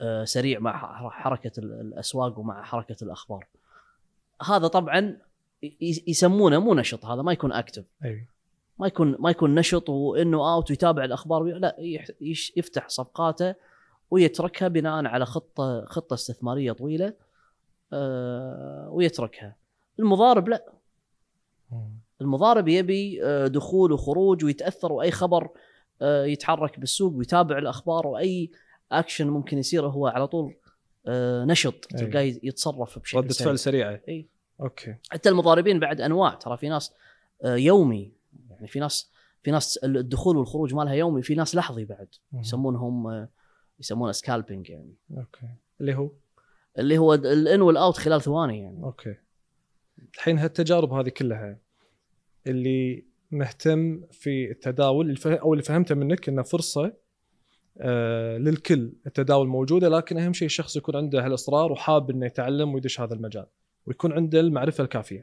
[0.01, 0.79] آه، سريع مع
[1.11, 3.47] حركة ال- الأسواق ومع حركة الأخبار.
[4.47, 5.17] هذا طبعا
[6.07, 8.27] يسمونه مو نشط هذا ما يكون active اي
[8.79, 11.77] ما يكون ما يكون نشط وإنه out ويتابع الأخبار لا
[12.57, 13.55] يفتح صفقاته
[14.11, 17.15] ويتركها بناء على خطة خطة استثمارية طويلة
[17.93, 19.57] آه، ويتركها.
[19.99, 20.73] المضارب لا.
[22.21, 25.49] المضارب يبي آه، دخول وخروج ويتأثر وأي خبر
[26.03, 28.51] آه، يتحرك بالسوق ويتابع الأخبار وأي
[28.93, 30.55] اكشن ممكن يصير هو على طول
[31.07, 31.85] آه، نشط.
[31.85, 33.35] تلقاه يتصرف بشكل رده.
[33.35, 34.29] فعل سريعه أي.
[34.61, 34.97] okay.
[35.11, 36.93] حتى المضاربين بعد أنواع ترى في ناس
[37.45, 38.13] يومي
[38.51, 39.11] يعني في ناس
[39.43, 42.09] في ناس الدخول والخروج مالها يومي في ناس لحظي بعد.
[42.33, 43.29] يسمونهم
[43.81, 44.95] يسمونه scalping يعني.
[45.17, 45.49] okay.
[45.81, 46.11] اللي هو؟
[46.79, 48.83] اللي هو ال in وال out خلال ثواني يعني.
[48.83, 49.15] أوكي.
[50.15, 51.59] الحين هالتجارب هذه كلها
[52.47, 56.93] اللي مهتم في التداول أو اللي فهمته منك إنه فرصة
[57.79, 63.01] آه للكل التداول موجودة لكن أهم شيء الشخص يكون عنده هالإصرار وحاب إنه يتعلم ويدش
[63.01, 63.47] هذا المجال
[63.87, 65.23] ويكون عنده المعرفة الكافية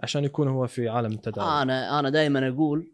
[0.00, 1.48] عشان يكون هو في عالم التداول.
[1.48, 2.92] أنا أنا دائما أقول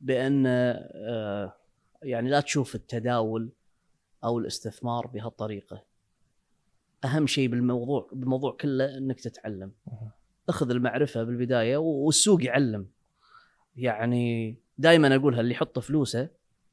[0.00, 1.56] بأن آه،
[2.02, 3.52] يعني لا تشوف التداول
[4.24, 5.82] أو الاستثمار بهالطريقة.
[7.04, 9.72] أهم شيء بالموضوع بالموضوع كله إنك تتعلم.
[10.52, 12.86] أخذ المعرفة بالبداية والسوق يعلم.
[13.76, 16.28] يعني دائما أقولها اللي يحط فلوسه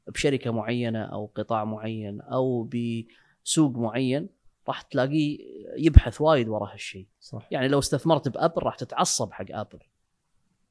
[0.08, 2.70] بشركة معينة أو قطاع معين أو
[3.44, 4.28] بسوق معين
[4.68, 5.38] راح تلاقيه
[5.76, 7.06] يبحث وايد ورا هالشيء.
[7.20, 7.48] صح.
[7.50, 9.78] يعني لو استثمرت بأبل راح تتعصب حق أبل.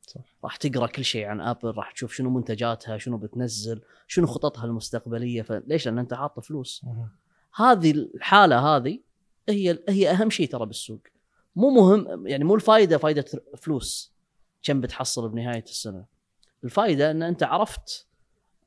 [0.01, 0.21] صح.
[0.43, 5.41] راح تقرأ كل شيء عن أبل راح تشوف شنو منتجاتها شنو بتنزل شنو خططها المستقبلية.
[5.41, 6.85] فليش لأن أنت حاط فلوس.
[7.55, 8.99] هذه الحالة هذه
[9.49, 11.01] هي هي أهم شيء ترى بالسوق.
[11.55, 13.25] مو مهم يعني مو الفائده فائده
[13.57, 14.13] فلوس
[14.63, 16.05] كم بتحصل بنهاية السنة.
[16.63, 18.07] الفائده إن أنت عرفت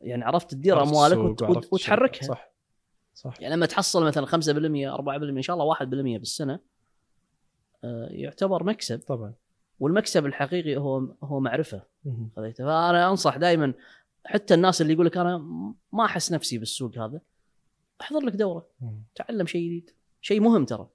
[0.01, 2.27] يعني عرفت تدير أموالك وت- وتحركها.
[2.27, 2.53] صح.
[3.15, 3.35] صح.
[3.41, 6.59] يعني لما تحصل مثلا 5% 4% إن شاء الله 1% بالسنة
[7.85, 8.99] آه، يعتبر مكسب.
[9.07, 9.35] طبعا.
[9.81, 11.83] والمكسب الحقيقي هو هو معرفة.
[12.37, 13.75] خذيته فأنا أنصح دائما
[14.25, 15.39] حتى الناس اللي يقول لك أنا
[15.93, 17.21] ما أحس نفسي بالسوق هذا
[18.01, 18.67] احضر لك دورة.
[19.15, 19.91] تعلم شيء جديد.
[20.21, 20.89] شيء مهم ترى.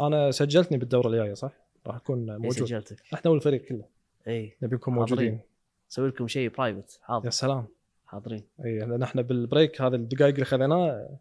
[0.00, 1.52] أنا سجلتني بالدورة الجاية صح؟
[1.86, 2.52] راح أكون إيه، موجود.
[2.66, 3.02] سجلتك.
[3.14, 3.84] إحنا والفريق كله.
[4.28, 4.94] اي نبي نكون.
[4.94, 5.40] موجودين.
[5.90, 7.66] أسوي لكم شيء private يا حاضر سلام.
[8.06, 8.42] حاضرين.
[8.64, 11.18] اي لأن إحنا بال break هذه الدقائق اللي خذيناه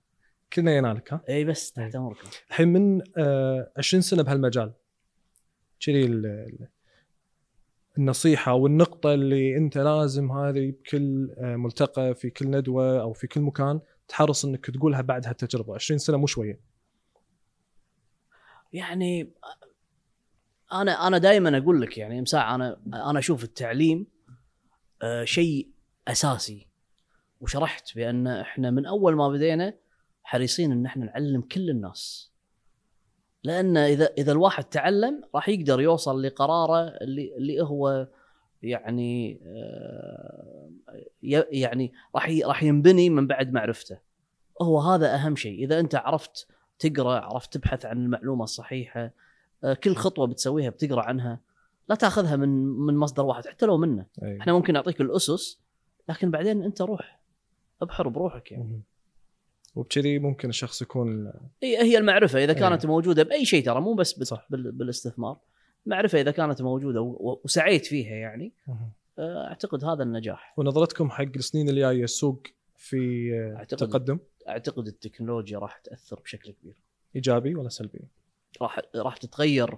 [0.53, 4.71] كلنا ينالك ها؟ اي بس تحت امركم الحين من آه 20 سنة بهالمجال.
[5.85, 6.67] كذي ال- ال-
[7.97, 13.41] النصيحة والنقطة اللي أنت لازم هذه بكل آه، ملتقى في كل ندوة أو في كل
[13.41, 15.75] مكان تحرص إنك تقولها بعد هالتجربة.
[15.75, 16.59] 20 سنة مو شوية.
[18.77, 19.33] يعني
[20.73, 24.07] أنا أنا دائما أقول لك يعني مساع أنا أنا أشوف التعليم
[25.01, 25.69] آه، شيء
[26.07, 26.67] أساسي.
[27.41, 29.73] وشرحت بأن إحنا من أول ما بدينا
[30.23, 32.31] حريصين إن إحنا نعلم كل الناس.
[33.43, 38.07] لأن إذا إذا الواحد تعلم راح يقدر يوصل لقراره اللي اللي هو
[38.63, 40.69] يعني آه،
[41.51, 43.99] يعني راح راح ينبني من بعد معرفته.
[44.61, 45.63] هو هذا أهم شيء.
[45.63, 46.47] إذا أنت عرفت
[46.79, 49.11] تقرأ عرفت تبحث عن المعلومة الصحيحة
[49.63, 51.39] آه، كل خطوة بتسويها بتقرأ عنها
[51.89, 54.37] لا تاخذها من من مصدر واحد حتى لو منه أي.
[54.41, 55.59] إحنا ممكن نعطيك الأسس
[56.09, 57.19] لكن بعدين أنت روح
[57.81, 58.81] أبحر بروحك يعني.
[59.75, 61.31] وبكذي ممكن الشخص يكون
[61.63, 62.53] هي هي المعرفة إذا.
[62.53, 64.47] كانت موجودة بأي شيء ترى مو بس صح.
[64.49, 65.37] بال- بالاستثمار
[65.85, 67.01] معرفة إذا كانت موجودة
[67.43, 68.53] وسعيت فيها يعني.
[69.19, 75.59] آه، أعتقد هذا النجاح ونظرتكم حق السنين اللي جاية السوق في أعتقد- تقدم أعتقد التكنولوجيا
[75.59, 76.75] راح تأثر بشكل كبير.
[77.15, 78.07] إيجابي ولا سلبي؟
[78.61, 79.77] راح راح تتغير.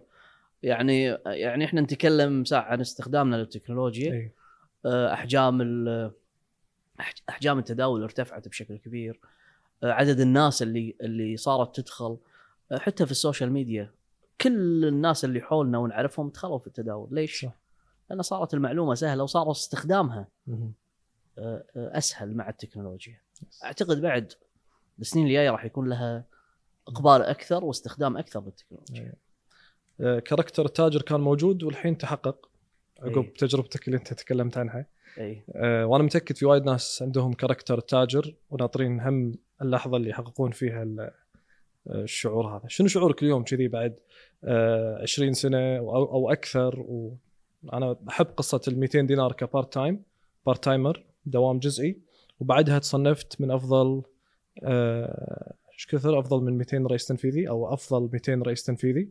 [0.63, 4.13] يعني يعني إحنا نتكلم ساعة عن استخدامنا للتكنولوجيا.
[4.13, 4.31] إي.
[4.85, 5.61] آه، أحجام
[7.29, 9.19] أحجام التداول ارتفعت بشكل كبير.
[9.83, 12.17] آه، عدد الناس اللي اللي صارت تدخل
[12.71, 13.91] آه، حتى في ال social media.
[14.41, 17.09] كل الناس اللي حولنا ونعرفهم دخلوا في التداول.
[17.11, 17.59] ليش؟ صح.
[18.09, 20.27] لأن صارت المعلومة سهلة وصار استخدامها
[21.75, 23.21] أسهل مع التكنولوجيا.
[23.63, 24.33] أعتقد بعد
[25.01, 26.25] السنين اللي جاية راح يكون لها
[26.87, 29.13] إقبال أكثر واستخدام أكثر للتكنولوجيا
[30.01, 32.49] آه، كاركتر التاجر كان موجود والحين تحقق.
[33.01, 33.33] عقب إي.
[33.37, 34.85] تجربتك اللي أنت تكلمت عنها.
[35.17, 35.43] أي.
[35.51, 40.81] آه، وأنا متأكد في وايد ناس عندهم character التاجر وناطرين هم اللحظة اللي يحققون فيها
[40.99, 41.11] آه،
[41.87, 42.67] الشعور هذا.
[42.67, 43.95] شنو شعورك اليوم كذي بعد
[44.43, 46.85] آه، 20 سنة أو أو أكثر؟
[47.63, 50.03] وأنا أحب قصة ال 200 دينار ك part time
[50.45, 51.97] part-timer دوام جزئي.
[52.39, 54.01] وبعدها تصنفت من أفضل
[54.63, 59.09] إيش كثر افضل من 200 رئيس تنفيذي أو افضل 200 رئيس تنفيذي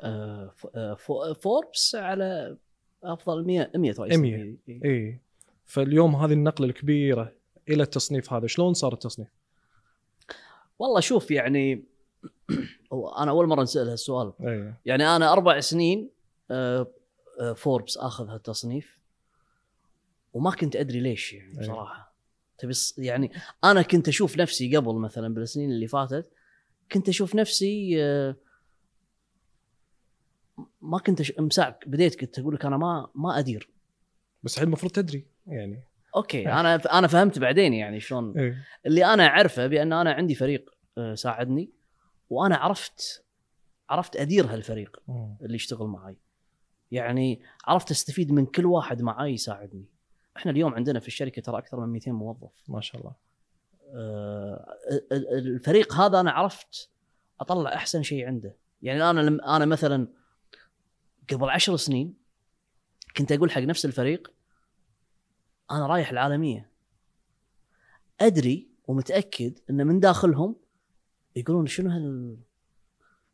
[0.00, 2.56] آه، آه، فو- فوربس على
[3.04, 4.36] افضل 100 100 رئيس 100.
[4.36, 4.58] تنفيذي.
[4.68, 4.80] إي.
[4.84, 5.18] اي
[5.66, 7.32] فاليوم هذه النقلة الكبيرة
[7.68, 9.28] إلى التصنيف هذا شلون صار التصنيف؟
[10.78, 11.84] والله شوف يعني
[13.18, 16.10] أنا أول مرة نسأل هالسؤال اي يعني أنا أربع سنين
[16.50, 16.86] آه،
[17.40, 18.98] آه، فوربس أخذ هالتصنيف
[20.32, 21.58] وما كنت أدري ليش يعني أي.
[21.60, 22.11] بصراحة
[22.62, 23.32] تبي يعني
[23.64, 26.30] أنا كنت أشوف نفسي قبل مثلا بالسنين اللي فاتت
[26.92, 28.36] كنت أشوف نفسي آه،
[30.80, 31.32] ما كنت أش...
[31.38, 33.70] مساك بديت كنت أقول لك أنا ما ما أدير.
[34.42, 35.82] بس الحين المفروض تدري يعني.
[36.16, 38.38] أوكي أنا أنا فهمت بعدين يعني شلون.
[38.38, 38.56] اي
[38.86, 41.70] اللي أنا أعرفه بأن أنا عندي فريق آه، ساعدني
[42.30, 43.24] وأنا عرفت
[43.90, 45.02] عرفت أدير هالفريق.
[45.42, 46.16] اللي يشتغل معي
[46.90, 49.91] يعني عرفت أستفيد من كل واحد معي يساعدني.
[50.36, 52.50] إحنا اليوم عندنا في الشركة ترى أكثر من 200 موظف.
[52.68, 53.14] ما شاء الله.
[53.94, 56.90] آه، ال- ال- الفريق هذا أنا عرفت
[57.40, 58.56] أطلع أحسن شيء عنده.
[58.82, 60.08] يعني أنا لم أنا مثلا
[61.32, 62.14] قبل عشر سنين
[63.16, 64.32] كنت أقول حق نفس الفريق
[65.70, 66.70] أنا رايح العالمية.
[68.20, 70.56] أدري ومتأكد إن من داخلهم
[71.36, 72.36] يقولون شنو هال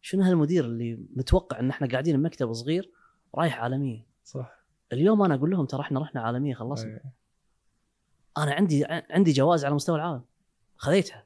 [0.03, 2.91] شنو هالمدير اللي متوقع إن إحنا قاعدين بمكتب صغير
[3.35, 4.07] رايح عالمية.
[4.25, 4.58] صح.
[4.93, 6.91] اليوم أنا أقول لهم ترى إحنا رحنا عالمية خلصنا.
[6.95, 7.01] أي.
[8.39, 10.23] أنا عندي عندي جوائز على مستوى العالم.
[10.77, 11.25] خذيتها.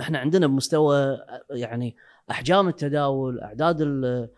[0.00, 1.18] إحنا عندنا بمستوى
[1.50, 1.96] يعني
[2.30, 4.28] أحجام التداول أعداد ال-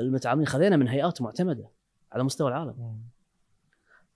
[0.00, 1.68] المتعاملين خذينا من هيئات معتمدة
[2.12, 3.00] على مستوى العالم.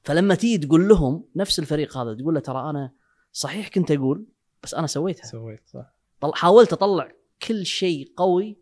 [0.02, 2.92] فلما تيجي تقول لهم نفس الفريق هذا تقول له ترى أنا
[3.32, 4.24] صحيح كنت أقول
[4.62, 5.24] بس أنا سويتها.
[5.26, 5.92] سويت صح.
[6.34, 7.12] حاولت أطلع
[7.48, 8.56] كل شيء قوي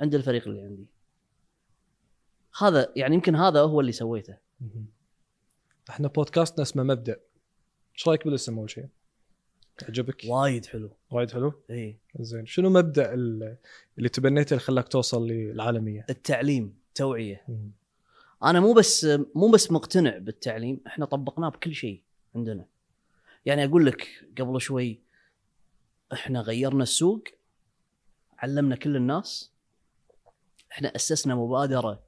[0.00, 0.86] عند الفريق اللي عندي.
[2.58, 4.36] هذا يعني يمكن هذا هو اللي سويته.
[5.90, 7.20] إحنا بودكاستنا اسمه مبدأ.
[7.94, 8.88] إيش رأيك بالاسم أول شيء؟
[9.88, 10.90] عجبك؟ وايد حلو.
[11.10, 12.46] وايد حلو؟ اي زين.
[12.46, 13.56] شنو مبدأ ال-
[13.98, 17.46] اللي تبنيته اللي خلاك توصل للعالمية؟ التعليم توعية.
[18.44, 22.02] أنا مو بس مو بس مقتنع بالتعليم إحنا طبقناه بكل شيء
[22.34, 22.66] عندنا.
[23.46, 24.08] يعني أقول لك
[24.38, 25.00] قبل شوي
[26.12, 27.24] إحنا غيرنا السوق
[28.38, 29.52] علمنا كل الناس
[30.72, 32.02] إحنا أسسنا مبادرة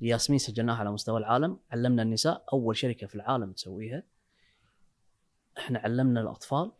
[0.00, 1.58] لياسمين سجلناها على مستوى العالم.
[1.70, 4.02] علمنا النساء أول شركة في العالم تسويها.
[5.58, 6.72] إحنا علمنا الأطفال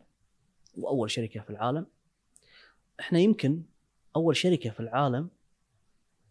[0.77, 1.85] وأول شركة في العالم.
[2.99, 3.63] إحنا يمكن
[4.15, 5.29] أول شركة في العالم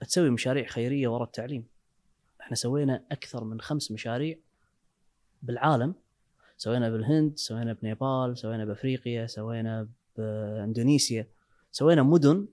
[0.01, 1.67] تسوي مشاريع خيرية وراء التعليم.
[2.41, 4.39] إحنا سوينا أكثر من خمس مشاريع
[5.43, 5.95] بالعالم.
[6.57, 11.27] سوينا بالهند سوينا بنيبال سوينا بأفريقيا سوينا بإندونيسيا.
[11.73, 12.49] سوينا مدن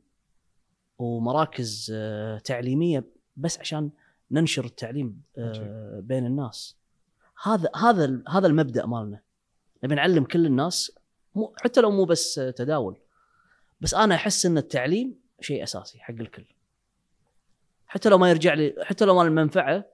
[0.98, 3.04] ومراكز آه، تعليمية
[3.38, 3.90] بس عشان
[4.34, 6.78] ننشر التعليم آه، بين الناس.
[7.44, 9.22] هذا هذا هذا المبدأ مالنا.
[9.84, 10.92] نبي نعلم كل الناس
[11.36, 12.98] مو حتى لو مو بس تداول
[13.82, 16.46] بس أنا أحس إن التعليم شيء أساسي حق الكل.
[17.88, 19.86] حتى لو ما يرجع لي حتى لو ما المنفعة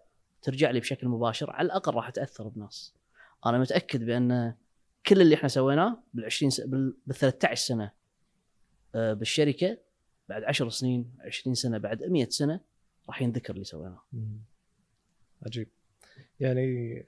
[0.42, 2.94] ترجع لي بشكل مباشر على الأقل راح تاثر بناس.
[3.46, 4.54] أنا متأكد بأن
[5.06, 6.62] كل اللي إحنا سويناه بال 20 س...
[6.62, 7.92] بال 13 سنة
[8.96, 9.78] آه، بالشركة
[10.30, 12.60] بعد 10 سنين 20 سنة بعد 100 سنة
[13.10, 14.02] راح ينذكر اللي سويناه.
[15.46, 15.68] عجيب
[16.40, 17.06] يعني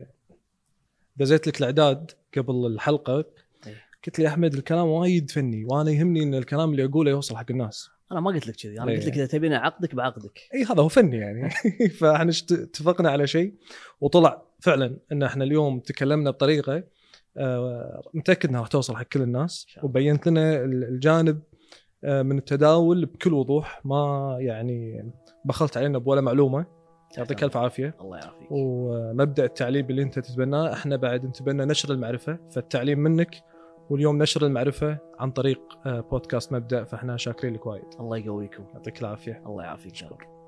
[1.17, 3.25] دزيت لك الإعداد قبل الحلقة
[3.67, 3.75] إيه.
[4.05, 7.89] قلت لي أحمد الكلام وايد فني وأنا يهمني إن الكلام اللي أقوله يوصل حق الناس
[8.11, 8.97] أنا ما قلت لك كذي أنا إيه.
[8.97, 11.49] قلت لك إذا تبيني أعقدك بعقدك اي هذا هو فني يعني
[11.99, 13.53] فإحنا اشت- اتفقنا على شيء
[14.01, 16.83] وطلع فعلا إن إحنا اليوم تكلمنا بطريقة
[17.37, 19.67] آه، متأكد إنها راح توصل حق كل الناس.
[19.83, 21.41] وبينت لنا ال- الجانب
[22.03, 25.11] من التداول بكل وضوح ما يعني
[25.45, 26.65] بخلت علينا بولا معلومة.
[27.17, 27.95] يعطيك ألف عافية.
[28.01, 28.47] الله يعافيك.
[28.51, 33.43] ومبدأ التعليم اللي أنت تتبناه إحنا بعد نتبنى نشر المعرفة فالتعليم منك
[33.89, 37.83] واليوم نشر المعرفة عن طريق آه، بودكاست مبدأ فإحنا شاكرين لك وايد.
[37.99, 38.63] الله يقويكم.
[38.73, 39.43] يعطيك العافية.
[39.45, 40.40] الله يعافيك شكرا.